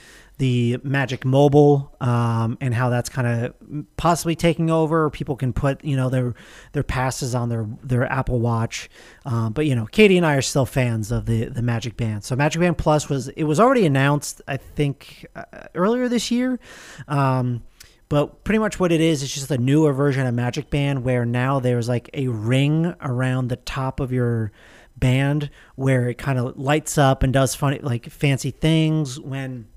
the 0.42 0.76
Magic 0.82 1.24
Mobile 1.24 1.94
um, 2.00 2.58
and 2.60 2.74
how 2.74 2.90
that's 2.90 3.08
kind 3.08 3.28
of 3.28 3.54
possibly 3.96 4.34
taking 4.34 4.70
over. 4.70 5.08
People 5.08 5.36
can 5.36 5.52
put 5.52 5.84
you 5.84 5.94
know 5.94 6.08
their 6.08 6.34
their 6.72 6.82
passes 6.82 7.32
on 7.32 7.48
their 7.48 7.64
their 7.84 8.10
Apple 8.10 8.40
Watch, 8.40 8.90
um, 9.24 9.52
but 9.52 9.66
you 9.66 9.76
know, 9.76 9.86
Katie 9.86 10.16
and 10.16 10.26
I 10.26 10.34
are 10.34 10.42
still 10.42 10.66
fans 10.66 11.12
of 11.12 11.26
the 11.26 11.44
the 11.44 11.62
Magic 11.62 11.96
Band. 11.96 12.24
So 12.24 12.34
Magic 12.34 12.60
Band 12.60 12.76
Plus 12.76 13.08
was 13.08 13.28
it 13.28 13.44
was 13.44 13.60
already 13.60 13.86
announced, 13.86 14.42
I 14.48 14.56
think, 14.56 15.26
uh, 15.36 15.44
earlier 15.76 16.08
this 16.08 16.32
year. 16.32 16.58
Um, 17.06 17.62
but 18.08 18.42
pretty 18.42 18.58
much 18.58 18.80
what 18.80 18.90
it 18.90 19.00
is, 19.00 19.22
it's 19.22 19.32
just 19.32 19.48
a 19.48 19.58
newer 19.58 19.92
version 19.92 20.26
of 20.26 20.34
Magic 20.34 20.70
Band 20.70 21.04
where 21.04 21.24
now 21.24 21.60
there's 21.60 21.88
like 21.88 22.10
a 22.14 22.26
ring 22.26 22.96
around 23.00 23.46
the 23.46 23.56
top 23.56 24.00
of 24.00 24.10
your 24.10 24.50
band 24.96 25.50
where 25.76 26.08
it 26.08 26.18
kind 26.18 26.40
of 26.40 26.58
lights 26.58 26.98
up 26.98 27.22
and 27.22 27.32
does 27.32 27.54
funny, 27.54 27.78
like 27.78 28.10
fancy 28.10 28.50
things 28.50 29.20
when 29.20 29.68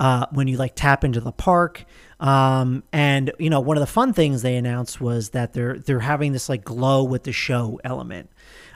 uh, 0.00 0.26
when 0.32 0.48
you 0.48 0.56
like 0.56 0.74
tap 0.74 1.04
into 1.04 1.20
the 1.20 1.32
park. 1.32 1.84
Um, 2.20 2.84
and 2.92 3.32
you 3.38 3.50
know, 3.50 3.60
one 3.60 3.76
of 3.76 3.80
the 3.80 3.86
fun 3.86 4.12
things 4.12 4.42
they 4.42 4.56
announced 4.56 5.00
was 5.00 5.30
that 5.30 5.52
they're 5.52 5.78
they're 5.78 6.00
having 6.00 6.32
this 6.32 6.48
like 6.48 6.64
glow 6.64 7.02
with 7.04 7.24
the 7.24 7.32
show 7.32 7.80
element. 7.84 8.30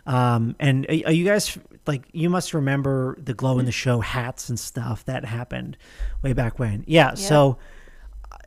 Um, 0.07 0.57
and 0.59 0.87
are 0.87 1.09
are 1.09 1.13
you 1.13 1.25
guys 1.25 1.59
like 1.87 2.09
you 2.13 2.31
must 2.31 2.55
remember 2.55 3.17
the 3.21 3.35
glow 3.35 3.59
in 3.59 3.67
the 3.67 3.73
show 3.73 4.01
hats 4.01 4.49
and 4.49 4.59
stuff 4.59 5.05
that 5.05 5.25
happened 5.25 5.77
way 6.23 6.33
back 6.33 6.59
when? 6.59 6.85
Yeah. 6.87 7.15
So 7.15 7.59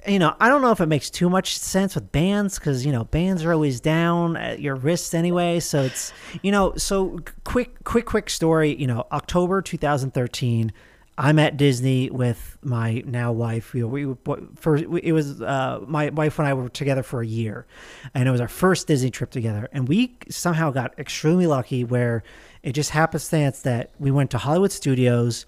you 0.08 0.20
know, 0.20 0.36
I 0.40 0.48
don't 0.48 0.62
know 0.62 0.72
if 0.72 0.80
it 0.80 0.86
makes 0.86 1.10
too 1.10 1.30
much 1.30 1.58
sense 1.58 1.96
with 1.96 2.12
bands 2.12 2.58
because 2.58 2.86
you 2.86 2.92
know 2.92 3.04
bands 3.06 3.44
are 3.44 3.52
always 3.54 3.82
down 3.82 4.38
at 4.38 4.62
your 4.62 4.76
wrists 4.76 5.14
anyway. 5.14 5.60
So 5.60 5.84
it's 5.84 6.14
you 6.42 6.52
know, 6.52 6.74
so 6.76 7.20
quick, 7.44 7.84
quick, 7.84 8.06
quick 8.06 8.30
story. 8.30 8.76
You 8.76 8.88
know, 8.88 9.08
October 9.12 9.62
2013. 9.62 10.72
I'm 11.20 11.38
at 11.38 11.58
Disney 11.58 12.10
with 12.10 12.58
my 12.64 13.04
now 13.06 13.34
wife. 13.34 13.76
Know, 13.76 13.88
we 13.88 14.16
for 14.56 14.78
it 14.78 15.12
was 15.12 15.42
uh, 15.42 15.82
my 15.86 16.10
wife 16.10 16.40
and 16.40 16.48
I 16.48 16.54
were 16.54 16.70
together 16.70 17.04
for 17.04 17.22
a 17.22 17.28
year, 17.28 17.68
and 18.14 18.28
it 18.28 18.32
was 18.32 18.40
our 18.40 18.48
first 18.48 18.88
Disney 18.88 19.12
trip 19.12 19.30
together. 19.30 19.68
And 19.74 19.90
we 19.90 20.16
somehow 20.30 20.72
got 20.72 20.98
extremely 20.98 21.46
lucky 21.46 21.84
where 21.84 22.24
it 22.64 22.72
just 22.72 22.92
happenstance 22.92 23.62
that 23.64 23.92
we 24.00 24.12
went 24.12 24.32
to 24.32 24.38
Hollywood 24.38 24.72
Studios 24.72 25.46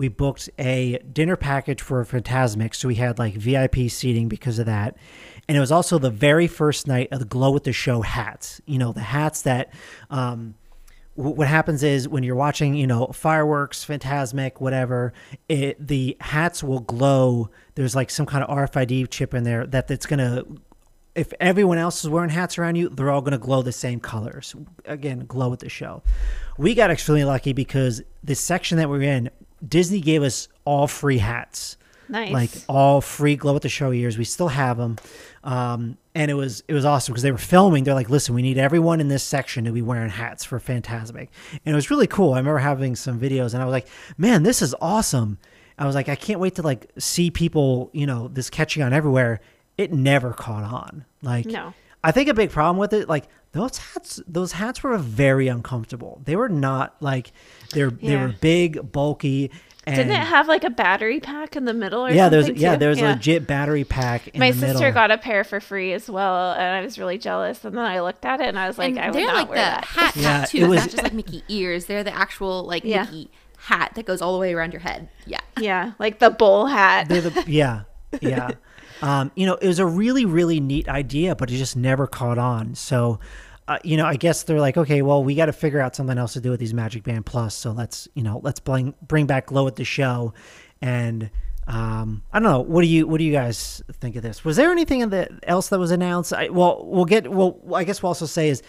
we 0.00 0.08
booked 0.08 0.48
a 0.58 0.98
dinner 1.12 1.36
package 1.36 1.82
for 1.82 2.02
Fantasmic, 2.06 2.74
so 2.74 2.88
we 2.88 2.94
had 2.94 3.18
like 3.18 3.34
VIP 3.34 3.90
seating 3.90 4.28
because 4.28 4.58
of 4.58 4.64
that. 4.64 4.96
And 5.46 5.58
it 5.58 5.60
was 5.60 5.70
also 5.70 5.98
the 5.98 6.08
very 6.08 6.46
first 6.46 6.86
night 6.86 7.08
of 7.12 7.18
the 7.18 7.26
Glow 7.26 7.50
with 7.50 7.64
the 7.64 7.74
Show 7.74 8.00
hats. 8.00 8.62
You 8.64 8.78
know, 8.78 8.92
the 8.92 9.00
hats 9.00 9.42
that 9.42 9.74
um, 10.08 10.54
what 11.14 11.48
happens 11.48 11.82
is 11.82 12.08
when 12.08 12.22
you're 12.22 12.36
watching, 12.36 12.74
you 12.74 12.86
know, 12.86 13.08
fireworks, 13.08 13.84
Fantasmic, 13.84 14.60
whatever, 14.60 15.12
it, 15.48 15.84
the 15.84 16.16
hats 16.20 16.62
will 16.62 16.80
glow. 16.80 17.50
There's 17.74 17.94
like 17.94 18.10
some 18.10 18.26
kind 18.26 18.44
of 18.44 18.50
RFID 18.50 19.10
chip 19.10 19.34
in 19.34 19.44
there 19.44 19.66
that 19.66 19.88
that's 19.88 20.06
gonna. 20.06 20.44
If 21.14 21.32
everyone 21.40 21.76
else 21.76 22.04
is 22.04 22.08
wearing 22.08 22.30
hats 22.30 22.56
around 22.56 22.76
you, 22.76 22.88
they're 22.88 23.10
all 23.10 23.20
to 23.22 23.36
glow 23.36 23.62
the 23.62 23.72
same 23.72 23.98
colors. 23.98 24.54
Again, 24.84 25.26
glow 25.26 25.48
with 25.48 25.60
the 25.60 25.68
show. 25.68 26.02
We 26.56 26.74
got 26.74 26.90
extremely 26.90 27.24
lucky 27.24 27.52
because 27.52 28.00
the 28.22 28.36
section 28.36 28.78
that 28.78 28.88
we're 28.88 29.02
in, 29.02 29.28
Disney 29.66 30.00
gave 30.00 30.22
us 30.22 30.46
all 30.64 30.86
free 30.86 31.18
hats 31.18 31.76
Nice. 32.10 32.32
like 32.32 32.50
all 32.68 33.00
free 33.00 33.36
glow 33.36 33.56
at 33.56 33.62
the 33.62 33.68
show 33.68 33.90
years. 33.90 34.18
We 34.18 34.24
still 34.24 34.48
have 34.48 34.76
them, 34.76 34.96
um, 35.44 35.96
and 36.14 36.30
it 36.30 36.34
was 36.34 36.62
it 36.68 36.74
was 36.74 36.84
awesome 36.84 37.12
because 37.12 37.22
they 37.22 37.32
were 37.32 37.38
filming. 37.38 37.84
They're 37.84 37.94
like, 37.94 38.10
listen, 38.10 38.34
we 38.34 38.42
need 38.42 38.58
everyone 38.58 39.00
in 39.00 39.08
this 39.08 39.22
section 39.22 39.64
to 39.64 39.72
be 39.72 39.82
wearing 39.82 40.10
hats 40.10 40.44
for 40.44 40.58
Fantasmic, 40.58 41.28
and 41.52 41.72
it 41.72 41.74
was 41.74 41.90
really 41.90 42.06
cool. 42.06 42.34
I 42.34 42.38
remember 42.38 42.58
having 42.58 42.96
some 42.96 43.18
videos, 43.20 43.54
and 43.54 43.62
I 43.62 43.64
was 43.64 43.72
like, 43.72 43.86
man, 44.18 44.42
this 44.42 44.60
is 44.60 44.74
awesome. 44.80 45.38
I 45.78 45.86
was 45.86 45.94
like, 45.94 46.08
I 46.10 46.14
can't 46.16 46.40
wait 46.40 46.56
to 46.56 46.62
like 46.62 46.90
see 46.98 47.30
people, 47.30 47.90
you 47.92 48.06
know, 48.06 48.28
this 48.28 48.50
catching 48.50 48.82
on 48.82 48.92
everywhere. 48.92 49.40
It 49.78 49.92
never 49.92 50.32
caught 50.34 50.64
on. 50.64 51.06
Like, 51.22 51.46
No. 51.46 51.72
I 52.02 52.12
think 52.12 52.28
a 52.28 52.34
big 52.34 52.50
problem 52.50 52.78
with 52.78 52.92
it, 52.94 53.08
like 53.08 53.28
those 53.52 53.76
hats, 53.78 54.22
those 54.26 54.52
hats 54.52 54.82
were 54.82 54.96
very 54.96 55.48
uncomfortable. 55.48 56.22
They 56.24 56.34
were 56.36 56.48
not 56.48 56.96
like 57.00 57.32
they're 57.74 57.90
they 57.90 58.16
were 58.16 58.34
big, 58.40 58.90
bulky. 58.92 59.50
And 59.90 60.08
Didn't 60.08 60.12
it 60.22 60.26
have 60.26 60.48
like 60.48 60.64
a 60.64 60.70
battery 60.70 61.20
pack 61.20 61.56
in 61.56 61.64
the 61.64 61.74
middle 61.74 62.06
or 62.06 62.10
yeah, 62.10 62.28
there's 62.28 62.46
something? 62.46 62.62
yeah, 62.62 62.72
too? 62.74 62.78
there's 62.78 62.98
a 63.00 63.04
legit 63.04 63.46
battery 63.46 63.84
pack 63.84 64.28
in 64.28 64.40
My 64.40 64.50
the 64.52 64.58
sister 64.58 64.78
middle. 64.78 64.92
got 64.92 65.10
a 65.10 65.18
pair 65.18 65.44
for 65.44 65.60
free 65.60 65.92
as 65.92 66.08
well, 66.10 66.52
and 66.52 66.62
I 66.62 66.80
was 66.82 66.98
really 66.98 67.18
jealous. 67.18 67.64
And 67.64 67.76
then 67.76 67.84
I 67.84 68.00
looked 68.00 68.24
at 68.24 68.40
it 68.40 68.46
and 68.48 68.58
I 68.58 68.66
was 68.68 68.78
like, 68.78 68.90
and 68.90 68.98
I 69.00 69.06
would 69.10 69.14
they're 69.14 69.26
not 69.26 69.34
like 69.34 69.48
wear 69.48 69.56
the 69.58 69.62
that. 69.62 69.84
hat 69.84 70.16
Yeah, 70.16 70.38
hat 70.40 70.48
too. 70.48 70.58
it 70.58 70.62
It's 70.64 70.82
not 70.84 70.90
just 70.90 71.02
like 71.02 71.12
Mickey 71.14 71.42
ears. 71.48 71.86
They're 71.86 72.04
the 72.04 72.14
actual 72.14 72.64
like 72.64 72.84
Yeah. 72.84 73.04
Mickey 73.04 73.30
hat 73.58 73.92
that 73.94 74.06
goes 74.06 74.22
all 74.22 74.32
the 74.32 74.38
way 74.40 74.54
around 74.54 74.72
your 74.72 74.80
head. 74.80 75.08
Yeah. 75.26 75.40
Yeah, 75.58 75.92
like 75.98 76.18
the 76.18 76.30
bowl 76.30 76.66
hat. 76.66 77.08
They're 77.08 77.20
the 77.20 77.44
yeah, 77.46 77.82
yeah. 78.20 78.50
Um, 79.02 79.30
you 79.34 79.46
know, 79.46 79.54
it 79.54 79.66
was 79.66 79.78
a 79.78 79.86
really 79.86 80.24
really 80.24 80.60
neat 80.60 80.88
idea, 80.88 81.34
but 81.34 81.50
it 81.50 81.56
just 81.56 81.76
never 81.76 82.06
caught 82.06 82.38
on. 82.38 82.74
So, 82.74 83.18
you 83.84 83.96
know, 83.96 84.06
I 84.06 84.16
guess 84.16 84.42
they're 84.42 84.60
like, 84.60 84.76
okay, 84.76 85.02
well, 85.02 85.22
we 85.22 85.34
got 85.34 85.46
to 85.46 85.52
figure 85.52 85.80
out 85.80 85.94
something 85.94 86.18
else 86.18 86.32
to 86.34 86.40
do 86.40 86.50
with 86.50 86.60
these 86.60 86.74
Magic 86.74 87.04
Band 87.04 87.26
Plus. 87.26 87.54
So 87.54 87.72
let's 87.72 88.08
you 88.14 88.22
know 88.22 88.40
let's 88.42 88.60
bring 88.60 88.94
bring 89.02 89.26
back 89.26 89.46
Glow 89.46 89.66
at 89.66 89.76
the 89.76 89.84
show, 89.84 90.34
and. 90.80 91.30
Um, 91.66 92.24
I 92.32 92.40
don't 92.40 92.50
know. 92.50 92.60
What 92.62 92.80
do 92.82 92.88
you 92.88 93.06
What 93.06 93.18
do 93.18 93.24
you 93.24 93.30
guys 93.30 93.80
think 93.92 94.16
of 94.16 94.22
this? 94.22 94.44
Was 94.44 94.56
there 94.56 94.72
anything 94.72 95.02
in 95.02 95.10
the, 95.10 95.28
else 95.44 95.68
that 95.68 95.78
was 95.78 95.92
announced? 95.92 96.32
I, 96.32 96.48
well, 96.48 96.84
we'll 96.84 97.04
get. 97.04 97.30
Well, 97.30 97.60
I 97.72 97.84
guess 97.84 98.02
we'll 98.02 98.08
also 98.08 98.26
say 98.26 98.48
is 98.48 98.60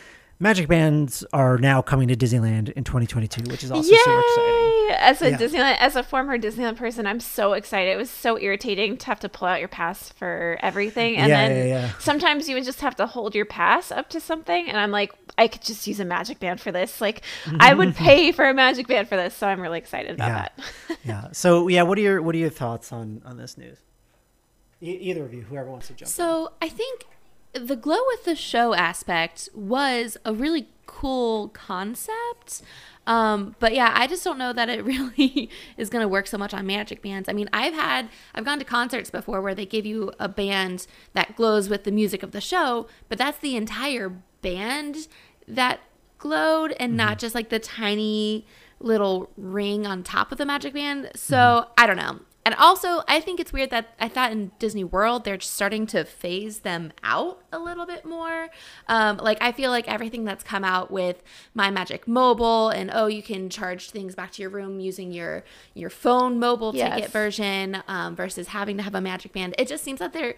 Magic 0.41 0.67
Bands 0.67 1.23
are 1.33 1.59
now 1.59 1.83
coming 1.83 2.07
to 2.07 2.15
Disneyland 2.15 2.71
in 2.71 2.83
2022, 2.83 3.43
which 3.51 3.63
is 3.63 3.69
also 3.69 3.87
super 3.93 4.19
exciting. 4.19 4.53
Yay! 4.89 4.95
As 4.97 5.21
a 5.21 5.29
Yeah. 5.29 5.37
Disneyland, 5.37 5.77
as 5.79 5.95
a 5.95 6.01
former 6.01 6.35
Disneyland 6.39 6.77
person, 6.77 7.05
I'm 7.05 7.19
so 7.19 7.53
excited. 7.53 7.91
It 7.91 7.95
was 7.97 8.09
so 8.09 8.39
irritating 8.39 8.97
to 8.97 9.05
have 9.05 9.19
to 9.19 9.29
pull 9.29 9.47
out 9.47 9.59
your 9.59 9.67
pass 9.67 10.09
for 10.13 10.57
everything, 10.63 11.15
and 11.17 11.29
Yeah, 11.29 11.47
then 11.47 11.57
yeah, 11.69 11.73
yeah. 11.81 11.91
sometimes 11.99 12.49
you 12.49 12.55
would 12.55 12.65
just 12.65 12.81
have 12.81 12.95
to 12.95 13.05
hold 13.05 13.35
your 13.35 13.45
pass 13.45 13.91
up 13.91 14.09
to 14.09 14.19
something, 14.19 14.67
and 14.67 14.77
I'm 14.79 14.89
like, 14.89 15.13
I 15.37 15.47
could 15.47 15.61
just 15.61 15.85
use 15.85 15.99
a 15.99 16.05
magic 16.05 16.39
band 16.39 16.59
for 16.59 16.71
this. 16.71 16.99
Like, 16.99 17.21
I 17.59 17.75
would 17.75 17.95
pay 18.07 18.31
for 18.31 18.49
a 18.49 18.53
magic 18.55 18.87
band 18.87 19.07
for 19.09 19.15
this, 19.17 19.35
so 19.35 19.45
I'm 19.47 19.61
really 19.61 19.77
excited 19.77 20.15
about 20.15 20.27
Yeah. 20.27 20.47
that. 20.87 20.97
yeah. 21.05 21.27
So 21.33 21.67
yeah, 21.67 21.83
what 21.83 21.99
are 21.99 22.01
your 22.01 22.19
what 22.19 22.33
are 22.33 22.39
your 22.39 22.49
thoughts 22.49 22.91
on 22.91 23.21
on 23.25 23.37
this 23.37 23.59
news? 23.59 23.77
E- 24.81 24.89
either 24.89 25.23
of 25.23 25.35
you, 25.35 25.41
whoever 25.43 25.69
wants 25.69 25.85
to 25.89 25.93
jump. 25.93 26.07
in. 26.07 26.11
So 26.13 26.51
I 26.63 26.67
think 26.67 27.05
the 27.53 27.75
glow 27.75 27.99
with 28.07 28.25
the 28.25 28.35
show 28.35 28.73
aspect 28.73 29.49
was 29.53 30.17
a 30.25 30.33
really 30.33 30.67
cool 30.85 31.49
concept. 31.49 32.61
Um, 33.07 33.55
but 33.59 33.73
yeah, 33.73 33.91
I 33.95 34.07
just 34.07 34.23
don't 34.23 34.37
know 34.37 34.53
that 34.53 34.69
it 34.69 34.83
really 34.85 35.49
is 35.77 35.89
going 35.89 36.01
to 36.03 36.07
work 36.07 36.27
so 36.27 36.37
much 36.37 36.53
on 36.53 36.65
magic 36.65 37.01
bands. 37.01 37.27
I 37.27 37.33
mean, 37.33 37.49
I've 37.51 37.73
had, 37.73 38.09
I've 38.35 38.45
gone 38.45 38.59
to 38.59 38.65
concerts 38.65 39.09
before 39.09 39.41
where 39.41 39.55
they 39.55 39.65
give 39.65 39.85
you 39.85 40.11
a 40.19 40.29
band 40.29 40.87
that 41.13 41.35
glows 41.35 41.69
with 41.69 41.83
the 41.83 41.91
music 41.91 42.23
of 42.23 42.31
the 42.31 42.41
show, 42.41 42.87
but 43.09 43.17
that's 43.17 43.39
the 43.39 43.55
entire 43.55 44.09
band 44.41 45.07
that 45.47 45.79
glowed 46.17 46.73
and 46.79 46.95
not 46.95 47.17
just 47.19 47.33
like 47.33 47.49
the 47.49 47.59
tiny 47.59 48.45
little 48.79 49.29
ring 49.37 49.85
on 49.85 50.03
top 50.03 50.31
of 50.31 50.37
the 50.37 50.45
magic 50.45 50.73
band. 50.73 51.11
So 51.15 51.67
I 51.77 51.87
don't 51.87 51.97
know. 51.97 52.19
And 52.43 52.55
also, 52.55 53.03
I 53.07 53.19
think 53.19 53.39
it's 53.39 53.53
weird 53.53 53.69
that 53.69 53.93
I 53.99 54.07
thought 54.07 54.31
in 54.31 54.51
Disney 54.57 54.83
World 54.83 55.25
they're 55.25 55.39
starting 55.39 55.85
to 55.87 56.03
phase 56.03 56.59
them 56.61 56.91
out 57.03 57.43
a 57.51 57.59
little 57.59 57.85
bit 57.85 58.03
more. 58.03 58.49
Um, 58.87 59.17
like 59.17 59.37
I 59.41 59.51
feel 59.51 59.69
like 59.69 59.87
everything 59.87 60.23
that's 60.25 60.43
come 60.43 60.63
out 60.63 60.89
with 60.89 61.21
My 61.53 61.69
Magic 61.69 62.07
Mobile 62.07 62.69
and 62.69 62.89
oh, 62.93 63.05
you 63.05 63.21
can 63.21 63.49
charge 63.49 63.91
things 63.91 64.15
back 64.15 64.31
to 64.33 64.41
your 64.41 64.49
room 64.49 64.79
using 64.79 65.11
your 65.11 65.43
your 65.75 65.91
phone 65.91 66.39
mobile 66.39 66.75
Yes. 66.75 66.95
ticket 66.95 67.11
version 67.11 67.83
um, 67.87 68.15
versus 68.15 68.47
having 68.47 68.77
to 68.77 68.83
have 68.83 68.95
a 68.95 69.01
Magic 69.01 69.33
Band. 69.33 69.53
It 69.59 69.67
just 69.67 69.83
seems 69.83 69.99
that 69.99 70.11
they're 70.11 70.35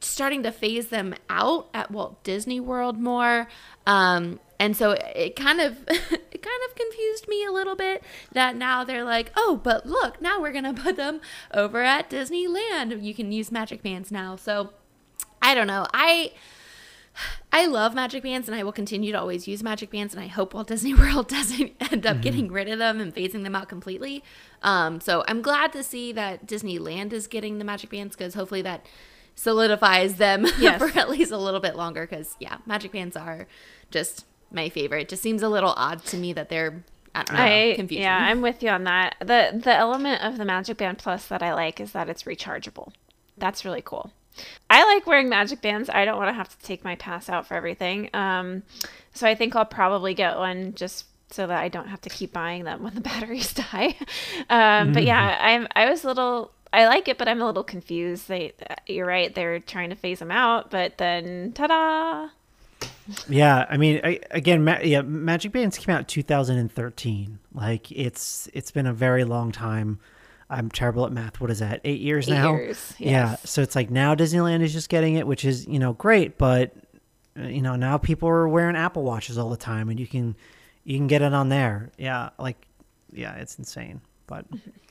starting 0.00 0.42
to 0.42 0.50
phase 0.50 0.88
them 0.88 1.14
out 1.30 1.68
at 1.72 1.90
Walt 1.92 2.24
Disney 2.24 2.58
World 2.58 2.98
more. 2.98 3.46
Um, 3.86 4.40
and 4.58 4.76
so 4.76 4.92
it 4.92 5.36
kind 5.36 5.60
of 5.60 5.78
it 5.88 6.42
kind 6.42 6.60
of 6.68 6.74
confused 6.76 7.28
me 7.28 7.44
a 7.44 7.52
little 7.52 7.76
bit 7.76 8.02
that 8.32 8.56
now 8.56 8.84
they're 8.84 9.04
like, 9.04 9.30
"Oh, 9.36 9.60
but 9.62 9.86
look, 9.86 10.20
now 10.22 10.40
we're 10.40 10.52
going 10.52 10.64
to 10.74 10.82
put 10.82 10.96
them 10.96 11.20
over 11.52 11.82
at 11.82 12.10
Disneyland. 12.10 13.02
You 13.02 13.14
can 13.14 13.32
use 13.32 13.50
magic 13.52 13.82
bands 13.82 14.10
now." 14.10 14.36
So 14.36 14.70
I 15.42 15.54
don't 15.54 15.66
know. 15.66 15.86
I 15.92 16.32
I 17.50 17.64
love 17.66 17.94
magic 17.94 18.22
bands 18.24 18.46
and 18.48 18.54
I 18.54 18.62
will 18.62 18.72
continue 18.72 19.10
to 19.12 19.18
always 19.18 19.48
use 19.48 19.62
magic 19.62 19.90
bands 19.90 20.12
and 20.12 20.22
I 20.22 20.26
hope 20.26 20.52
Walt 20.52 20.68
Disney 20.68 20.92
World 21.02 21.28
doesn't 21.28 21.72
end 21.90 22.04
up 22.06 22.20
getting 22.20 22.52
rid 22.52 22.68
of 22.68 22.78
them 22.78 23.00
and 23.00 23.14
phasing 23.14 23.42
them 23.42 23.54
out 23.54 23.68
completely. 23.70 24.22
Um, 24.62 25.00
so 25.00 25.24
I'm 25.26 25.40
glad 25.40 25.72
to 25.72 25.82
see 25.82 26.12
that 26.12 26.46
Disneyland 26.46 27.14
is 27.14 27.26
getting 27.26 27.58
the 27.58 27.64
magic 27.64 27.88
bands 27.90 28.14
because 28.14 28.34
hopefully 28.34 28.60
that 28.62 28.84
solidifies 29.34 30.16
them 30.16 30.46
Yes. 30.58 30.78
for 30.78 30.98
at 30.98 31.08
least 31.08 31.32
a 31.32 31.38
little 31.38 31.60
bit 31.60 31.76
longer. 31.76 32.06
Because 32.06 32.36
yeah, 32.38 32.58
magic 32.66 32.92
bands 32.92 33.16
are 33.16 33.46
just 33.90 34.26
my 34.50 34.68
favorite. 34.68 35.02
It 35.02 35.08
just 35.08 35.22
seems 35.22 35.42
a 35.42 35.48
little 35.48 35.74
odd 35.76 36.04
to 36.06 36.16
me 36.16 36.32
that 36.34 36.48
they're 36.48 36.84
I 37.14 37.22
don't 37.22 37.36
know 37.36 37.42
I 37.44 37.72
confusing. 37.76 38.02
yeah, 38.04 38.16
I'm 38.18 38.40
with 38.42 38.62
you 38.62 38.68
on 38.70 38.84
that. 38.84 39.16
the 39.20 39.58
The 39.62 39.74
element 39.74 40.22
of 40.22 40.36
the 40.38 40.44
Magic 40.44 40.76
Band 40.76 40.98
Plus 40.98 41.26
that 41.26 41.42
I 41.42 41.54
like 41.54 41.80
is 41.80 41.92
that 41.92 42.08
it's 42.08 42.24
rechargeable. 42.24 42.92
That's 43.38 43.64
really 43.64 43.82
cool. 43.82 44.10
I 44.68 44.84
like 44.84 45.06
wearing 45.06 45.30
Magic 45.30 45.62
Bands. 45.62 45.88
I 45.88 46.04
don't 46.04 46.18
want 46.18 46.28
to 46.28 46.34
have 46.34 46.48
to 46.50 46.58
take 46.66 46.84
my 46.84 46.94
pass 46.96 47.28
out 47.30 47.46
for 47.46 47.54
everything. 47.54 48.10
Um, 48.12 48.64
so 49.14 49.26
I 49.26 49.34
think 49.34 49.56
I'll 49.56 49.64
probably 49.64 50.12
get 50.12 50.36
one 50.36 50.74
just 50.74 51.06
so 51.30 51.46
that 51.46 51.58
I 51.58 51.68
don't 51.68 51.88
have 51.88 52.02
to 52.02 52.10
keep 52.10 52.32
buying 52.34 52.64
them 52.64 52.82
when 52.82 52.94
the 52.94 53.00
batteries 53.12 53.54
die. 53.54 53.96
Um, 54.50 54.92
but 54.92 55.04
yeah, 55.04 55.38
I'm 55.40 55.66
I 55.74 55.88
was 55.88 56.04
a 56.04 56.08
little. 56.08 56.52
I 56.72 56.86
like 56.88 57.08
it, 57.08 57.16
but 57.16 57.28
I'm 57.28 57.40
a 57.40 57.46
little 57.46 57.64
confused. 57.64 58.28
They, 58.28 58.52
you're 58.86 59.06
right. 59.06 59.34
They're 59.34 59.60
trying 59.60 59.88
to 59.90 59.96
phase 59.96 60.18
them 60.18 60.30
out, 60.30 60.70
but 60.70 60.98
then, 60.98 61.52
ta-da! 61.54 62.28
Yeah, 63.28 63.66
I 63.70 63.76
mean, 63.76 64.00
I, 64.02 64.20
again, 64.32 64.64
ma- 64.64 64.80
yeah, 64.82 65.02
Magic 65.02 65.52
Bands 65.52 65.78
came 65.78 65.94
out 65.94 66.08
2013. 66.08 67.38
Like, 67.54 67.90
it's 67.92 68.48
it's 68.52 68.70
been 68.70 68.86
a 68.86 68.92
very 68.92 69.24
long 69.24 69.52
time. 69.52 70.00
I'm 70.50 70.70
terrible 70.70 71.06
at 71.06 71.12
math. 71.12 71.40
What 71.40 71.50
is 71.50 71.58
that? 71.60 71.80
Eight 71.84 72.00
years 72.00 72.28
Eight 72.28 72.34
now. 72.34 72.52
years, 72.54 72.94
Yeah. 72.98 73.36
So 73.44 73.62
it's 73.62 73.74
like 73.74 73.90
now 73.90 74.14
Disneyland 74.14 74.62
is 74.62 74.72
just 74.72 74.88
getting 74.88 75.14
it, 75.14 75.26
which 75.26 75.44
is 75.44 75.66
you 75.66 75.78
know 75.78 75.92
great, 75.92 76.38
but 76.38 76.72
uh, 77.38 77.42
you 77.42 77.62
know 77.62 77.76
now 77.76 77.98
people 77.98 78.28
are 78.28 78.48
wearing 78.48 78.76
Apple 78.76 79.02
watches 79.02 79.38
all 79.38 79.50
the 79.50 79.56
time, 79.56 79.88
and 79.88 79.98
you 79.98 80.06
can 80.06 80.36
you 80.84 80.96
can 80.96 81.06
get 81.08 81.22
it 81.22 81.32
on 81.32 81.48
there. 81.48 81.90
Yeah, 81.98 82.30
like 82.38 82.56
yeah, 83.12 83.34
it's 83.36 83.58
insane. 83.58 84.00
But 84.26 84.46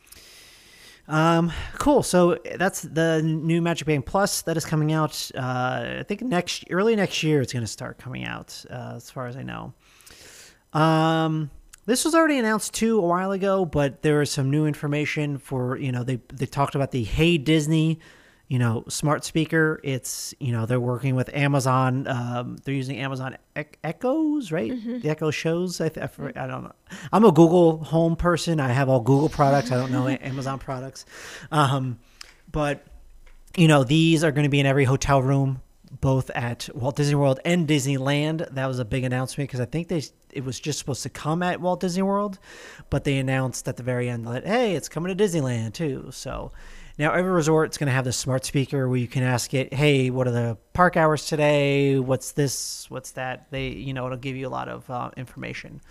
um, 1.08 1.52
cool. 1.78 2.04
So 2.04 2.40
that's 2.56 2.82
the 2.82 3.22
new 3.22 3.62
Magic 3.62 3.88
Band 3.88 4.06
Plus 4.06 4.42
that 4.44 4.58
is 4.58 4.66
coming 4.66 4.92
out. 4.92 5.30
Uh, 5.36 5.98
I 6.00 6.06
think 6.08 6.22
next 6.22 6.66
early 6.72 6.96
next 6.96 7.22
year 7.24 7.42
it's 7.42 7.54
going 7.54 7.64
to 7.64 7.72
start 7.72 7.98
coming 7.98 8.26
out, 8.26 8.64
uh, 8.70 8.94
as 8.96 9.10
far 9.10 9.28
as 9.28 9.36
I 9.36 9.44
know. 9.44 9.74
Um, 10.74 11.52
this 11.86 12.04
was 12.04 12.16
already 12.16 12.40
announced 12.40 12.74
too 12.74 12.98
a 12.98 13.02
while 13.02 13.32
ago, 13.32 13.66
but 13.66 14.02
there 14.02 14.22
is 14.22 14.32
some 14.32 14.50
new 14.50 14.66
information 14.66 15.38
for 15.38 15.78
you 15.78 15.92
know 15.92 16.04
they 16.04 16.20
they 16.34 16.48
talked 16.48 16.76
about 16.76 16.92
the 16.92 17.04
Hey 17.04 17.38
Disney, 17.38 18.00
you 18.48 18.60
know, 18.60 18.84
smart 18.88 19.24
speaker. 19.24 19.80
It's 19.84 20.34
you 20.40 20.52
know 20.52 20.66
they're 20.66 20.80
working 20.80 21.16
with 21.16 21.30
Amazon. 21.34 22.08
Um, 22.08 22.58
they're 22.64 22.76
using 22.76 22.98
Amazon 22.98 23.38
e- 23.58 23.64
Echoes, 23.84 24.52
right? 24.52 24.72
The 25.02 25.10
Echo 25.10 25.32
shows. 25.32 25.82
I, 25.82 25.90
th- 25.90 26.04
I, 26.04 26.08
for- 26.08 26.32
I 26.38 26.46
don't 26.48 26.64
know. 26.64 26.72
I'm 27.12 27.26
a 27.26 27.32
Google 27.32 27.84
Home 27.86 28.16
person. 28.16 28.60
I 28.60 28.70
have 28.70 28.88
all 28.90 29.00
Google 29.00 29.30
products. 29.30 29.72
I 29.72 29.76
don't 29.78 29.92
know 29.92 30.08
Amazon 30.08 30.60
products. 30.60 31.06
Um, 31.52 32.00
but 32.52 32.86
you 33.58 33.68
know 33.68 33.84
these 33.84 34.24
are 34.24 34.32
going 34.32 34.44
to 34.44 34.50
be 34.50 34.60
in 34.60 34.66
every 34.66 34.84
hotel 34.86 35.22
room 35.22 35.62
both 36.02 36.30
at 36.32 36.68
Walt 36.76 36.98
Disney 36.98 37.16
World 37.16 37.40
and 37.46 37.68
Disneyland. 37.68 38.54
That 38.54 38.66
was 38.68 38.80
a 38.80 38.86
big 38.86 39.06
announcement 39.06 39.48
because 39.50 39.62
I 39.62 39.66
think 39.66 39.88
they 39.88 40.04
it 40.34 40.44
was 40.44 40.60
just 40.60 40.78
supposed 40.78 41.04
to 41.04 41.10
come 41.10 41.42
at 41.42 41.62
Walt 41.62 41.80
Disney 41.80 42.02
World, 42.04 42.38
but 42.90 43.06
they 43.06 43.18
announced 43.18 43.68
at 43.70 43.78
the 43.78 43.84
very 43.84 44.10
end 44.10 44.28
that 44.28 44.46
hey, 44.46 44.76
it's 44.76 44.90
coming 44.90 45.16
to 45.16 45.24
Disneyland 45.24 45.74
too. 45.74 46.10
So 46.12 46.52
now 46.98 47.14
every 47.14 47.32
resort's 47.32 47.78
going 47.78 47.88
to 47.88 47.94
have 47.94 48.06
this 48.06 48.18
smart 48.18 48.46
speaker 48.46 48.88
where 48.88 48.98
you 48.98 49.08
can 49.08 49.24
ask 49.24 49.54
it, 49.54 49.74
hey, 49.74 50.10
what 50.10 50.28
are 50.28 50.32
the 50.32 50.58
park 50.74 50.98
hours 50.98 51.26
today? 51.26 52.00
What's 52.00 52.32
this? 52.32 52.90
What's 52.90 53.12
that? 53.12 53.48
They 53.52 53.70
you 53.70 53.94
know 53.94 54.06
it'll 54.06 54.18
give 54.18 54.36
you 54.36 54.48
a 54.48 54.50
lot 54.50 54.70
of 54.70 54.90
uh, 54.90 55.12
information. 55.18 55.82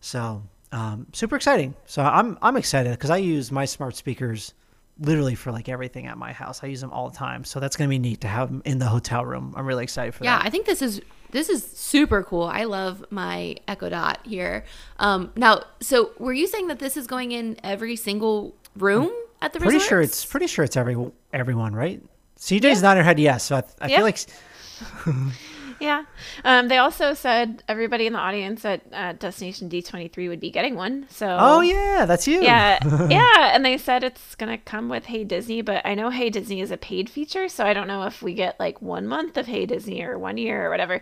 So 0.00 0.42
um, 0.72 1.06
super 1.12 1.36
exciting. 1.36 1.74
So 1.86 2.02
I'm 2.02 2.38
I'm 2.42 2.56
excited 2.56 2.92
because 2.92 3.10
I 3.10 3.18
use 3.18 3.50
my 3.52 3.64
smart 3.64 3.96
speakers 3.96 4.54
literally 5.00 5.34
for 5.34 5.52
like 5.52 5.68
everything 5.68 6.06
at 6.06 6.18
my 6.18 6.32
house. 6.32 6.62
I 6.62 6.66
use 6.66 6.80
them 6.80 6.90
all 6.90 7.08
the 7.08 7.16
time. 7.16 7.44
So 7.44 7.60
that's 7.60 7.76
going 7.76 7.88
to 7.88 7.90
be 7.90 8.00
neat 8.00 8.20
to 8.22 8.28
have 8.28 8.48
them 8.48 8.62
in 8.64 8.78
the 8.78 8.86
hotel 8.86 9.24
room. 9.24 9.54
I'm 9.56 9.64
really 9.64 9.84
excited 9.84 10.12
for 10.12 10.24
Yeah, 10.24 10.38
that. 10.38 10.42
Yeah, 10.42 10.48
I 10.48 10.50
think 10.50 10.66
this 10.66 10.82
is 10.82 11.00
this 11.30 11.48
is 11.48 11.64
super 11.64 12.22
cool. 12.22 12.44
I 12.44 12.64
love 12.64 13.04
my 13.10 13.56
Echo 13.68 13.88
Dot 13.88 14.18
here. 14.24 14.64
Um, 14.98 15.30
now, 15.36 15.62
so 15.80 16.12
were 16.18 16.32
you 16.32 16.46
saying 16.46 16.68
that 16.68 16.78
this 16.78 16.96
is 16.96 17.06
going 17.06 17.32
in 17.32 17.58
every 17.62 17.96
single 17.96 18.56
room 18.76 19.10
at 19.40 19.52
the 19.52 19.58
Pretty 19.58 19.74
resorts? 19.76 19.88
sure 19.88 20.00
it's 20.00 20.24
pretty 20.24 20.46
sure 20.46 20.64
it's 20.64 20.76
every 20.76 20.96
everyone, 21.32 21.74
right? 21.74 22.02
CJ's 22.38 22.82
nodding 22.82 23.02
her 23.02 23.04
head 23.04 23.18
yes. 23.18 23.44
So 23.44 23.56
I, 23.56 23.62
I 23.80 23.88
Yeah. 23.88 23.96
feel 23.96 24.04
like 24.04 24.18
Yeah. 25.80 26.04
Um, 26.44 26.66
they 26.66 26.78
also 26.78 27.14
said 27.14 27.62
everybody 27.68 28.08
in 28.08 28.12
the 28.12 28.18
audience 28.18 28.64
at 28.64 28.82
uh, 28.92 29.12
Destination 29.12 29.68
D23 29.70 30.28
would 30.28 30.40
be 30.40 30.50
getting 30.50 30.74
one. 30.74 31.06
So. 31.08 31.36
Oh 31.38 31.60
yeah, 31.60 32.04
that's 32.04 32.26
you. 32.26 32.42
Yeah, 32.42 32.78
yeah, 33.08 33.54
and 33.54 33.64
they 33.64 33.78
said 33.78 34.02
it's 34.02 34.34
gonna 34.34 34.58
come 34.58 34.88
with 34.88 35.04
Hey 35.06 35.22
Disney, 35.22 35.62
but 35.62 35.86
I 35.86 35.94
know 35.94 36.10
Hey 36.10 36.30
Disney 36.30 36.60
is 36.60 36.72
a 36.72 36.76
paid 36.76 37.08
feature, 37.08 37.48
so 37.48 37.64
I 37.64 37.74
don't 37.74 37.86
know 37.86 38.02
if 38.04 38.22
we 38.22 38.34
get 38.34 38.58
like 38.58 38.82
one 38.82 39.06
month 39.06 39.36
of 39.36 39.46
Hey 39.46 39.66
Disney 39.66 40.02
or 40.02 40.18
one 40.18 40.36
year 40.36 40.66
or 40.66 40.70
whatever. 40.70 40.94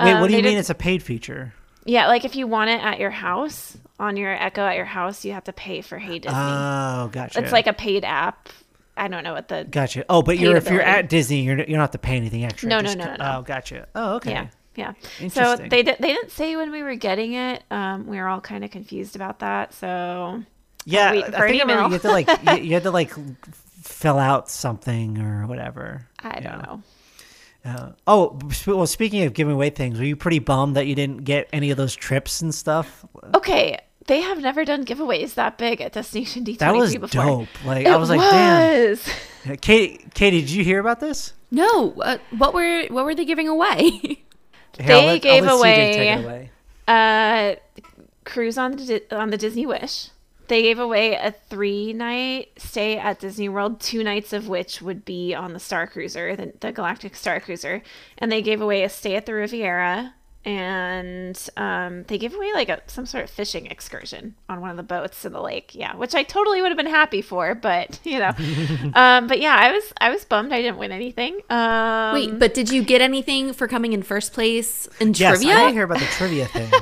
Wait, 0.00 0.12
Um, 0.14 0.20
what 0.22 0.28
do 0.30 0.36
you 0.36 0.42
mean 0.42 0.52
did- 0.54 0.60
it's 0.60 0.70
a 0.70 0.74
paid 0.74 1.02
feature? 1.02 1.52
Yeah, 1.84 2.06
like 2.08 2.24
if 2.24 2.36
you 2.36 2.46
want 2.46 2.70
it 2.70 2.82
at 2.82 2.98
your 3.00 3.10
house 3.10 3.76
on 3.98 4.16
your 4.16 4.32
Echo 4.32 4.64
at 4.64 4.76
your 4.76 4.84
house, 4.84 5.24
you 5.24 5.32
have 5.32 5.44
to 5.44 5.52
pay 5.52 5.80
for 5.80 5.98
Hey 5.98 6.18
Disney. 6.18 6.38
Oh, 6.38 7.08
gotcha. 7.12 7.40
it's 7.42 7.52
like 7.52 7.66
a 7.66 7.72
paid 7.72 8.04
app. 8.04 8.48
I 8.96 9.08
don't 9.08 9.24
know 9.24 9.32
what 9.32 9.48
the 9.48 9.66
gotcha. 9.68 10.04
Oh, 10.08 10.22
but 10.22 10.38
you're 10.38 10.56
if 10.56 10.70
you're 10.70 10.82
at 10.82 11.08
Disney, 11.08 11.42
you're 11.42 11.58
you 11.58 11.64
don't 11.66 11.80
have 11.80 11.92
to 11.92 11.98
pay 11.98 12.16
anything 12.16 12.44
extra. 12.44 12.68
No, 12.68 12.80
no, 12.80 12.94
no, 12.94 13.04
no, 13.04 13.16
no. 13.16 13.36
Oh, 13.38 13.42
gotcha. 13.42 13.88
Oh, 13.94 14.16
okay. 14.16 14.32
yeah 14.32 14.46
yeah. 14.76 14.92
So 15.28 15.56
they 15.56 15.82
they 15.82 15.82
didn't 15.82 16.30
say 16.30 16.56
when 16.56 16.70
we 16.70 16.82
were 16.82 16.94
getting 16.94 17.34
it. 17.34 17.62
Um, 17.70 18.06
we 18.06 18.18
were 18.18 18.28
all 18.28 18.40
kind 18.40 18.64
of 18.64 18.70
confused 18.70 19.16
about 19.16 19.40
that. 19.40 19.74
So 19.74 20.42
Yeah, 20.84 21.10
I 21.10 21.22
think 21.22 21.34
I 21.34 21.52
email. 21.52 21.86
you 21.86 21.92
had 21.92 22.02
to 22.02 22.10
like 22.10 22.28
you, 22.28 22.64
you 22.64 22.74
had 22.74 22.82
to 22.84 22.90
like 22.90 23.12
fill 23.82 24.18
out 24.18 24.48
something 24.48 25.18
or 25.18 25.46
whatever. 25.46 26.06
I 26.20 26.40
don't 26.40 26.62
know. 26.62 26.82
Uh, 27.64 27.92
oh, 28.06 28.38
well, 28.66 28.86
speaking 28.86 29.22
of 29.24 29.34
giving 29.34 29.54
away 29.54 29.70
things, 29.70 29.98
were 29.98 30.04
you 30.04 30.16
pretty 30.16 30.40
bummed 30.40 30.74
that 30.76 30.86
you 30.86 30.94
didn't 30.94 31.18
get 31.24 31.48
any 31.52 31.70
of 31.70 31.76
those 31.76 31.94
trips 31.94 32.40
and 32.40 32.52
stuff? 32.54 33.04
Okay, 33.34 33.78
they 34.08 34.20
have 34.20 34.40
never 34.40 34.64
done 34.64 34.84
giveaways 34.84 35.34
that 35.34 35.58
big 35.58 35.80
at 35.80 35.92
Destination 35.92 36.44
D23 36.44 36.58
That 36.58 36.74
was 36.74 36.96
before. 36.96 37.24
dope. 37.24 37.64
Like 37.64 37.86
It 37.86 37.90
I 37.92 37.96
was 37.96 38.10
like, 38.10 38.18
damn. 38.20 39.56
Katie, 39.58 40.04
Katie, 40.14 40.40
did 40.40 40.50
you 40.50 40.64
hear 40.64 40.80
about 40.80 40.98
this? 41.00 41.34
No, 41.52 41.92
uh, 42.00 42.18
what 42.36 42.52
were 42.54 42.84
what 42.88 43.04
were 43.04 43.14
they 43.14 43.24
giving 43.24 43.46
away? 43.48 43.90
Here, 44.78 44.86
They 44.86 45.06
let- 45.06 45.22
gave 45.22 45.44
let 45.44 45.52
CJ 45.52 45.62
take 45.62 45.96
away- 45.96 46.08
it 46.08 46.24
away. 46.24 46.50
Uh, 46.88 47.54
cruise 48.24 48.56
on 48.58 48.72
the 48.76 49.02
on 49.14 49.30
the 49.30 49.36
Disney 49.36 49.66
Wish. 49.66 50.08
They 50.52 50.60
gave 50.60 50.78
away 50.78 51.14
a 51.14 51.32
three 51.48 51.94
night 51.94 52.50
stay 52.58 52.98
at 52.98 53.18
Disney 53.18 53.48
World, 53.48 53.80
two 53.80 54.04
nights 54.04 54.34
of 54.34 54.48
which 54.48 54.82
would 54.82 55.02
be 55.02 55.34
on 55.34 55.54
the 55.54 55.58
Star 55.58 55.86
Cruiser, 55.86 56.36
the, 56.36 56.52
the 56.60 56.72
Galactic 56.72 57.16
Star 57.16 57.40
Cruiser, 57.40 57.82
and 58.18 58.30
they 58.30 58.42
gave 58.42 58.60
away 58.60 58.82
a 58.82 58.90
stay 58.90 59.16
at 59.16 59.24
the 59.24 59.32
Riviera, 59.32 60.12
and 60.44 61.48
um, 61.56 62.02
they 62.02 62.18
gave 62.18 62.34
away 62.34 62.52
like 62.52 62.68
a 62.68 62.82
some 62.86 63.06
sort 63.06 63.24
of 63.24 63.30
fishing 63.30 63.64
excursion 63.64 64.34
on 64.46 64.60
one 64.60 64.68
of 64.68 64.76
the 64.76 64.82
boats 64.82 65.24
in 65.24 65.32
the 65.32 65.40
lake. 65.40 65.74
Yeah, 65.74 65.96
which 65.96 66.14
I 66.14 66.22
totally 66.22 66.60
would 66.60 66.70
have 66.70 66.76
been 66.76 66.84
happy 66.84 67.22
for, 67.22 67.54
but 67.54 67.98
you 68.04 68.18
know, 68.18 68.32
um, 68.94 69.28
but 69.28 69.40
yeah, 69.40 69.56
I 69.58 69.72
was 69.72 69.84
I 70.02 70.10
was 70.10 70.26
bummed 70.26 70.52
I 70.52 70.60
didn't 70.60 70.76
win 70.76 70.92
anything. 70.92 71.40
Um, 71.48 72.12
Wait, 72.12 72.38
but 72.38 72.52
did 72.52 72.70
you 72.70 72.82
get 72.82 73.00
anything 73.00 73.54
for 73.54 73.66
coming 73.66 73.94
in 73.94 74.02
first 74.02 74.34
place 74.34 74.86
in 75.00 75.14
Yes, 75.14 75.38
trivia? 75.38 75.54
I 75.54 75.60
didn't 75.60 75.72
hear 75.72 75.84
about 75.84 76.00
the 76.00 76.04
trivia 76.04 76.44
thing. 76.48 76.70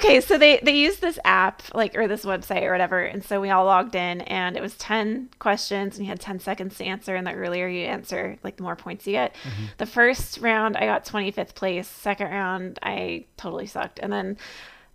okay 0.00 0.20
so 0.20 0.38
they 0.38 0.58
they 0.62 0.74
used 0.74 1.00
this 1.00 1.18
app 1.24 1.62
like 1.74 1.94
or 1.96 2.08
this 2.08 2.24
website 2.24 2.62
or 2.62 2.72
whatever 2.72 3.00
and 3.00 3.22
so 3.22 3.40
we 3.40 3.50
all 3.50 3.64
logged 3.64 3.94
in 3.94 4.22
and 4.22 4.56
it 4.56 4.62
was 4.62 4.74
10 4.78 5.28
questions 5.38 5.96
and 5.96 6.06
you 6.06 6.10
had 6.10 6.20
10 6.20 6.40
seconds 6.40 6.76
to 6.78 6.84
answer 6.84 7.14
and 7.14 7.26
the 7.26 7.32
earlier 7.32 7.68
you 7.68 7.84
answer 7.84 8.36
like 8.42 8.56
the 8.56 8.62
more 8.62 8.76
points 8.76 9.06
you 9.06 9.12
get. 9.12 9.34
The 9.78 9.86
first 9.86 10.38
round 10.38 10.76
i 10.76 10.86
got 10.86 11.04
25th 11.04 11.54
place. 11.54 11.86
Second 11.86 12.30
round 12.30 12.78
i 12.82 13.24
totally 13.36 13.66
sucked. 13.66 13.98
And 13.98 14.12
then 14.12 14.38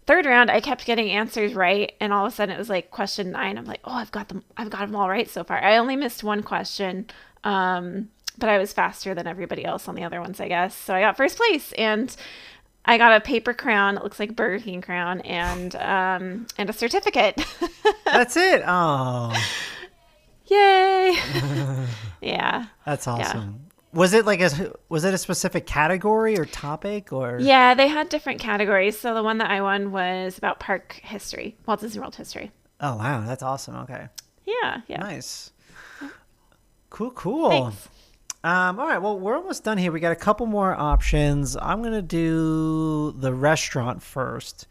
third 0.08 0.26
round 0.26 0.50
i 0.50 0.60
kept 0.60 0.86
getting 0.86 1.10
answers 1.12 1.54
right 1.54 1.94
and 2.00 2.12
all 2.12 2.26
of 2.26 2.34
a 2.34 2.36
sudden 2.36 2.56
it 2.56 2.60
was 2.60 2.70
like 2.70 2.90
question 2.92 3.32
nine. 3.32 3.58
I'm 3.58 3.66
like 3.66 3.82
oh 3.86 3.94
i've 3.94 4.12
got 4.12 4.30
them 4.30 4.44
i've 4.58 4.70
got 4.70 4.82
them 4.88 4.96
all 4.96 5.10
right 5.10 5.30
so 5.30 5.44
far. 5.44 5.64
I 5.64 5.78
only 5.78 5.96
missed 5.96 6.24
one 6.24 6.42
question 6.42 7.08
um 7.44 8.10
but 8.38 8.50
i 8.50 8.58
was 8.58 8.74
faster 8.74 9.14
than 9.14 9.28
everybody 9.28 9.64
else 9.64 9.88
on 9.88 9.96
the 9.96 10.04
other 10.04 10.20
ones 10.20 10.40
i 10.40 10.48
guess. 10.48 10.76
So 10.76 10.96
i 10.96 11.02
got 11.02 11.16
first 11.16 11.38
place 11.38 11.72
and 11.74 12.16
I 12.86 12.98
got 12.98 13.14
a 13.18 13.22
paper 13.22 13.54
crown. 13.54 13.98
It 13.98 14.04
looks 14.04 14.20
like 14.20 14.30
a 14.30 14.34
Burger 14.34 14.64
King 14.64 14.82
crown, 14.82 15.22
and 15.22 15.76
um, 15.78 16.48
and 16.58 16.70
a 16.70 16.74
certificate. 16.74 17.44
That's 18.06 18.38
it. 18.38 18.64
Oh, 18.66 19.34
Yay! 20.48 21.18
yeah, 22.22 22.66
that's 22.86 23.08
awesome. 23.08 23.62
Was 23.94 24.14
it 24.14 24.26
like 24.26 24.42
a 24.42 24.74
was 24.90 25.04
it 25.06 25.14
a 25.14 25.18
specific 25.18 25.66
category 25.66 26.38
or 26.38 26.46
topic 26.46 27.12
or? 27.12 27.40
yeah. 27.42 27.74
They 27.74 27.88
had 27.88 28.10
different 28.10 28.40
categories. 28.40 29.00
So 29.00 29.16
the 29.16 29.24
one 29.24 29.40
that 29.40 29.50
I 29.50 29.62
won 29.62 29.92
was 29.92 30.38
about 30.38 30.60
park 30.60 31.00
history, 31.04 31.56
Walt 31.66 31.80
Disney 31.80 32.00
World 32.00 32.16
history. 32.16 32.52
Oh 32.80 32.96
wow, 32.98 33.24
that's 33.26 33.42
awesome. 33.42 33.76
Okay, 33.78 34.08
Yeah, 34.46 34.82
yeah. 34.88 34.98
nice. 35.00 35.52
Cool, 36.92 37.12
cool. 37.12 37.50
Thanks. 37.50 37.90
Um, 38.46 38.80
all 38.80 38.86
right, 38.86 39.00
well, 39.00 39.20
we're 39.20 39.36
almost 39.36 39.64
done 39.64 39.80
here. 39.80 39.92
We 39.92 40.00
got 40.00 40.12
a 40.12 40.16
couple 40.16 40.46
more 40.46 40.74
options. 40.80 41.58
I'm 41.60 41.82
gonna 41.82 42.02
do 42.04 43.12
the 43.18 43.34
restaurant 43.34 44.04
first. 44.04 44.68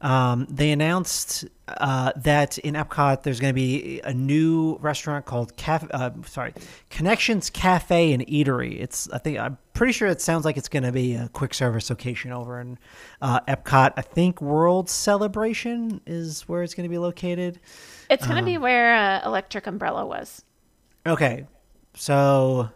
um, 0.00 0.46
they 0.50 0.70
announced 0.70 1.46
uh, 1.66 2.12
that 2.16 2.58
in 2.58 2.74
Epcot 2.74 3.22
there's 3.22 3.40
going 3.40 3.52
to 3.52 3.54
be 3.54 4.00
a 4.04 4.12
new 4.12 4.76
restaurant 4.82 5.24
called 5.24 5.56
Cafe. 5.56 5.86
Uh, 5.90 6.10
sorry, 6.26 6.52
Connections 6.90 7.48
Cafe 7.48 8.12
and 8.12 8.26
Eatery. 8.26 8.78
It's 8.80 9.08
I 9.10 9.18
think 9.18 9.38
I'm 9.38 9.56
pretty 9.72 9.94
sure 9.94 10.08
it 10.08 10.20
sounds 10.20 10.44
like 10.44 10.58
it's 10.58 10.68
going 10.68 10.82
to 10.82 10.92
be 10.92 11.14
a 11.14 11.30
quick 11.32 11.54
service 11.54 11.88
location 11.88 12.32
over 12.32 12.60
in 12.60 12.78
uh, 13.22 13.40
Epcot. 13.48 13.94
I 13.96 14.02
think 14.02 14.42
World 14.42 14.90
Celebration 14.90 16.02
is 16.06 16.42
where 16.42 16.62
it's 16.62 16.74
going 16.74 16.84
to 16.84 16.90
be 16.92 16.98
located. 16.98 17.58
It's 18.10 18.26
going 18.26 18.38
to 18.38 18.44
be 18.44 18.58
where 18.58 18.94
uh, 18.94 19.22
Electric 19.24 19.66
Umbrella 19.66 20.04
was. 20.04 20.44
Okay, 21.06 21.46
so 21.94 22.68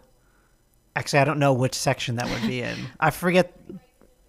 actually 0.99 1.19
I 1.19 1.23
don't 1.23 1.39
know 1.39 1.53
which 1.53 1.73
section 1.75 2.17
that 2.17 2.29
would 2.29 2.47
be 2.47 2.61
in. 2.61 2.77
I 2.99 3.09
forget. 3.09 3.55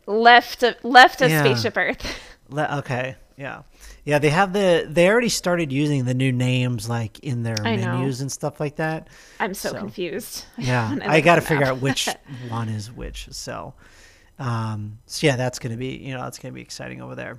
Left 0.07 0.63
of, 0.63 0.77
left 0.83 1.21
of 1.21 1.31
Yeah. 1.31 1.45
Spaceship 1.45 1.77
Earth. 1.77 2.03
Le- 2.49 2.79
Okay, 2.79 3.15
yeah, 3.37 3.63
yeah. 4.05 4.19
They 4.19 4.31
have 4.31 4.53
the. 4.53 4.85
They 4.89 5.09
already 5.09 5.29
started 5.29 5.71
using 5.71 6.05
the 6.05 6.15
new 6.15 6.33
names 6.33 6.89
like 6.89 7.21
in 7.21 7.43
their 7.45 7.57
I 7.63 7.77
know. 7.77 7.99
menus 7.99 8.21
and 8.21 8.33
stuff 8.33 8.59
like 8.59 8.77
that. 8.77 9.07
I'm 9.39 9.55
so, 9.55 9.69
So, 9.71 9.79
confused. 9.79 10.45
Yeah, 10.59 10.91
When 10.91 11.03
I 11.03 11.21
got 11.21 11.37
to 11.37 11.43
figure 11.43 11.65
out 11.67 11.81
which 11.81 12.09
one 12.49 12.69
is 12.69 12.91
which. 12.91 13.29
So, 13.31 13.75
um, 14.41 14.99
so 15.07 15.27
yeah, 15.29 15.37
that's 15.37 15.59
gonna 15.61 15.77
be 15.77 15.97
you 15.97 16.13
know 16.15 16.23
that's 16.23 16.39
gonna 16.41 16.55
be 16.55 16.63
exciting 16.63 17.01
over 17.03 17.15
there. 17.15 17.39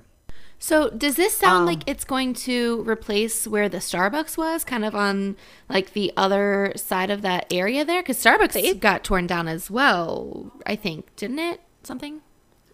So 0.62 0.90
does 0.90 1.16
this 1.16 1.36
sound 1.36 1.62
Um, 1.62 1.66
like 1.66 1.82
it's 1.88 2.04
going 2.04 2.34
to 2.46 2.84
replace 2.88 3.48
where 3.48 3.68
the 3.68 3.78
Starbucks 3.78 4.36
was, 4.38 4.62
kind 4.62 4.84
of 4.84 4.94
on 4.94 5.34
like 5.68 5.92
the 5.92 6.12
other 6.16 6.72
side 6.76 7.10
of 7.10 7.20
that 7.22 7.52
area 7.52 7.84
there? 7.84 8.00
Because 8.00 8.16
Starbucks 8.22 8.52
They- 8.52 8.72
got 8.74 9.02
torn 9.02 9.26
down 9.26 9.48
as 9.48 9.72
well, 9.72 10.52
I 10.64 10.76
think, 10.76 11.16
didn't 11.16 11.40
it? 11.40 11.60
Something. 11.82 12.20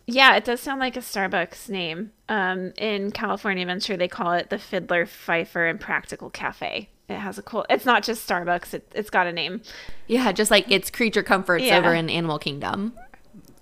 Yeah, 0.07 0.37
it 0.37 0.45
does 0.45 0.61
sound 0.61 0.81
like 0.81 0.97
a 0.97 1.01
Starbucks 1.01 1.71
name. 1.71 2.13
Um, 2.29 2.75
in 2.77 3.11
California 3.11 3.63
Adventure, 3.63 3.97
they 3.97 4.07
call 4.09 4.33
it 4.33 4.51
the 4.51 4.59
Fiddler, 4.59 5.07
Fifer, 5.07 5.65
and 5.65 5.81
Practical 5.81 6.29
Cafe. 6.29 6.91
It 7.09 7.17
has 7.17 7.39
a 7.39 7.43
cool. 7.43 7.65
It's 7.71 7.87
not 7.87 8.03
just 8.03 8.29
Starbucks. 8.29 8.75
It, 8.75 8.93
it's 8.95 9.09
got 9.09 9.27
a 9.27 9.33
name. 9.33 9.63
Yeah, 10.07 10.31
just 10.33 10.51
like 10.51 10.71
it's 10.71 10.91
creature 10.91 11.23
comforts 11.23 11.65
Yeah. 11.65 11.79
over 11.79 11.95
in 11.95 12.11
Animal 12.11 12.39
Kingdom. 12.39 12.93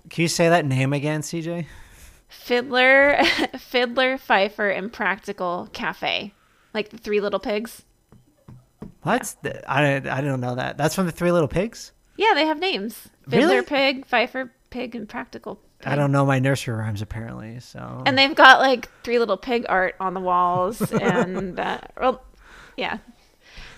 Can 0.09 0.21
you 0.23 0.27
say 0.27 0.49
that 0.49 0.65
name 0.65 0.91
again, 0.91 1.21
CJ? 1.21 1.65
Fiddler, 2.27 3.17
Fiddler, 3.57 4.17
Fifer, 4.17 4.69
and 4.69 4.91
Practical 4.91 5.69
Cafe, 5.73 6.33
like 6.73 6.89
the 6.89 6.97
Three 6.97 7.21
Little 7.21 7.39
Pigs. 7.39 7.83
What? 9.03 9.35
I 9.67 9.95
I 9.95 10.21
don't 10.21 10.41
know 10.41 10.55
that. 10.55 10.77
That's 10.77 10.95
from 10.95 11.05
the 11.05 11.11
Three 11.11 11.31
Little 11.31 11.47
Pigs. 11.47 11.91
Yeah, 12.17 12.33
they 12.33 12.45
have 12.45 12.59
names. 12.59 13.09
Fiddler 13.29 13.47
Really? 13.47 13.65
Pig, 13.65 14.05
Fifer 14.05 14.51
Pig, 14.69 14.95
and 14.95 15.07
Practical. 15.07 15.55
Pig. 15.79 15.87
I 15.87 15.95
don't 15.95 16.11
know 16.11 16.25
my 16.25 16.39
nursery 16.39 16.75
rhymes 16.75 17.01
apparently. 17.01 17.59
So 17.59 18.01
And 18.05 18.17
they've 18.17 18.33
got 18.35 18.59
like 18.59 18.89
Three 19.03 19.19
Little 19.19 19.37
Pig 19.37 19.65
art 19.69 19.95
on 19.99 20.13
the 20.13 20.19
walls, 20.19 20.81
and 20.91 21.55
that. 21.57 21.93
Well, 21.99 22.23
yeah. 22.75 22.97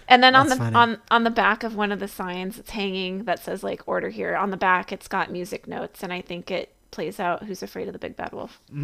And 0.08 0.24
then 0.24 0.36
on 0.36 0.47
the 0.50 0.56
funny. 0.56 0.76
on 0.76 0.97
on 1.12 1.24
the 1.24 1.30
back 1.30 1.64
of 1.64 1.76
one 1.76 1.91
of 1.91 2.00
the 2.00 2.08
signs, 2.08 2.58
it's 2.58 2.72
hanging 2.72 3.26
that 3.26 3.38
says 3.39 3.62
like 3.62 3.84
"Order 3.86 4.10
here." 4.10 4.36
On 4.36 4.50
the 4.50 4.58
back, 4.58 4.91
it's 4.91 5.08
got 5.08 5.32
music 5.32 5.68
notes, 5.68 6.02
and 6.02 6.12
I 6.12 6.22
think 6.22 6.50
it 6.50 6.74
plays 6.92 7.20
out 7.20 7.44
"Who's 7.44 7.64
Afraid 7.64 7.88
of 7.88 7.94
the 7.94 8.00
Big 8.00 8.16
Bad 8.16 8.32
Wolf." 8.34 8.60
oh, 8.74 8.78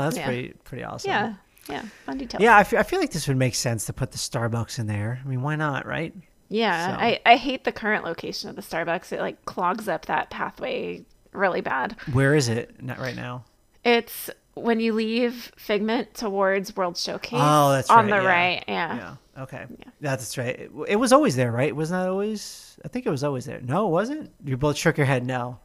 that's 0.00 0.16
Yeah. 0.16 0.24
pretty 0.26 0.54
pretty 0.64 0.84
awesome. 0.84 1.10
Yeah, 1.10 1.34
yeah, 1.68 1.82
fun 2.06 2.18
details. 2.18 2.42
Yeah, 2.42 2.56
I 2.56 2.64
fe- 2.64 2.78
I 2.78 2.82
feel 2.82 2.98
like 3.00 3.10
this 3.12 3.26
would 3.28 3.36
make 3.36 3.54
sense 3.54 3.86
to 3.86 3.92
put 3.92 4.12
the 4.12 4.18
Starbucks 4.18 4.78
in 4.78 4.86
there. 4.86 5.20
I 5.24 5.28
mean, 5.28 5.42
why 5.42 5.56
not, 5.56 5.86
right? 5.86 6.14
Yeah, 6.48 6.88
So- 6.94 7.00
I, 7.02 7.20
I 7.26 7.36
hate 7.36 7.64
the 7.64 7.72
current 7.72 8.04
location 8.04 8.50
of 8.50 8.56
the 8.56 8.62
Starbucks. 8.62 9.12
It 9.12 9.20
like 9.20 9.44
clogs 9.44 9.88
up 9.88 10.06
that 10.06 10.30
pathway 10.30 11.04
really 11.32 11.62
bad. 11.62 11.96
Where 12.12 12.34
is 12.34 12.48
it? 12.48 12.82
Not 12.82 12.98
right 12.98 13.16
now. 13.16 13.44
It's 13.82 14.30
when 14.54 14.78
you 14.78 14.92
leave 14.92 15.50
Figment 15.56 16.14
towards 16.14 16.76
World 16.76 16.96
Showcase. 16.96 17.40
Oh, 17.42 17.72
that's 17.72 17.90
on 17.90 18.06
right, 18.08 18.18
the 18.18 18.22
yeah. 18.22 18.28
right. 18.28 18.64
Yeah. 18.68 18.96
Yeah. 18.96 19.42
Okay. 19.42 19.64
Yeah. 19.78 19.84
That's 20.00 20.38
right. 20.38 20.60
It, 20.60 20.70
it 20.88 20.96
was 20.96 21.12
always 21.12 21.34
there, 21.34 21.50
right? 21.50 21.74
Wasn't 21.74 21.98
that 22.00 22.08
always? 22.08 22.78
I 22.84 22.88
think 22.88 23.04
it 23.04 23.10
was 23.10 23.24
always 23.24 23.46
there. 23.46 23.60
No, 23.62 23.88
it 23.88 23.90
wasn't. 23.90 24.30
You 24.44 24.56
both 24.56 24.76
shook 24.76 24.96
your 24.96 25.06
head. 25.06 25.26
No. 25.26 25.58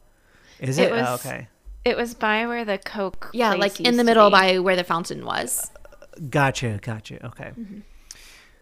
Is 0.60 0.78
it? 0.78 0.90
It 0.90 0.92
was- 0.94 1.08
oh, 1.08 1.14
okay. 1.16 1.48
It 1.86 1.96
was 1.96 2.14
by 2.14 2.46
where 2.46 2.66
the 2.66 2.78
Coke. 2.78 3.30
Yeah, 3.34 3.56
place 3.56 3.80
like 3.80 3.88
in 3.88 3.96
the 3.98 4.04
middle 4.04 4.30
by 4.30 4.60
where 4.60 4.76
the 4.76 4.84
fountain 4.84 5.26
was. 5.26 5.72
Gotcha. 6.30 6.78
Gotcha. 6.82 7.26
Okay. 7.28 7.52
Mm-hmm. 7.58 7.80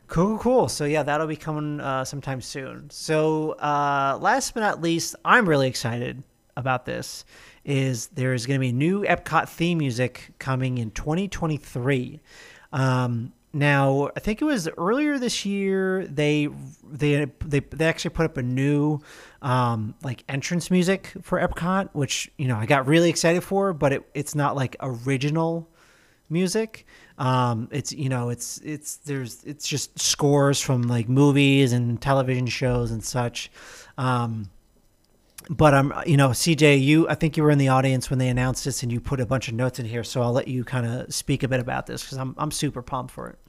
Cool, 0.08 0.28
cool, 0.28 0.38
cool. 0.38 0.70
So 0.70 0.86
yeah, 0.86 1.04
that'll 1.04 1.28
be 1.28 1.36
coming 1.36 1.82
uh, 1.82 2.06
sometime 2.06 2.40
soon. 2.42 2.90
So 2.90 3.52
uh, 3.54 4.18
last 4.22 4.54
but 4.54 4.62
not 4.62 4.82
least, 4.82 5.16
I'm 5.26 5.50
really 5.50 5.68
excited 5.68 6.24
about 6.56 6.86
this. 6.86 7.26
Is 7.66 8.08
there 8.08 8.34
is 8.34 8.46
going 8.46 8.58
to 8.58 8.62
be 8.66 8.72
new 8.72 9.04
Epcot 9.04 9.50
theme 9.50 9.80
music 9.80 10.30
coming 10.40 10.78
in 10.78 10.92
2023? 10.92 12.22
Um, 12.72 13.34
now, 13.58 14.12
I 14.16 14.20
think 14.20 14.40
it 14.40 14.46
was 14.46 14.70
earlier 14.78 15.18
this 15.18 15.44
year. 15.44 16.06
They 16.06 16.48
they 16.88 17.26
they 17.44 17.60
they 17.60 17.86
actually 17.86 18.12
put 18.12 18.26
up 18.26 18.38
a 18.38 18.44
new 18.44 19.00
um, 19.42 19.96
like 20.04 20.24
entrance 20.30 20.70
music 20.70 21.12
for 21.24 21.40
Epcot, 21.40 21.90
which 21.94 22.32
you 22.38 22.48
know 22.48 22.56
I 22.56 22.68
got 22.68 22.86
really 22.86 23.10
excited 23.10 23.44
for, 23.44 23.74
but 23.74 23.94
it, 23.94 24.10
it's 24.14 24.36
not 24.36 24.56
like 24.56 24.76
original 24.80 25.68
music. 26.30 26.86
Um, 27.18 27.68
it's 27.72 27.92
you 27.92 28.10
know 28.10 28.30
it's 28.30 28.60
it's 28.60 28.98
there's 28.98 29.44
it's 29.44 29.68
just 29.68 29.98
scores 30.00 30.62
from 30.62 30.84
like 30.84 31.10
movies 31.10 31.74
and 31.74 32.00
television 32.00 32.46
shows 32.46 32.92
and 32.92 33.04
such. 33.04 33.50
Um, 33.98 34.52
but 35.50 35.74
I'm 35.74 35.94
you 36.06 36.18
know 36.18 36.30
CJ, 36.30 36.82
you 36.82 37.10
I 37.10 37.16
think 37.16 37.38
you 37.38 37.44
were 37.44 37.52
in 37.52 37.58
the 37.58 37.70
audience 37.70 38.10
when 38.12 38.20
they 38.20 38.30
announced 38.30 38.66
this 38.66 38.84
and 38.84 38.92
you 38.92 39.00
put 39.00 39.20
a 39.20 39.26
bunch 39.26 39.48
of 39.48 39.54
notes 39.54 39.80
in 39.80 39.86
here, 39.88 40.04
so 40.04 40.22
I'll 40.22 40.34
let 40.34 40.48
you 40.48 40.64
kind 40.64 40.86
of 40.86 41.14
speak 41.14 41.42
a 41.42 41.48
bit 41.48 41.60
about 41.60 41.88
this 41.88 42.04
because 42.04 42.18
I'm 42.18 42.36
I'm 42.38 42.52
super 42.52 42.82
pumped 42.82 43.14
for 43.14 43.30
it. 43.30 43.40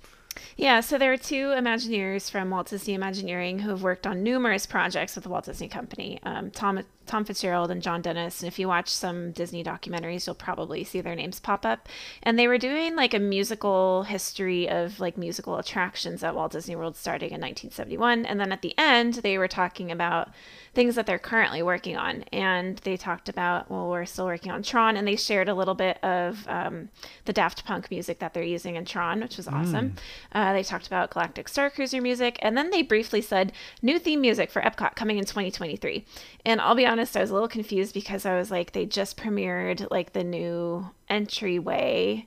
Yeah, 0.57 0.81
so 0.81 0.99
there 0.99 1.13
are 1.13 1.17
two 1.17 1.49
Imagineers 1.49 2.31
from 2.31 2.51
Walt 2.51 2.69
Disney 2.69 2.95
Imagineering 2.95 3.61
who 3.61 3.71
have 3.71 3.83
worked 3.83 4.07
on 4.07 4.23
numerous 4.23 4.67
projects 4.67 5.15
with 5.15 5.25
the 5.25 5.31
Walt 5.31 5.45
Disney 5.45 5.69
Company. 5.69 6.19
Um, 6.23 6.51
Tom 6.51 6.81
Tom 7.09 7.25
Fitzgerald 7.25 7.71
and 7.71 7.83
John 7.83 8.03
Dennis. 8.03 8.41
And 8.41 8.49
if 8.49 8.59
you 8.59 8.69
watch 8.69 8.89
some 8.89 9.33
Disney 9.33 9.65
documentaries, 9.65 10.27
you'll 10.27 10.35
probably 10.35 10.85
see 10.85 11.01
their 11.01 11.15
names 11.15 11.41
pop 11.41 11.67
up. 11.67 11.89
And 12.23 12.39
they 12.39 12.47
were 12.47 12.59
doing 12.59 12.95
like 12.95 13.15
a 13.15 13.19
musical 13.19 14.05
history 14.05 14.69
of 14.69 15.01
like 15.01 15.19
musical 15.19 15.59
attractions 15.59 16.23
at 16.23 16.35
Walt 16.35 16.53
Disney 16.53 16.77
World 16.77 16.97
starting 16.97 17.31
in 17.31 17.41
1971. 17.41 18.27
And 18.27 18.39
then 18.39 18.53
at 18.53 18.63
the 18.63 18.75
end, 18.79 19.15
they 19.15 19.39
were 19.39 19.49
talking 19.49 19.91
about 19.91 20.31
things 20.75 20.95
that 20.95 21.07
they're 21.07 21.19
currently 21.19 21.63
working 21.63 21.97
on. 21.97 22.23
And 22.33 22.79
they 22.79 22.97
talked 22.97 23.29
about, 23.29 23.71
well, 23.71 23.89
we're 23.89 24.05
still 24.05 24.27
working 24.27 24.53
on 24.53 24.63
Tron, 24.63 24.97
and 24.97 25.09
they 25.09 25.17
shared 25.17 25.49
a 25.49 25.55
little 25.55 25.75
bit 25.75 25.99
of 26.05 26.47
um, 26.49 26.91
the 27.25 27.33
Daft 27.33 27.65
Punk 27.65 27.91
music 27.91 28.21
that 28.21 28.35
they're 28.35 28.45
using 28.45 28.77
in 28.77 28.85
Tron, 28.85 29.21
which 29.21 29.37
was 29.37 29.49
awesome. 29.49 29.95
Uh, 30.33 30.53
they 30.53 30.63
talked 30.63 30.87
about 30.87 31.11
Galactic 31.11 31.49
Star 31.49 31.71
Cruiser 31.71 32.01
music, 32.01 32.39
and 32.43 32.57
then 32.57 32.71
they 32.71 32.83
briefly 32.83 33.21
said 33.21 33.53
new 33.83 33.99
theme 33.99 34.21
music 34.21 34.51
for 34.51 34.63
Epcot 34.63 34.95
coming 34.95 35.19
in 35.19 35.25
2023. 35.25 36.05
And 36.45 36.61
I'll 36.61 36.75
be 36.75 36.87
honest, 36.87 36.98
I 36.99 37.21
was 37.21 37.31
a 37.31 37.35
little 37.35 37.49
confused 37.49 37.95
because 37.95 38.27
I 38.27 38.37
was 38.37 38.51
like, 38.51 38.73
they 38.73 38.87
just 38.87 39.17
premiered 39.17 39.91
like 39.91 40.13
the 40.13 40.25
new 40.25 40.91
entryway, 41.09 42.27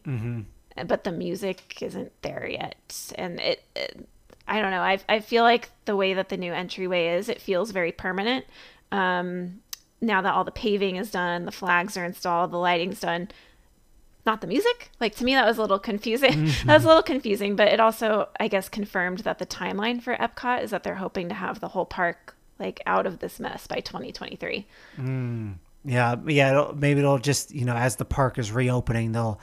but 0.87 1.03
the 1.03 1.11
music 1.11 1.81
isn't 1.81 2.11
there 2.21 2.47
yet, 2.47 3.13
and 3.15 3.39
it. 3.39 3.63
it 3.75 4.07
I 4.47 4.59
don't 4.59 4.71
know. 4.71 4.81
I, 4.81 4.99
I 5.07 5.19
feel 5.21 5.43
like 5.43 5.69
the 5.85 5.95
way 5.95 6.13
that 6.13 6.27
the 6.27 6.35
new 6.35 6.51
entryway 6.51 7.15
is, 7.15 7.29
it 7.29 7.39
feels 7.39 7.71
very 7.71 7.93
permanent. 7.93 8.45
Um, 8.91 9.61
now 10.01 10.21
that 10.21 10.33
all 10.33 10.43
the 10.43 10.51
paving 10.51 10.95
is 10.97 11.11
done, 11.11 11.45
the 11.45 11.51
flags 11.51 11.95
are 11.95 12.03
installed, 12.03 12.51
the 12.51 12.57
lighting's 12.57 12.99
done, 12.99 13.29
not 14.25 14.41
the 14.41 14.47
music. 14.47 14.91
Like 14.99 15.15
to 15.15 15.23
me, 15.23 15.35
that 15.35 15.45
was 15.45 15.57
a 15.57 15.61
little 15.61 15.79
confusing. 15.79 16.45
that 16.65 16.75
was 16.75 16.83
a 16.83 16.87
little 16.87 17.03
confusing, 17.03 17.55
but 17.55 17.67
it 17.67 17.79
also, 17.79 18.29
I 18.39 18.47
guess, 18.47 18.67
confirmed 18.67 19.19
that 19.19 19.39
the 19.39 19.45
timeline 19.45 20.01
for 20.01 20.15
Epcot 20.15 20.63
is 20.63 20.71
that 20.71 20.83
they're 20.83 20.95
hoping 20.95 21.29
to 21.29 21.35
have 21.35 21.59
the 21.59 21.69
whole 21.69 21.85
park 21.85 22.35
like 22.61 22.81
out 22.85 23.05
of 23.05 23.19
this 23.19 23.39
mess 23.39 23.67
by 23.67 23.79
2023. 23.81 24.65
Yeah, 25.83 26.15
yeah. 26.27 26.51
It'll, 26.51 26.75
maybe 26.75 26.99
it'll 26.99 27.17
just 27.17 27.53
you 27.53 27.65
know 27.65 27.75
as 27.75 27.95
the 27.95 28.05
park 28.05 28.37
is 28.37 28.51
reopening, 28.51 29.11
they'll 29.13 29.39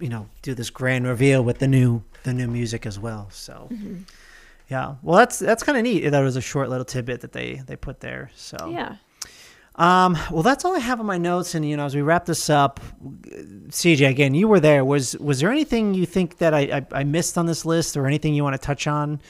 you 0.00 0.08
know 0.08 0.26
do 0.42 0.54
this 0.54 0.70
grand 0.70 1.06
reveal 1.06 1.44
with 1.44 1.58
the 1.58 1.68
new 1.68 2.02
the 2.22 2.32
new 2.32 2.48
music 2.48 2.86
as 2.86 2.98
well. 2.98 3.28
So. 3.30 3.68
Yeah, 4.70 4.96
well, 5.02 5.16
that's 5.16 5.38
that's 5.38 5.62
kind 5.62 5.78
of 5.78 5.84
neat. 5.84 6.10
That 6.10 6.20
was 6.20 6.36
a 6.36 6.42
short 6.42 6.68
little 6.68 6.84
tidbit 6.84 7.22
that 7.22 7.32
they 7.32 7.62
they 7.66 7.76
put 7.76 8.00
there. 8.00 8.30
So 8.34 8.56
Yeah. 8.70 8.96
Um, 9.76 10.18
well, 10.32 10.42
that's 10.42 10.64
all 10.64 10.74
I 10.74 10.80
have 10.80 10.98
on 10.98 11.06
my 11.06 11.18
notes. 11.18 11.54
And 11.54 11.66
you 11.66 11.76
know, 11.76 11.86
as 11.86 11.94
we 11.94 12.02
wrap 12.02 12.26
this 12.26 12.50
up, 12.50 12.80
CJ, 13.00 14.08
again, 14.10 14.34
you 14.34 14.48
were 14.48 14.60
there. 14.60 14.84
Was 14.84 15.16
was 15.18 15.40
there 15.40 15.50
anything 15.50 15.94
you 15.94 16.04
think 16.04 16.38
that 16.38 16.52
I 16.52 16.60
I, 16.60 16.86
I 17.00 17.04
missed 17.04 17.38
on 17.38 17.46
this 17.46 17.64
list, 17.64 17.96
or 17.96 18.06
anything 18.06 18.34
you 18.34 18.42
want 18.42 18.60
to 18.60 18.66
touch 18.66 18.86
on 18.86 19.20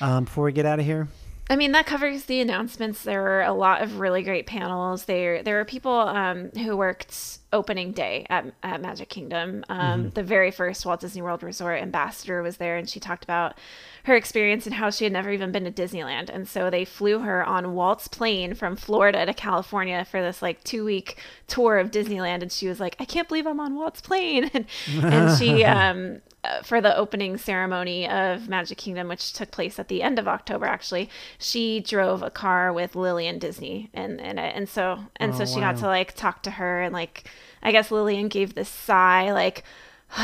um, 0.00 0.24
before 0.24 0.44
we 0.44 0.52
get 0.52 0.64
out 0.64 0.78
of 0.78 0.84
here? 0.86 1.08
I 1.48 1.56
mean, 1.56 1.72
that 1.72 1.86
covers 1.86 2.24
the 2.24 2.40
announcements. 2.40 3.02
There 3.02 3.22
were 3.22 3.42
a 3.42 3.52
lot 3.52 3.82
of 3.82 4.00
really 4.00 4.22
great 4.22 4.46
panels. 4.46 5.04
There, 5.04 5.42
there 5.42 5.56
were 5.56 5.64
people 5.64 5.92
um, 5.92 6.50
who 6.50 6.76
worked 6.76 7.38
opening 7.56 7.92
day 7.92 8.26
at, 8.30 8.44
at 8.62 8.80
Magic 8.80 9.08
Kingdom. 9.08 9.64
Um, 9.68 9.86
Mm-hmm. 9.96 10.10
The 10.10 10.22
very 10.22 10.50
first 10.50 10.84
Walt 10.84 11.00
Disney 11.00 11.22
World 11.22 11.42
Resort 11.42 11.80
ambassador 11.80 12.42
was 12.42 12.56
there, 12.58 12.76
and 12.76 12.88
she 12.88 13.00
talked 13.00 13.24
about 13.24 13.56
her 14.04 14.14
experience 14.14 14.66
and 14.66 14.74
how 14.74 14.90
she 14.90 15.04
had 15.04 15.12
never 15.12 15.30
even 15.30 15.52
been 15.52 15.64
to 15.64 15.70
Disneyland. 15.70 16.28
And 16.28 16.46
so 16.48 16.70
they 16.70 16.84
flew 16.84 17.20
her 17.20 17.44
on 17.44 17.74
Walt's 17.74 18.08
plane 18.08 18.54
from 18.54 18.76
Florida 18.76 19.24
to 19.26 19.32
California 19.34 20.04
for 20.04 20.20
this 20.20 20.42
like 20.42 20.62
two 20.64 20.84
week 20.84 21.18
tour 21.46 21.78
of 21.78 21.90
Disneyland. 21.90 22.42
And 22.42 22.52
she 22.52 22.68
was 22.68 22.78
like, 22.78 22.96
I 23.00 23.04
can't 23.04 23.26
believe 23.28 23.46
I'm 23.46 23.60
on 23.60 23.74
Walt's 23.74 24.00
plane. 24.00 24.50
and, 24.54 24.66
and 25.02 25.38
she, 25.38 25.64
um, 25.78 26.20
uh, 26.44 26.62
for 26.62 26.80
the 26.80 26.96
opening 26.96 27.36
ceremony 27.36 28.08
of 28.08 28.48
Magic 28.48 28.78
Kingdom, 28.78 29.08
which 29.08 29.32
took 29.32 29.50
place 29.50 29.78
at 29.80 29.88
the 29.88 30.02
end 30.02 30.18
of 30.18 30.28
October, 30.28 30.66
actually, 30.66 31.10
she 31.38 31.80
drove 31.80 32.22
a 32.22 32.30
car 32.30 32.72
with 32.72 32.94
Lillian 32.94 33.38
Disney, 33.40 33.90
and 33.92 34.20
and 34.20 34.38
and 34.38 34.68
so 34.68 35.00
and 35.16 35.34
so 35.34 35.42
Oh, 35.42 35.46
she 35.46 35.58
got 35.60 35.76
to 35.78 35.86
like 35.86 36.14
talk 36.14 36.42
to 36.44 36.52
her, 36.52 36.82
and 36.82 36.92
like 36.92 37.28
I 37.62 37.72
guess 37.72 37.90
Lillian 37.90 38.28
gave 38.28 38.54
this 38.54 38.68
sigh, 38.68 39.32
like, 39.32 39.64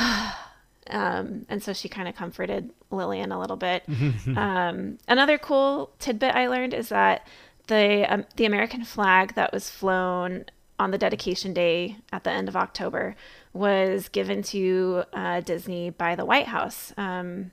um, 0.90 1.46
and 1.48 1.62
so 1.62 1.72
she 1.72 1.88
kind 1.88 2.08
of 2.08 2.14
comforted 2.14 2.70
Lillian 2.90 3.32
a 3.32 3.40
little 3.40 3.56
bit. 3.56 3.84
um, 4.36 4.98
another 5.08 5.38
cool 5.38 5.92
tidbit 5.98 6.34
I 6.34 6.48
learned 6.48 6.74
is 6.74 6.88
that 6.90 7.26
the 7.68 8.12
um, 8.12 8.24
the 8.36 8.44
American 8.44 8.84
flag 8.84 9.34
that 9.34 9.52
was 9.52 9.70
flown 9.70 10.44
on 10.78 10.90
the 10.90 10.98
dedication 10.98 11.52
day 11.52 11.96
at 12.12 12.24
the 12.24 12.30
end 12.30 12.48
of 12.48 12.56
October 12.56 13.14
was 13.52 14.08
given 14.08 14.42
to 14.42 15.04
uh, 15.12 15.40
Disney 15.40 15.90
by 15.90 16.16
the 16.16 16.24
White 16.24 16.48
House. 16.48 16.92
Um, 16.96 17.52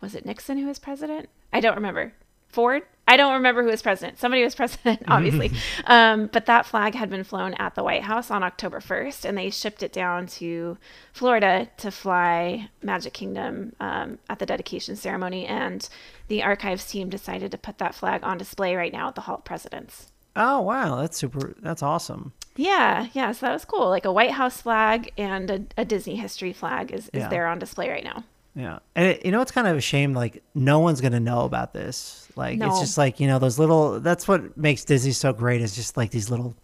was 0.00 0.14
it 0.14 0.26
Nixon 0.26 0.58
who 0.58 0.66
was 0.66 0.78
president? 0.78 1.28
I 1.52 1.60
don't 1.60 1.76
remember. 1.76 2.12
Ford? 2.48 2.82
I 3.12 3.16
don't 3.18 3.34
remember 3.34 3.62
who 3.62 3.68
was 3.68 3.82
president. 3.82 4.18
Somebody 4.18 4.42
was 4.42 4.54
president, 4.62 5.02
obviously. 5.06 5.50
um, 5.84 6.30
but 6.32 6.46
that 6.46 6.64
flag 6.64 6.94
had 6.94 7.10
been 7.10 7.24
flown 7.24 7.52
at 7.54 7.74
the 7.74 7.82
White 7.84 8.04
House 8.04 8.30
on 8.30 8.42
October 8.42 8.80
1st, 8.80 9.26
and 9.26 9.36
they 9.36 9.50
shipped 9.50 9.82
it 9.82 9.92
down 9.92 10.26
to 10.38 10.78
Florida 11.12 11.68
to 11.76 11.90
fly 11.90 12.70
Magic 12.82 13.12
Kingdom 13.12 13.74
um, 13.80 14.18
at 14.30 14.38
the 14.38 14.46
dedication 14.46 14.96
ceremony. 14.96 15.46
And 15.46 15.86
the 16.28 16.42
archives 16.42 16.86
team 16.90 17.10
decided 17.10 17.50
to 17.50 17.58
put 17.58 17.76
that 17.78 17.94
flag 17.94 18.20
on 18.24 18.38
display 18.38 18.74
right 18.76 18.92
now 18.92 19.08
at 19.08 19.14
the 19.14 19.20
Hall 19.22 19.36
of 19.36 19.44
Presidents. 19.44 20.10
Oh 20.34 20.62
wow, 20.62 20.96
that's 20.96 21.18
super. 21.18 21.54
That's 21.60 21.82
awesome. 21.82 22.32
Yeah, 22.56 23.08
yeah, 23.12 23.32
so 23.32 23.44
that 23.46 23.52
was 23.52 23.66
cool. 23.66 23.90
Like 23.90 24.06
a 24.06 24.12
White 24.12 24.30
House 24.30 24.62
flag 24.62 25.12
and 25.18 25.50
a, 25.50 25.62
a 25.76 25.84
Disney 25.84 26.16
history 26.16 26.54
flag 26.54 26.90
is, 26.90 27.10
is 27.12 27.20
Yeah. 27.20 27.28
there 27.28 27.46
on 27.46 27.58
display 27.58 27.90
right 27.90 28.04
now. 28.04 28.24
Yeah, 28.54 28.80
and 28.94 29.06
it, 29.08 29.24
you 29.24 29.32
know 29.32 29.40
it's 29.40 29.50
kind 29.50 29.66
of 29.66 29.76
a 29.76 29.80
shame. 29.80 30.12
Like 30.12 30.42
no 30.54 30.80
one's 30.80 31.00
gonna 31.00 31.20
know 31.20 31.42
about 31.46 31.72
this. 31.72 32.28
Like 32.36 32.60
it's 32.60 32.80
just 32.80 32.98
like 32.98 33.18
you 33.20 33.26
know 33.26 33.38
those 33.38 33.58
little. 33.58 33.98
That's 34.00 34.28
what 34.28 34.56
makes 34.56 34.84
Disney 34.84 35.12
so 35.12 35.32
great. 35.32 35.60
Is 35.62 35.74
just 35.74 35.96
like 35.96 36.10
these 36.10 36.28
little, 36.30 36.54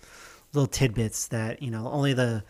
little 0.52 0.66
tidbits 0.66 1.28
that 1.28 1.62
you 1.62 1.70
know 1.70 1.88
only 1.88 2.12
the, 2.12 2.44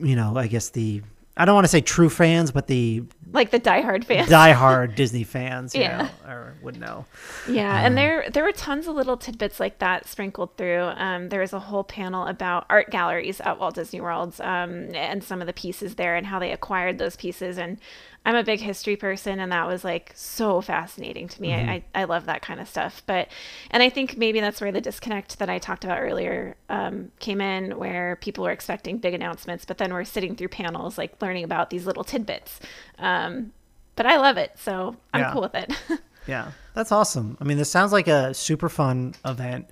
you 0.00 0.16
know 0.16 0.36
I 0.36 0.46
guess 0.46 0.70
the 0.70 1.02
I 1.36 1.44
don't 1.44 1.54
want 1.56 1.64
to 1.64 1.68
say 1.68 1.80
true 1.80 2.08
fans, 2.08 2.52
but 2.52 2.68
the 2.68 3.02
Like 3.32 3.50
the 3.50 3.58
diehard 3.58 4.04
fans. 4.04 4.28
diehard 4.30 4.94
Disney 4.94 5.24
fans, 5.24 5.74
you 5.74 5.80
Yeah. 5.82 6.08
know, 6.24 6.30
or 6.30 6.54
would 6.62 6.78
know. 6.80 7.04
Yeah, 7.50 7.84
and 7.84 7.98
there 7.98 8.30
there 8.30 8.44
were 8.44 8.52
tons 8.52 8.86
of 8.86 8.94
little 8.94 9.16
tidbits 9.16 9.58
like 9.60 9.80
that 9.80 10.06
sprinkled 10.08 10.56
through. 10.56 10.84
Um, 10.96 11.28
there 11.30 11.40
was 11.40 11.52
a 11.52 11.58
whole 11.58 11.84
panel 11.84 12.26
about 12.26 12.64
art 12.70 12.90
galleries 12.90 13.40
at 13.40 13.58
Walt 13.58 13.74
Disney 13.74 14.00
World 14.00 14.40
um, 14.40 14.94
and 14.94 15.22
some 15.24 15.40
of 15.40 15.46
the 15.48 15.52
pieces 15.52 15.96
there 15.96 16.14
and 16.16 16.26
how 16.28 16.38
they 16.38 16.52
acquired 16.52 16.98
those 16.98 17.16
pieces. 17.16 17.58
And 17.58 17.78
I'm 18.26 18.36
a 18.36 18.42
big 18.42 18.60
history 18.60 18.96
person, 18.96 19.38
and 19.38 19.52
that 19.52 19.66
was 19.66 19.84
like 19.84 20.12
so 20.14 20.60
fascinating 20.62 21.28
to 21.28 21.42
me. 21.42 21.52
I, 21.52 21.84
I 21.94 22.02
I 22.02 22.04
love 22.04 22.24
that 22.26 22.40
kind 22.42 22.58
of 22.60 22.68
stuff. 22.68 23.02
But 23.06 23.28
and 23.70 23.82
I 23.82 23.90
think 23.90 24.16
maybe 24.16 24.40
that's 24.40 24.60
where 24.60 24.72
the 24.72 24.80
disconnect 24.80 25.38
that 25.40 25.50
I 25.50 25.58
talked 25.58 25.84
about 25.84 25.98
earlier 26.00 26.56
um, 26.70 27.10
came 27.18 27.40
in, 27.40 27.78
where 27.78 28.16
people 28.16 28.44
were 28.44 28.50
expecting 28.52 28.98
big 28.98 29.12
announcements, 29.14 29.64
but 29.66 29.76
then 29.78 29.92
we're 29.92 30.04
sitting 30.04 30.36
through 30.36 30.48
panels 30.48 30.96
like 30.96 31.20
learning 31.20 31.44
about 31.44 31.68
these 31.70 31.84
little 31.86 32.04
tidbits. 32.04 32.60
Um, 32.98 33.52
but 33.96 34.06
I 34.06 34.16
love 34.16 34.38
it, 34.38 34.52
so 34.56 34.96
I'm 35.12 35.20
Yeah. 35.20 35.32
cool 35.32 35.42
with 35.42 35.54
it. 35.54 35.72
Yeah, 36.26 36.52
that's 36.72 36.90
awesome. 36.90 37.36
I 37.38 37.44
mean, 37.44 37.58
this 37.58 37.70
sounds 37.70 37.92
like 37.92 38.08
a 38.08 38.32
super 38.32 38.70
fun 38.70 39.14
event. 39.26 39.68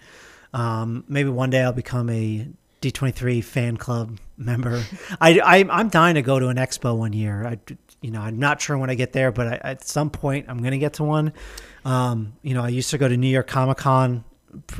Um, 0.52 1.02
maybe 1.08 1.30
one 1.30 1.48
day 1.48 1.62
I'll 1.62 1.72
become 1.72 2.10
a 2.10 2.46
D23 2.82 3.42
fan 3.42 3.78
club 3.78 4.18
member. 4.36 4.84
I, 5.20 5.40
I 5.40 5.64
I'm 5.70 5.88
dying 5.88 6.16
to 6.16 6.22
go 6.22 6.38
to 6.38 6.48
an 6.48 6.58
expo 6.58 6.94
one 6.94 7.14
year. 7.14 7.46
I 7.46 7.58
you 8.02 8.10
know 8.10 8.20
I'm 8.20 8.38
not 8.38 8.60
sure 8.60 8.76
when 8.76 8.90
I 8.90 8.94
get 8.94 9.12
there, 9.12 9.32
but 9.32 9.46
I, 9.46 9.60
at 9.62 9.84
some 9.84 10.10
point 10.10 10.46
I'm 10.48 10.62
gonna 10.62 10.78
get 10.78 10.94
to 10.94 11.04
one. 11.04 11.32
Um, 11.84 12.34
you 12.42 12.54
know, 12.54 12.62
I 12.62 12.68
used 12.68 12.90
to 12.90 12.98
go 12.98 13.08
to 13.08 13.16
New 13.16 13.28
York 13.28 13.46
Comic 13.46 13.78
Con 13.78 14.24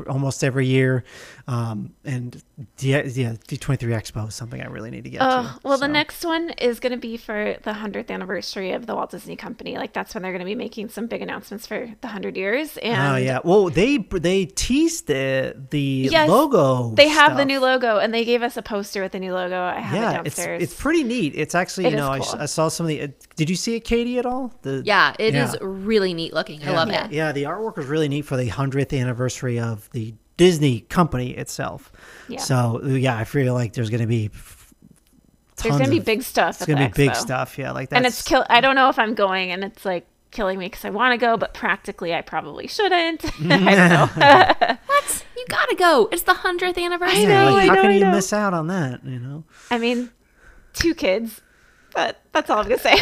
almost 0.07 0.43
every 0.43 0.67
year, 0.67 1.03
um, 1.45 1.93
and 2.05 2.41
D, 2.77 2.91
yeah, 2.91 3.01
D23 3.01 3.77
Expo 3.79 4.29
is 4.29 4.35
something 4.35 4.61
I 4.61 4.67
really 4.67 4.89
need 4.91 5.03
to 5.03 5.09
get 5.09 5.21
Oh, 5.21 5.43
to. 5.61 5.67
well, 5.67 5.77
the 5.77 5.89
next 5.89 6.23
one 6.23 6.51
is 6.51 6.79
going 6.79 6.93
to 6.93 6.97
be 6.97 7.17
for 7.17 7.57
the 7.63 7.71
100th 7.71 8.09
anniversary 8.09 8.71
of 8.71 8.85
the 8.85 8.95
Walt 8.95 9.11
Disney 9.11 9.35
Company. 9.35 9.75
Like, 9.75 9.91
that's 9.91 10.13
when 10.13 10.21
they're 10.23 10.31
going 10.31 10.39
to 10.39 10.45
be 10.45 10.55
making 10.55 10.87
some 10.89 11.07
big 11.07 11.21
announcements 11.21 11.67
for 11.67 11.79
the 11.79 12.07
100 12.07 12.37
years. 12.37 12.77
And 12.77 13.13
Oh 13.13 13.17
yeah. 13.17 13.39
Well, 13.43 13.69
they 13.69 13.97
they 13.97 14.45
teased 14.45 15.07
the 15.07 15.55
the 15.69 16.07
Yes, 16.09 16.29
logo. 16.29 16.95
they 16.95 17.09
have 17.09 17.35
the 17.35 17.43
new 17.45 17.59
logo, 17.59 17.97
and 17.97 18.13
they 18.13 18.23
gave 18.23 18.41
us 18.41 18.55
a 18.55 18.61
poster 18.61 19.01
with 19.01 19.11
the 19.11 19.19
new 19.19 19.33
logo. 19.33 19.61
I 19.61 19.79
have 19.81 19.93
it 19.93 19.97
yeah, 19.97 20.11
it's 20.25 20.35
downstairs. 20.37 20.63
it's 20.63 20.81
pretty 20.81 21.03
neat. 21.03 21.33
It's 21.35 21.55
actually, 21.55 21.89
you 21.89 21.95
know, 21.97 22.09
I 22.09 22.19
s- 22.19 22.31
cool. 22.31 22.41
I, 22.41 22.45
saw 22.45 22.67
some 22.69 22.85
of 22.85 22.89
the. 22.89 23.01
Uh, 23.01 23.07
did 23.35 23.49
you 23.49 23.55
see 23.57 23.75
it, 23.75 23.81
Katie, 23.81 24.17
at 24.17 24.25
all? 24.25 24.53
The 24.61 24.81
Yeah, 24.85 25.13
it 25.19 25.35
is 25.35 25.51
Yeah. 25.53 25.57
really 25.61 26.13
neat 26.13 26.33
looking. 26.33 26.63
I 26.63 26.71
love 26.71 26.89
yeah. 26.89 27.05
it. 27.07 27.11
Yeah, 27.11 27.31
the 27.33 27.43
artwork 27.43 27.75
was 27.77 27.87
really 27.87 28.07
neat 28.07 28.21
for 28.23 28.37
the 28.37 28.47
hundredth 28.47 28.93
anniversary 28.93 29.59
of 29.59 29.89
the 29.91 30.13
Disney 30.47 30.81
company 30.81 31.31
itself. 31.31 31.91
Yeah. 32.27 32.39
So 32.39 32.81
yeah, 32.83 33.17
I 33.17 33.23
feel 33.23 33.53
like 33.53 33.73
there's 33.73 33.89
going 33.89 34.01
to 34.01 34.07
be. 34.07 34.29
f- 34.33 34.73
There's 35.57 35.75
going 35.77 35.85
to 35.85 35.89
be 35.89 35.99
big 35.99 36.21
stuff. 36.23 36.57
It's 36.57 36.65
going 36.65 36.77
to 36.79 36.83
the 36.85 36.89
be 36.89 37.07
big 37.07 37.15
stuff. 37.15 37.57
Yeah, 37.57 37.71
like 37.71 37.89
that's. 37.89 37.97
And 37.97 38.05
it's 38.05 38.21
kill. 38.23 38.45
I 38.49 38.59
don't 38.61 38.75
know 38.75 38.89
if 38.89 38.99
I'm 38.99 39.13
going, 39.15 39.51
and 39.51 39.63
it's 39.63 39.85
like 39.85 40.05
killing 40.31 40.59
me 40.59 40.65
because 40.65 40.83
I 40.83 40.89
want 40.89 41.13
to 41.13 41.17
go, 41.25 41.37
but 41.37 41.53
practically 41.53 42.13
I 42.13 42.21
probably 42.21 42.67
shouldn't. 42.67 43.23
I 43.25 43.75
don't 43.75 43.89
know. 43.89 44.09
What? 44.85 45.25
You 45.37 45.45
gotta 45.49 45.75
go. 45.75 46.09
It's 46.11 46.23
the 46.23 46.33
hundredth 46.33 46.77
anniversary. 46.77 47.25
I 47.25 47.45
know, 47.45 47.53
like, 47.53 47.63
I 47.63 47.67
how 47.67 47.73
know, 47.75 47.81
can 47.83 47.91
I 47.91 47.95
you 47.95 47.99
know. 48.01 48.11
miss 48.11 48.33
out 48.33 48.53
on 48.53 48.67
that? 48.67 49.03
You 49.05 49.19
know. 49.19 49.43
I 49.71 49.77
mean, 49.77 50.09
two 50.73 50.93
kids. 50.95 51.41
But 51.93 52.19
that's 52.31 52.49
all 52.49 52.59
I'm 52.59 52.63
gonna 52.67 52.79
say. 52.79 52.93
Uh, 52.93 52.97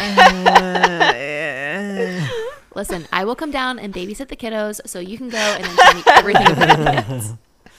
Listen, 2.74 3.06
I 3.12 3.24
will 3.24 3.36
come 3.36 3.50
down 3.50 3.78
and 3.78 3.92
babysit 3.92 4.28
the 4.28 4.36
kiddos 4.36 4.80
so 4.86 4.98
you 4.98 5.18
can 5.18 5.28
go 5.28 5.38
and 5.38 5.64
then 5.64 5.76
tell 5.76 5.94
me 5.94 6.02
everything 6.06 6.46
about 6.52 7.10
it. 7.10 7.32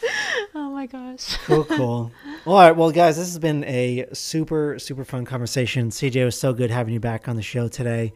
oh 0.56 0.72
my 0.72 0.86
gosh. 0.86 1.38
cool, 1.46 1.64
cool. 1.66 2.12
All 2.46 2.60
right, 2.60 2.72
well, 2.76 2.92
guys, 2.92 3.18
this 3.18 3.28
has 3.28 3.40
been 3.40 3.64
a 3.66 4.06
super, 4.14 4.78
super 4.80 5.04
fun 5.06 5.26
conversation. 5.26 5.90
CJ 5.90 6.16
it 6.18 6.26
was 6.26 6.38
so 6.40 6.54
good 6.54 6.70
having 6.72 6.94
you 6.94 7.00
back 7.00 7.28
on 7.28 7.36
the 7.36 7.42
show 7.42 7.68
today. 7.68 8.14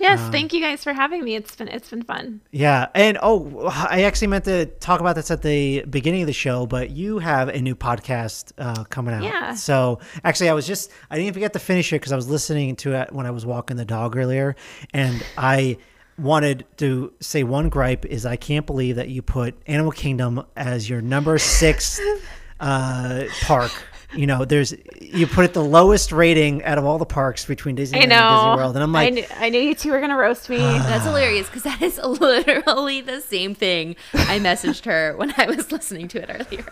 Yes, 0.00 0.20
Um, 0.20 0.32
thank 0.32 0.52
you 0.52 0.60
guys 0.60 0.82
for 0.82 0.92
having 0.92 1.22
me. 1.22 1.34
It's 1.36 1.54
been 1.54 1.68
it's 1.68 1.90
been 1.90 2.02
fun. 2.02 2.40
Yeah, 2.50 2.88
and 2.94 3.18
oh, 3.22 3.68
I 3.68 4.02
actually 4.02 4.28
meant 4.28 4.44
to 4.46 4.66
talk 4.66 5.00
about 5.00 5.14
this 5.16 5.30
at 5.30 5.42
the 5.42 5.84
beginning 5.88 6.22
of 6.22 6.26
the 6.26 6.32
show, 6.32 6.66
but 6.66 6.90
you 6.90 7.18
have 7.18 7.48
a 7.48 7.60
new 7.60 7.74
podcast 7.76 8.52
uh, 8.58 8.84
coming 8.84 9.14
out. 9.14 9.22
Yeah. 9.22 9.54
So 9.54 10.00
actually, 10.24 10.48
I 10.48 10.54
was 10.54 10.66
just 10.66 10.90
I 11.10 11.16
didn't 11.16 11.28
even 11.28 11.40
get 11.40 11.52
to 11.52 11.58
finish 11.58 11.92
it 11.92 11.96
because 11.96 12.10
I 12.10 12.16
was 12.16 12.28
listening 12.28 12.74
to 12.76 12.94
it 12.94 13.12
when 13.12 13.26
I 13.26 13.30
was 13.30 13.44
walking 13.46 13.76
the 13.76 13.84
dog 13.84 14.16
earlier, 14.16 14.56
and 14.94 15.22
I 15.36 15.76
wanted 16.18 16.64
to 16.78 17.12
say 17.20 17.42
one 17.42 17.68
gripe 17.68 18.04
is 18.04 18.26
I 18.26 18.36
can't 18.36 18.66
believe 18.66 18.96
that 18.96 19.08
you 19.08 19.22
put 19.22 19.54
Animal 19.66 19.92
Kingdom 19.92 20.44
as 20.56 20.88
your 20.88 21.00
number 21.00 21.38
six 21.38 22.00
uh, 22.60 23.24
park. 23.42 23.72
You 24.14 24.26
know, 24.26 24.44
there's 24.44 24.74
you 25.00 25.26
put 25.26 25.46
it 25.46 25.54
the 25.54 25.64
lowest 25.64 26.12
rating 26.12 26.62
out 26.64 26.76
of 26.76 26.84
all 26.84 26.98
the 26.98 27.06
parks 27.06 27.46
between 27.46 27.76
Disneyland 27.76 28.10
and 28.10 28.10
Disney 28.10 28.56
World, 28.56 28.76
and 28.76 28.82
I'm 28.82 28.94
I 28.94 29.04
like, 29.04 29.14
knew, 29.14 29.24
I 29.36 29.48
knew 29.48 29.58
you 29.60 29.74
two 29.74 29.90
were 29.90 30.00
gonna 30.00 30.18
roast 30.18 30.50
me. 30.50 30.56
That's 30.58 31.04
hilarious 31.04 31.46
because 31.46 31.62
that 31.62 31.80
is 31.80 31.96
literally 32.04 33.00
the 33.00 33.22
same 33.22 33.54
thing 33.54 33.96
I 34.12 34.38
messaged 34.38 34.84
her 34.84 35.16
when 35.16 35.32
I 35.38 35.46
was 35.46 35.72
listening 35.72 36.08
to 36.08 36.22
it 36.22 36.28
earlier. 36.28 36.64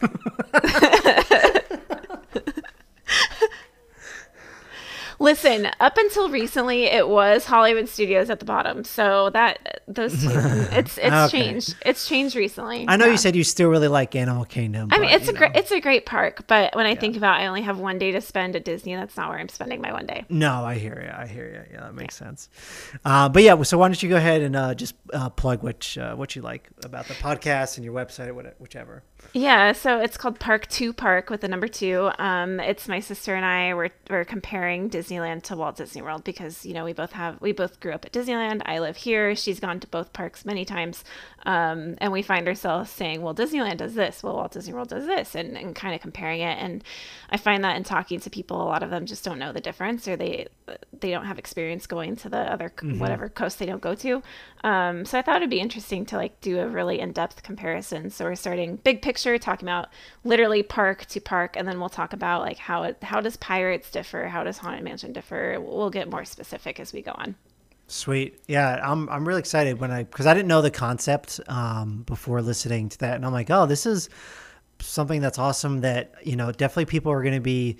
Listen, 5.20 5.68
up 5.80 5.98
until 5.98 6.30
recently, 6.30 6.84
it 6.84 7.06
was 7.06 7.44
Hollywood 7.44 7.88
Studios 7.90 8.30
at 8.30 8.38
the 8.38 8.46
bottom. 8.46 8.84
So 8.84 9.28
that 9.30 9.82
those 9.86 10.12
two, 10.22 10.30
it's 10.32 10.96
it's 10.96 11.06
Okay. 11.06 11.28
changed. 11.30 11.76
It's 11.84 12.08
changed 12.08 12.34
recently. 12.36 12.86
I 12.88 12.96
know 12.96 13.04
Yeah. 13.04 13.12
you 13.12 13.16
said 13.18 13.36
you 13.36 13.44
still 13.44 13.68
really 13.68 13.88
like 13.88 14.16
Animal 14.16 14.46
Kingdom. 14.46 14.88
I 14.90 14.98
mean, 14.98 15.10
it's 15.10 15.28
a 15.28 15.34
great 15.34 15.54
it's 15.54 15.70
a 15.72 15.80
great 15.80 16.06
park, 16.06 16.46
but 16.46 16.74
when 16.74 16.86
I 16.86 16.94
think 16.94 17.18
about, 17.18 17.38
I 17.38 17.46
only 17.48 17.60
have 17.62 17.78
one 17.78 17.98
day 17.98 18.12
to 18.12 18.20
spend 18.22 18.56
at 18.56 18.64
Disney. 18.64 18.94
That's 18.96 19.14
not 19.16 19.28
where 19.28 19.38
I'm 19.38 19.50
spending 19.50 19.82
my 19.82 19.92
one 19.92 20.06
day. 20.06 20.24
No, 20.30 20.64
I 20.64 20.76
hear 20.76 21.02
you. 21.04 21.12
I 21.14 21.26
hear 21.26 21.46
you. 21.68 21.74
Yeah, 21.74 21.80
that 21.82 21.94
makes 21.94 22.14
sense. 22.16 22.48
Uh, 23.04 23.28
but 23.28 23.42
yeah, 23.42 23.60
so 23.62 23.76
why 23.76 23.88
don't 23.88 24.02
you 24.02 24.08
go 24.08 24.16
ahead 24.16 24.40
and 24.40 24.56
uh, 24.56 24.74
just 24.74 24.94
uh, 25.12 25.28
plug 25.28 25.62
what 25.62 25.96
uh, 26.00 26.14
what 26.16 26.34
you 26.34 26.40
like 26.40 26.66
about 26.82 27.06
the 27.08 27.14
podcast 27.14 27.76
and 27.76 27.84
your 27.84 27.92
website, 27.94 28.28
or 28.28 28.54
whichever. 28.58 29.02
Yeah, 29.32 29.72
so 29.72 30.00
it's 30.00 30.16
called 30.16 30.40
Park 30.40 30.66
Two 30.68 30.92
Park 30.92 31.30
with 31.30 31.40
the 31.40 31.48
number 31.48 31.68
two. 31.68 32.10
Um, 32.18 32.58
it's 32.58 32.88
my 32.88 32.98
sister 32.98 33.34
and 33.34 33.44
I. 33.44 33.74
We're 33.74 33.90
we're 34.08 34.24
comparing 34.24 34.90
Disneyland 34.90 35.42
to 35.44 35.56
Walt 35.56 35.76
Disney 35.76 36.02
World 36.02 36.24
because 36.24 36.66
you 36.66 36.74
know 36.74 36.84
we 36.84 36.92
both 36.92 37.12
have 37.12 37.40
we 37.40 37.52
both 37.52 37.78
grew 37.78 37.92
up 37.92 38.04
at 38.04 38.12
Disneyland. 38.12 38.62
I 38.66 38.80
live 38.80 38.96
here. 38.96 39.36
She's 39.36 39.60
gone 39.60 39.78
to 39.80 39.86
both 39.86 40.12
parks 40.12 40.44
many 40.44 40.64
times, 40.64 41.04
um, 41.46 41.94
and 41.98 42.10
we 42.12 42.22
find 42.22 42.48
ourselves 42.48 42.90
saying, 42.90 43.22
"Well, 43.22 43.34
Disneyland 43.34 43.76
does 43.76 43.94
this. 43.94 44.22
Well, 44.22 44.34
Walt 44.34 44.52
Disney 44.52 44.72
World 44.72 44.88
does 44.88 45.06
this," 45.06 45.36
and, 45.36 45.56
and 45.56 45.76
kind 45.76 45.94
of 45.94 46.00
comparing 46.00 46.40
it. 46.40 46.58
And 46.58 46.82
I 47.30 47.36
find 47.36 47.62
that 47.62 47.76
in 47.76 47.84
talking 47.84 48.18
to 48.20 48.30
people, 48.30 48.60
a 48.60 48.64
lot 48.64 48.82
of 48.82 48.90
them 48.90 49.06
just 49.06 49.24
don't 49.24 49.38
know 49.38 49.52
the 49.52 49.60
difference, 49.60 50.08
or 50.08 50.16
they 50.16 50.48
they 50.98 51.10
don't 51.10 51.26
have 51.26 51.38
experience 51.38 51.86
going 51.86 52.16
to 52.16 52.28
the 52.28 52.52
other 52.52 52.70
mm-hmm. 52.70 52.98
whatever 52.98 53.28
coast 53.28 53.60
they 53.60 53.66
don't 53.66 53.82
go 53.82 53.94
to. 53.94 54.22
Um, 54.62 55.06
so 55.06 55.18
I 55.18 55.22
thought 55.22 55.36
it'd 55.36 55.50
be 55.50 55.60
interesting 55.60 56.04
to 56.06 56.16
like 56.16 56.40
do 56.40 56.60
a 56.60 56.68
really 56.68 57.00
in 57.00 57.12
depth 57.12 57.42
comparison. 57.42 58.10
So 58.10 58.26
we're 58.26 58.34
starting 58.34 58.76
big 58.76 59.00
picture 59.00 59.30
picture, 59.30 59.44
talking 59.44 59.68
about 59.68 59.88
literally 60.24 60.62
park 60.62 61.06
to 61.06 61.20
park, 61.20 61.56
and 61.56 61.66
then 61.66 61.80
we'll 61.80 61.88
talk 61.88 62.12
about 62.12 62.42
like 62.42 62.58
how 62.58 62.82
it, 62.84 63.02
how 63.02 63.20
does 63.20 63.36
Pirates 63.36 63.90
differ, 63.90 64.28
how 64.28 64.44
does 64.44 64.58
Haunted 64.58 64.84
Mansion 64.84 65.12
differ. 65.12 65.58
We'll 65.60 65.90
get 65.90 66.10
more 66.10 66.24
specific 66.24 66.80
as 66.80 66.92
we 66.92 67.02
go 67.02 67.12
on. 67.12 67.34
Sweet, 67.86 68.40
yeah, 68.46 68.80
I'm 68.82 69.08
I'm 69.08 69.26
really 69.26 69.40
excited 69.40 69.80
when 69.80 69.90
I 69.90 70.04
because 70.04 70.26
I 70.26 70.34
didn't 70.34 70.48
know 70.48 70.62
the 70.62 70.70
concept 70.70 71.40
um, 71.48 72.02
before 72.06 72.40
listening 72.40 72.88
to 72.90 72.98
that, 72.98 73.16
and 73.16 73.26
I'm 73.26 73.32
like, 73.32 73.50
oh, 73.50 73.66
this 73.66 73.84
is 73.84 74.08
something 74.78 75.20
that's 75.20 75.38
awesome. 75.38 75.80
That 75.80 76.14
you 76.22 76.36
know, 76.36 76.52
definitely 76.52 76.86
people 76.86 77.10
are 77.12 77.22
going 77.22 77.34
to 77.34 77.40
be 77.40 77.78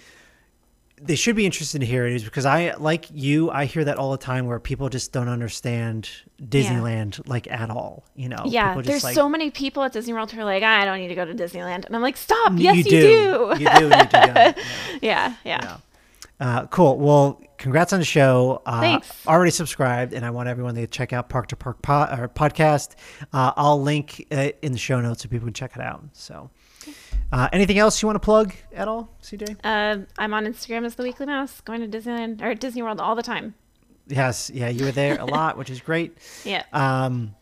they 1.03 1.15
should 1.15 1.37
be 1.37 1.47
interested 1.47 1.81
to 1.81 1.87
hear 1.87 2.07
it 2.07 2.13
is 2.13 2.25
because 2.25 2.45
I 2.45 2.75
like 2.75 3.07
you. 3.13 3.51
I 3.51 3.65
hear 3.65 3.85
that 3.85 3.97
all 3.97 4.11
the 4.11 4.19
time 4.19 4.47
where 4.47 4.61
people 4.61 4.89
just 4.89 5.13
don't 5.13 5.29
understand 5.29 6.11
Disneyland 6.43 7.19
yeah. 7.19 7.25
like 7.27 7.51
at 7.51 7.71
all. 7.71 8.05
You 8.15 8.29
know, 8.29 8.43
yeah. 8.47 8.81
There's 8.81 9.05
like, 9.05 9.15
so 9.15 9.29
many 9.29 9.51
people 9.51 9.83
at 9.83 9.93
Disney 9.93 10.13
World 10.13 10.31
who 10.31 10.41
are 10.41 10.45
like, 10.45 10.63
I 10.63 10.85
don't 10.85 10.99
need 10.99 11.09
to 11.09 11.15
go 11.15 11.25
to 11.25 11.35
Disneyland, 11.35 11.87
and 11.87 11.97
I'm 11.97 12.03
like, 12.03 12.17
stop. 12.17 12.53
Yes, 12.57 12.77
you, 12.77 12.83
you 12.83 12.91
do. 12.91 13.01
do. 13.01 13.63
You 13.63 13.71
do. 13.79 13.89
Need 13.89 14.11
to 14.11 14.55
go. 14.57 14.63
yeah, 15.03 15.35
yeah. 15.35 15.35
yeah. 15.45 15.77
Uh, 16.39 16.67
cool. 16.67 16.99
Well, 16.99 17.43
congrats 17.59 17.93
on 17.93 17.99
the 17.99 18.05
show. 18.05 18.63
Uh, 18.65 18.81
Thanks. 18.81 19.27
Already 19.27 19.51
subscribed, 19.51 20.13
and 20.13 20.25
I 20.25 20.31
want 20.31 20.49
everyone 20.49 20.75
to 20.75 20.87
check 20.87 21.13
out 21.13 21.29
Park 21.29 21.49
to 21.49 21.57
Park 21.57 21.83
po- 21.83 22.29
podcast. 22.35 22.95
Uh, 23.33 23.53
I'll 23.57 23.81
link 23.81 24.27
it 24.31 24.59
in 24.63 24.73
the 24.73 24.79
show 24.79 25.01
notes 25.01 25.23
so 25.23 25.29
people 25.29 25.47
can 25.47 25.55
check 25.55 25.77
it 25.77 25.83
out. 25.83 26.05
So. 26.13 26.51
Uh, 27.33 27.49
anything 27.53 27.79
else 27.79 28.03
you 28.03 28.07
want 28.07 28.17
to 28.17 28.21
plug 28.25 28.53
at 28.75 28.89
all, 28.89 29.09
CJ? 29.23 29.57
Uh, 29.63 30.05
I'm 30.19 30.35
on 30.35 30.47
Instagram 30.47 30.85
as 30.85 30.97
the 30.97 31.03
Weekly 31.05 31.27
Mouse, 31.27 31.61
going 31.61 31.89
to 31.89 31.99
Disneyland 31.99 32.43
or 32.43 32.55
Disney 32.55 32.83
World 32.83 33.01
all 33.01 33.15
the 33.15 33.23
time. 33.23 33.55
Yes, 34.09 34.51
yeah, 34.53 34.69
you 34.69 34.85
were 34.85 34.91
there 34.91 35.19
a 35.21 35.25
lot, 35.25 35.57
which 35.57 35.71
is 35.71 35.81
great. 35.81 36.17
Yeah. 36.45 36.65
Um, 36.73 37.35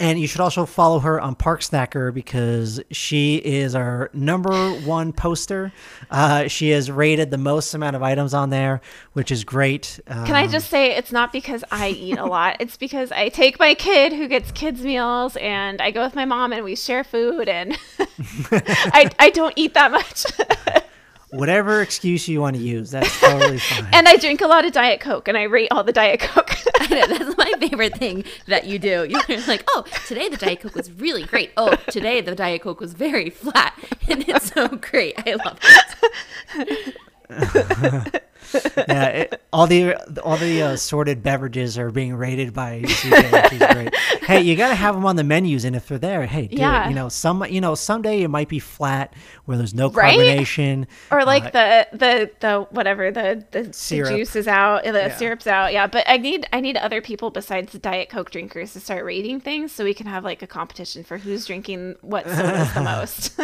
and 0.00 0.18
you 0.20 0.26
should 0.26 0.40
also 0.40 0.64
follow 0.64 1.00
her 1.00 1.20
on 1.20 1.34
Park 1.34 1.60
Snacker 1.60 2.12
because 2.12 2.80
she 2.90 3.36
is 3.36 3.74
our 3.74 4.10
number 4.12 4.70
one 4.80 5.12
poster. 5.12 5.72
Uh, 6.10 6.46
she 6.48 6.70
has 6.70 6.90
rated 6.90 7.30
the 7.30 7.38
most 7.38 7.74
amount 7.74 7.96
of 7.96 8.02
items 8.02 8.34
on 8.34 8.50
there, 8.50 8.80
which 9.14 9.30
is 9.30 9.44
great. 9.44 9.98
Um, 10.06 10.26
Can 10.26 10.36
I 10.36 10.44
um, 10.44 10.50
just 10.50 10.70
say 10.70 10.96
it's 10.96 11.12
not 11.12 11.32
because 11.32 11.64
I 11.70 11.90
eat 11.90 12.18
a 12.18 12.26
lot. 12.26 12.56
It's 12.60 12.76
because 12.76 13.10
I 13.10 13.28
take 13.28 13.58
my 13.58 13.74
kid 13.74 14.12
who 14.12 14.28
gets 14.28 14.52
kids 14.52 14.82
meals 14.82 15.36
and 15.36 15.80
I 15.80 15.90
go 15.90 16.04
with 16.04 16.14
my 16.14 16.24
mom 16.24 16.52
and 16.52 16.64
we 16.64 16.76
share 16.76 17.02
food 17.04 17.48
and 17.48 17.76
I, 18.50 19.10
I 19.18 19.30
don't 19.30 19.54
eat 19.56 19.74
that 19.74 19.90
much. 19.90 20.26
whatever 21.30 21.82
excuse 21.82 22.28
you 22.28 22.40
want 22.40 22.56
to 22.56 22.62
use, 22.62 22.90
that's 22.90 23.20
totally 23.20 23.58
fine. 23.58 23.88
and 23.92 24.08
I 24.08 24.16
drink 24.16 24.40
a 24.40 24.46
lot 24.46 24.64
of 24.64 24.72
Diet 24.72 25.00
Coke, 25.00 25.28
and 25.28 25.36
I 25.36 25.44
rate 25.44 25.68
all 25.70 25.84
the 25.84 25.92
Diet 25.92 26.20
Coke. 26.20 26.56
know, 26.90 27.06
that's 27.06 27.36
my 27.36 27.52
favorite 27.58 27.96
thing 27.96 28.24
that 28.46 28.66
you 28.66 28.78
do. 28.78 29.06
You're 29.08 29.40
like, 29.46 29.64
oh, 29.68 29.84
today 30.06 30.28
the 30.28 30.36
Diet 30.36 30.60
Coke 30.60 30.74
was 30.74 30.90
really 30.92 31.24
great. 31.24 31.52
Oh, 31.56 31.74
today 31.90 32.20
the 32.20 32.34
Diet 32.34 32.62
Coke 32.62 32.80
was 32.80 32.94
very 32.94 33.30
flat, 33.30 33.74
and 34.08 34.28
it's 34.28 34.52
so 34.52 34.68
great. 34.68 35.14
I 35.26 35.34
love 35.34 35.58
it. 37.30 38.24
yeah, 38.76 39.06
it, 39.08 39.42
all 39.52 39.66
the 39.66 39.94
all 40.22 40.36
the 40.36 40.62
uh, 40.62 40.76
sorted 40.76 41.22
beverages 41.22 41.78
are 41.78 41.90
being 41.90 42.14
rated 42.14 42.52
by 42.52 42.82
CJ, 42.82 43.52
is 43.52 43.74
great. 43.74 43.94
Hey, 44.28 44.42
you 44.42 44.56
got 44.56 44.68
to 44.68 44.74
have 44.74 44.94
them 44.94 45.06
on 45.06 45.16
the 45.16 45.24
menus, 45.24 45.64
and 45.64 45.74
if 45.74 45.88
they're 45.88 45.96
there, 45.96 46.26
hey, 46.26 46.50
yeah, 46.50 46.84
it. 46.84 46.90
you 46.90 46.94
know, 46.94 47.08
some 47.08 47.44
you 47.46 47.62
know 47.62 47.74
someday 47.74 48.22
it 48.22 48.28
might 48.28 48.50
be 48.50 48.58
flat 48.58 49.14
where 49.46 49.56
there's 49.56 49.72
no 49.72 49.88
right? 49.90 50.18
carbonation, 50.18 50.86
or 51.10 51.24
like 51.24 51.46
uh, 51.46 51.50
the 51.50 51.86
the 51.92 52.30
the 52.40 52.66
whatever 52.70 53.10
the 53.10 53.42
the, 53.52 53.72
syrup. 53.72 54.14
juice 54.14 54.36
is 54.36 54.46
out, 54.46 54.84
the 54.84 54.92
yeah. 54.92 55.16
syrup's 55.16 55.46
out. 55.46 55.72
Yeah, 55.72 55.86
but 55.86 56.04
I 56.06 56.18
need 56.18 56.46
I 56.52 56.60
need 56.60 56.76
other 56.76 57.00
people 57.00 57.30
besides 57.30 57.72
the 57.72 57.78
Diet 57.78 58.10
Coke 58.10 58.30
drinkers 58.30 58.74
to 58.74 58.80
start 58.80 59.04
rating 59.04 59.40
things 59.40 59.72
so 59.72 59.84
we 59.84 59.94
can 59.94 60.06
have 60.06 60.24
like 60.24 60.42
a 60.42 60.46
competition 60.46 61.04
for 61.04 61.16
who's 61.16 61.46
drinking 61.46 61.96
what 62.02 62.28
sodas 62.28 62.74
the 62.74 62.82
most. 62.82 63.40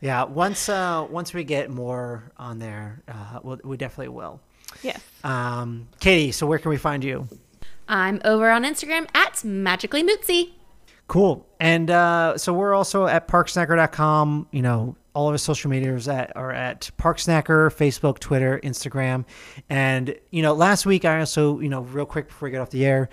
yeah, 0.00 0.24
once 0.24 0.68
uh 0.68 1.06
once 1.10 1.34
we 1.34 1.44
get 1.44 1.70
more 1.70 2.32
on 2.38 2.58
there, 2.58 3.02
uh, 3.08 3.40
we'll, 3.42 3.60
we 3.64 3.76
definitely 3.76 4.08
will. 4.08 4.40
Yes. 4.82 5.00
Um, 5.24 5.88
Katie, 6.00 6.32
so 6.32 6.46
where 6.46 6.58
can 6.58 6.70
we 6.70 6.76
find 6.76 7.04
you? 7.04 7.28
I'm 7.88 8.20
over 8.24 8.50
on 8.50 8.64
Instagram 8.64 9.08
at 9.14 9.44
magically 9.44 10.02
mootsy. 10.02 10.52
Cool. 11.08 11.46
And 11.60 11.90
uh, 11.90 12.38
so 12.38 12.52
we're 12.52 12.74
also 12.74 13.06
at 13.06 13.28
parksnacker.com. 13.28 14.48
You 14.50 14.62
know, 14.62 14.96
all 15.14 15.28
of 15.28 15.32
our 15.32 15.38
social 15.38 15.70
medias 15.70 16.08
at, 16.08 16.34
are 16.36 16.52
at 16.52 16.90
parksnacker, 16.98 17.70
Facebook, 17.70 18.18
Twitter, 18.18 18.60
Instagram. 18.62 19.24
And, 19.68 20.14
you 20.30 20.42
know, 20.42 20.54
last 20.54 20.86
week 20.86 21.04
I 21.04 21.20
also, 21.20 21.60
you 21.60 21.68
know, 21.68 21.82
real 21.82 22.06
quick 22.06 22.28
before 22.28 22.46
we 22.46 22.52
get 22.52 22.60
off 22.60 22.70
the 22.70 22.86
air, 22.86 23.08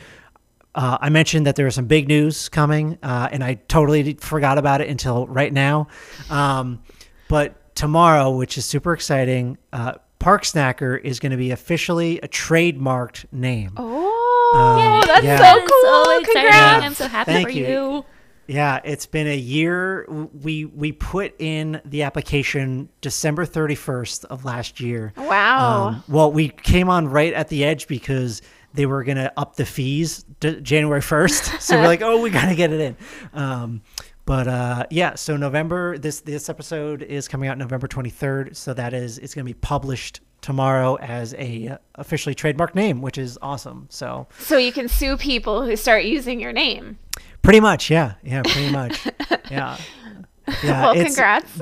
uh, 0.76 0.98
I 1.02 1.10
mentioned 1.10 1.46
that 1.46 1.56
there 1.56 1.66
was 1.66 1.76
some 1.76 1.88
big 1.88 2.08
news 2.08 2.48
coming, 2.48 2.98
uh, 3.02 3.28
and 3.32 3.44
I 3.44 3.56
totally 3.56 4.14
forgot 4.14 4.58
about 4.58 4.82
it 4.82 4.90
until 4.90 5.28
right 5.28 5.52
now. 5.52 5.88
Um, 6.30 6.82
but 7.28 7.76
tomorrow, 7.76 8.32
which 8.32 8.58
is 8.58 8.66
super 8.66 8.94
exciting, 8.94 9.58
uh, 9.74 9.94
Park 10.20 10.44
Snacker 10.44 11.00
is 11.02 11.20
going 11.20 11.32
to 11.32 11.38
be 11.38 11.52
officially 11.52 12.20
a 12.20 12.28
trademarked 12.28 13.26
name. 13.32 13.72
Oh, 13.78 14.52
um, 14.54 15.08
that's 15.08 15.26
yeah. 15.26 15.38
so 15.38 15.60
cool! 15.60 16.06
So 16.06 16.24
Congrats! 16.26 16.56
Yeah. 16.56 16.80
I'm 16.84 16.94
so 16.94 17.08
happy 17.08 17.32
Thank 17.32 17.48
for 17.48 17.54
you. 17.54 17.68
you. 17.68 18.06
Yeah, 18.48 18.80
it's 18.84 19.06
been 19.06 19.28
a 19.28 19.38
year. 19.38 20.08
We 20.10 20.66
we 20.66 20.92
put 20.92 21.40
in 21.40 21.82
the 21.86 22.04
application 22.04 22.90
December 23.00 23.46
31st 23.46 24.26
of 24.26 24.44
last 24.44 24.80
year. 24.80 25.14
Wow. 25.16 25.88
Um, 25.88 26.04
well, 26.08 26.32
we 26.32 26.50
came 26.50 26.90
on 26.90 27.08
right 27.08 27.32
at 27.32 27.50
the 27.50 27.64
edge 27.64 27.88
because 27.88 28.42
they 28.74 28.86
were 28.88 29.04
going 29.04 29.18
to 29.18 29.32
up 29.38 29.56
the 29.56 29.66
fees 29.66 30.26
January 30.42 31.02
1st. 31.02 31.62
so 31.62 31.78
we're 31.78 31.88
like, 31.88 32.02
oh, 32.04 32.22
we 32.22 32.30
got 32.30 32.50
to 32.50 32.56
get 32.56 32.74
it 32.74 32.82
in. 32.82 32.98
Um, 33.34 33.82
but 34.30 34.48
uh, 34.48 34.86
yeah, 34.92 35.16
so 35.16 35.38
November 35.38 35.98
this 35.98 36.20
this 36.20 36.50
episode 36.50 37.02
is 37.02 37.28
coming 37.28 37.50
out 37.50 37.58
November 37.58 37.88
23rd, 37.88 38.56
so 38.56 38.76
that 38.76 38.94
is 38.94 39.18
it's 39.18 39.34
going 39.34 39.44
to 39.44 39.52
be 39.52 39.58
published 39.60 40.22
tomorrow 40.42 41.00
as 41.00 41.34
a 41.40 41.70
uh, 41.70 41.78
officially 41.96 42.36
trademark 42.36 42.76
name, 42.76 43.02
which 43.02 43.18
is 43.18 43.40
awesome. 43.42 43.88
So 43.90 44.28
So 44.38 44.58
you 44.58 44.72
can 44.72 44.88
sue 44.88 45.18
people 45.18 45.66
who 45.66 45.76
start 45.76 46.04
using 46.04 46.40
your 46.40 46.54
name. 46.54 47.00
Pretty 47.42 47.60
much, 47.60 47.90
yeah. 47.90 48.14
Yeah, 48.22 48.44
pretty 48.44 48.72
much. 48.72 49.08
yeah. 49.50 49.78
Yeah. 50.64 50.94
Well, 50.94 51.06
congrats. 51.06 51.62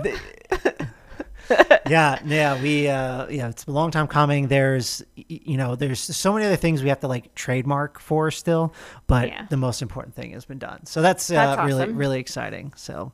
yeah, 1.89 2.19
yeah, 2.25 2.61
we 2.61 2.87
uh 2.87 3.27
yeah, 3.27 3.49
it's 3.49 3.65
a 3.65 3.71
long 3.71 3.91
time 3.91 4.07
coming. 4.07 4.47
There's 4.47 5.03
you 5.15 5.57
know, 5.57 5.75
there's 5.75 5.99
so 5.99 6.33
many 6.33 6.45
other 6.45 6.55
things 6.55 6.83
we 6.83 6.89
have 6.89 6.99
to 7.01 7.07
like 7.07 7.33
trademark 7.35 7.99
for 7.99 8.31
still, 8.31 8.73
but 9.07 9.29
yeah. 9.29 9.45
the 9.49 9.57
most 9.57 9.81
important 9.81 10.15
thing 10.15 10.31
has 10.31 10.45
been 10.45 10.59
done. 10.59 10.85
So 10.85 11.01
that's, 11.01 11.29
uh, 11.29 11.33
that's 11.33 11.59
awesome. 11.59 11.67
really 11.67 11.91
really 11.91 12.19
exciting. 12.19 12.73
So 12.75 13.11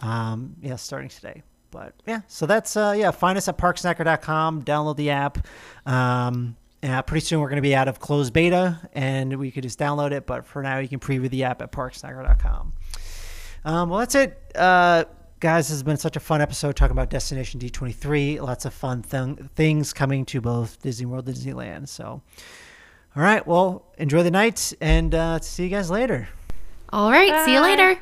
um 0.00 0.56
yeah, 0.60 0.76
starting 0.76 1.08
today. 1.08 1.42
But 1.70 1.94
yeah, 2.06 2.20
so 2.26 2.46
that's 2.46 2.76
uh 2.76 2.94
yeah, 2.96 3.10
find 3.10 3.38
us 3.38 3.48
at 3.48 3.58
parksnacker.com, 3.58 4.62
download 4.62 4.96
the 4.96 5.10
app. 5.10 5.46
Um 5.86 6.56
yeah, 6.82 7.00
pretty 7.00 7.24
soon 7.24 7.40
we're 7.40 7.48
going 7.48 7.56
to 7.56 7.62
be 7.62 7.76
out 7.76 7.86
of 7.86 8.00
closed 8.00 8.32
beta 8.32 8.80
and 8.92 9.38
we 9.38 9.52
could 9.52 9.62
just 9.62 9.78
download 9.78 10.10
it, 10.10 10.26
but 10.26 10.44
for 10.44 10.62
now 10.62 10.78
you 10.78 10.88
can 10.88 10.98
preview 10.98 11.30
the 11.30 11.44
app 11.44 11.62
at 11.62 11.70
parksnacker.com. 11.70 12.72
Um, 13.64 13.88
well, 13.88 14.00
that's 14.00 14.16
it. 14.16 14.36
Uh, 14.54 15.04
guys, 15.42 15.66
this 15.66 15.74
has 15.74 15.82
been 15.82 15.96
such 15.96 16.14
a 16.14 16.20
fun 16.20 16.40
episode 16.40 16.76
talking 16.76 16.92
about 16.92 17.10
Destination 17.10 17.58
D23. 17.58 18.40
Lots 18.40 18.64
of 18.64 18.72
fun 18.72 19.02
th- 19.02 19.38
things 19.56 19.92
coming 19.92 20.24
to 20.26 20.40
both 20.40 20.80
Disney 20.82 21.04
World 21.04 21.26
and 21.26 21.36
Disneyland. 21.36 21.88
So, 21.88 22.22
all 23.16 23.22
right, 23.22 23.44
well, 23.44 23.84
enjoy 23.98 24.22
the 24.22 24.30
night 24.30 24.72
and 24.80 25.12
uh, 25.12 25.40
see 25.40 25.64
you 25.64 25.68
guys 25.68 25.90
later. 25.90 26.28
All 26.90 27.10
right, 27.10 27.32
Bye. 27.32 27.44
see 27.44 27.54
you 27.54 27.60
later. 27.60 27.98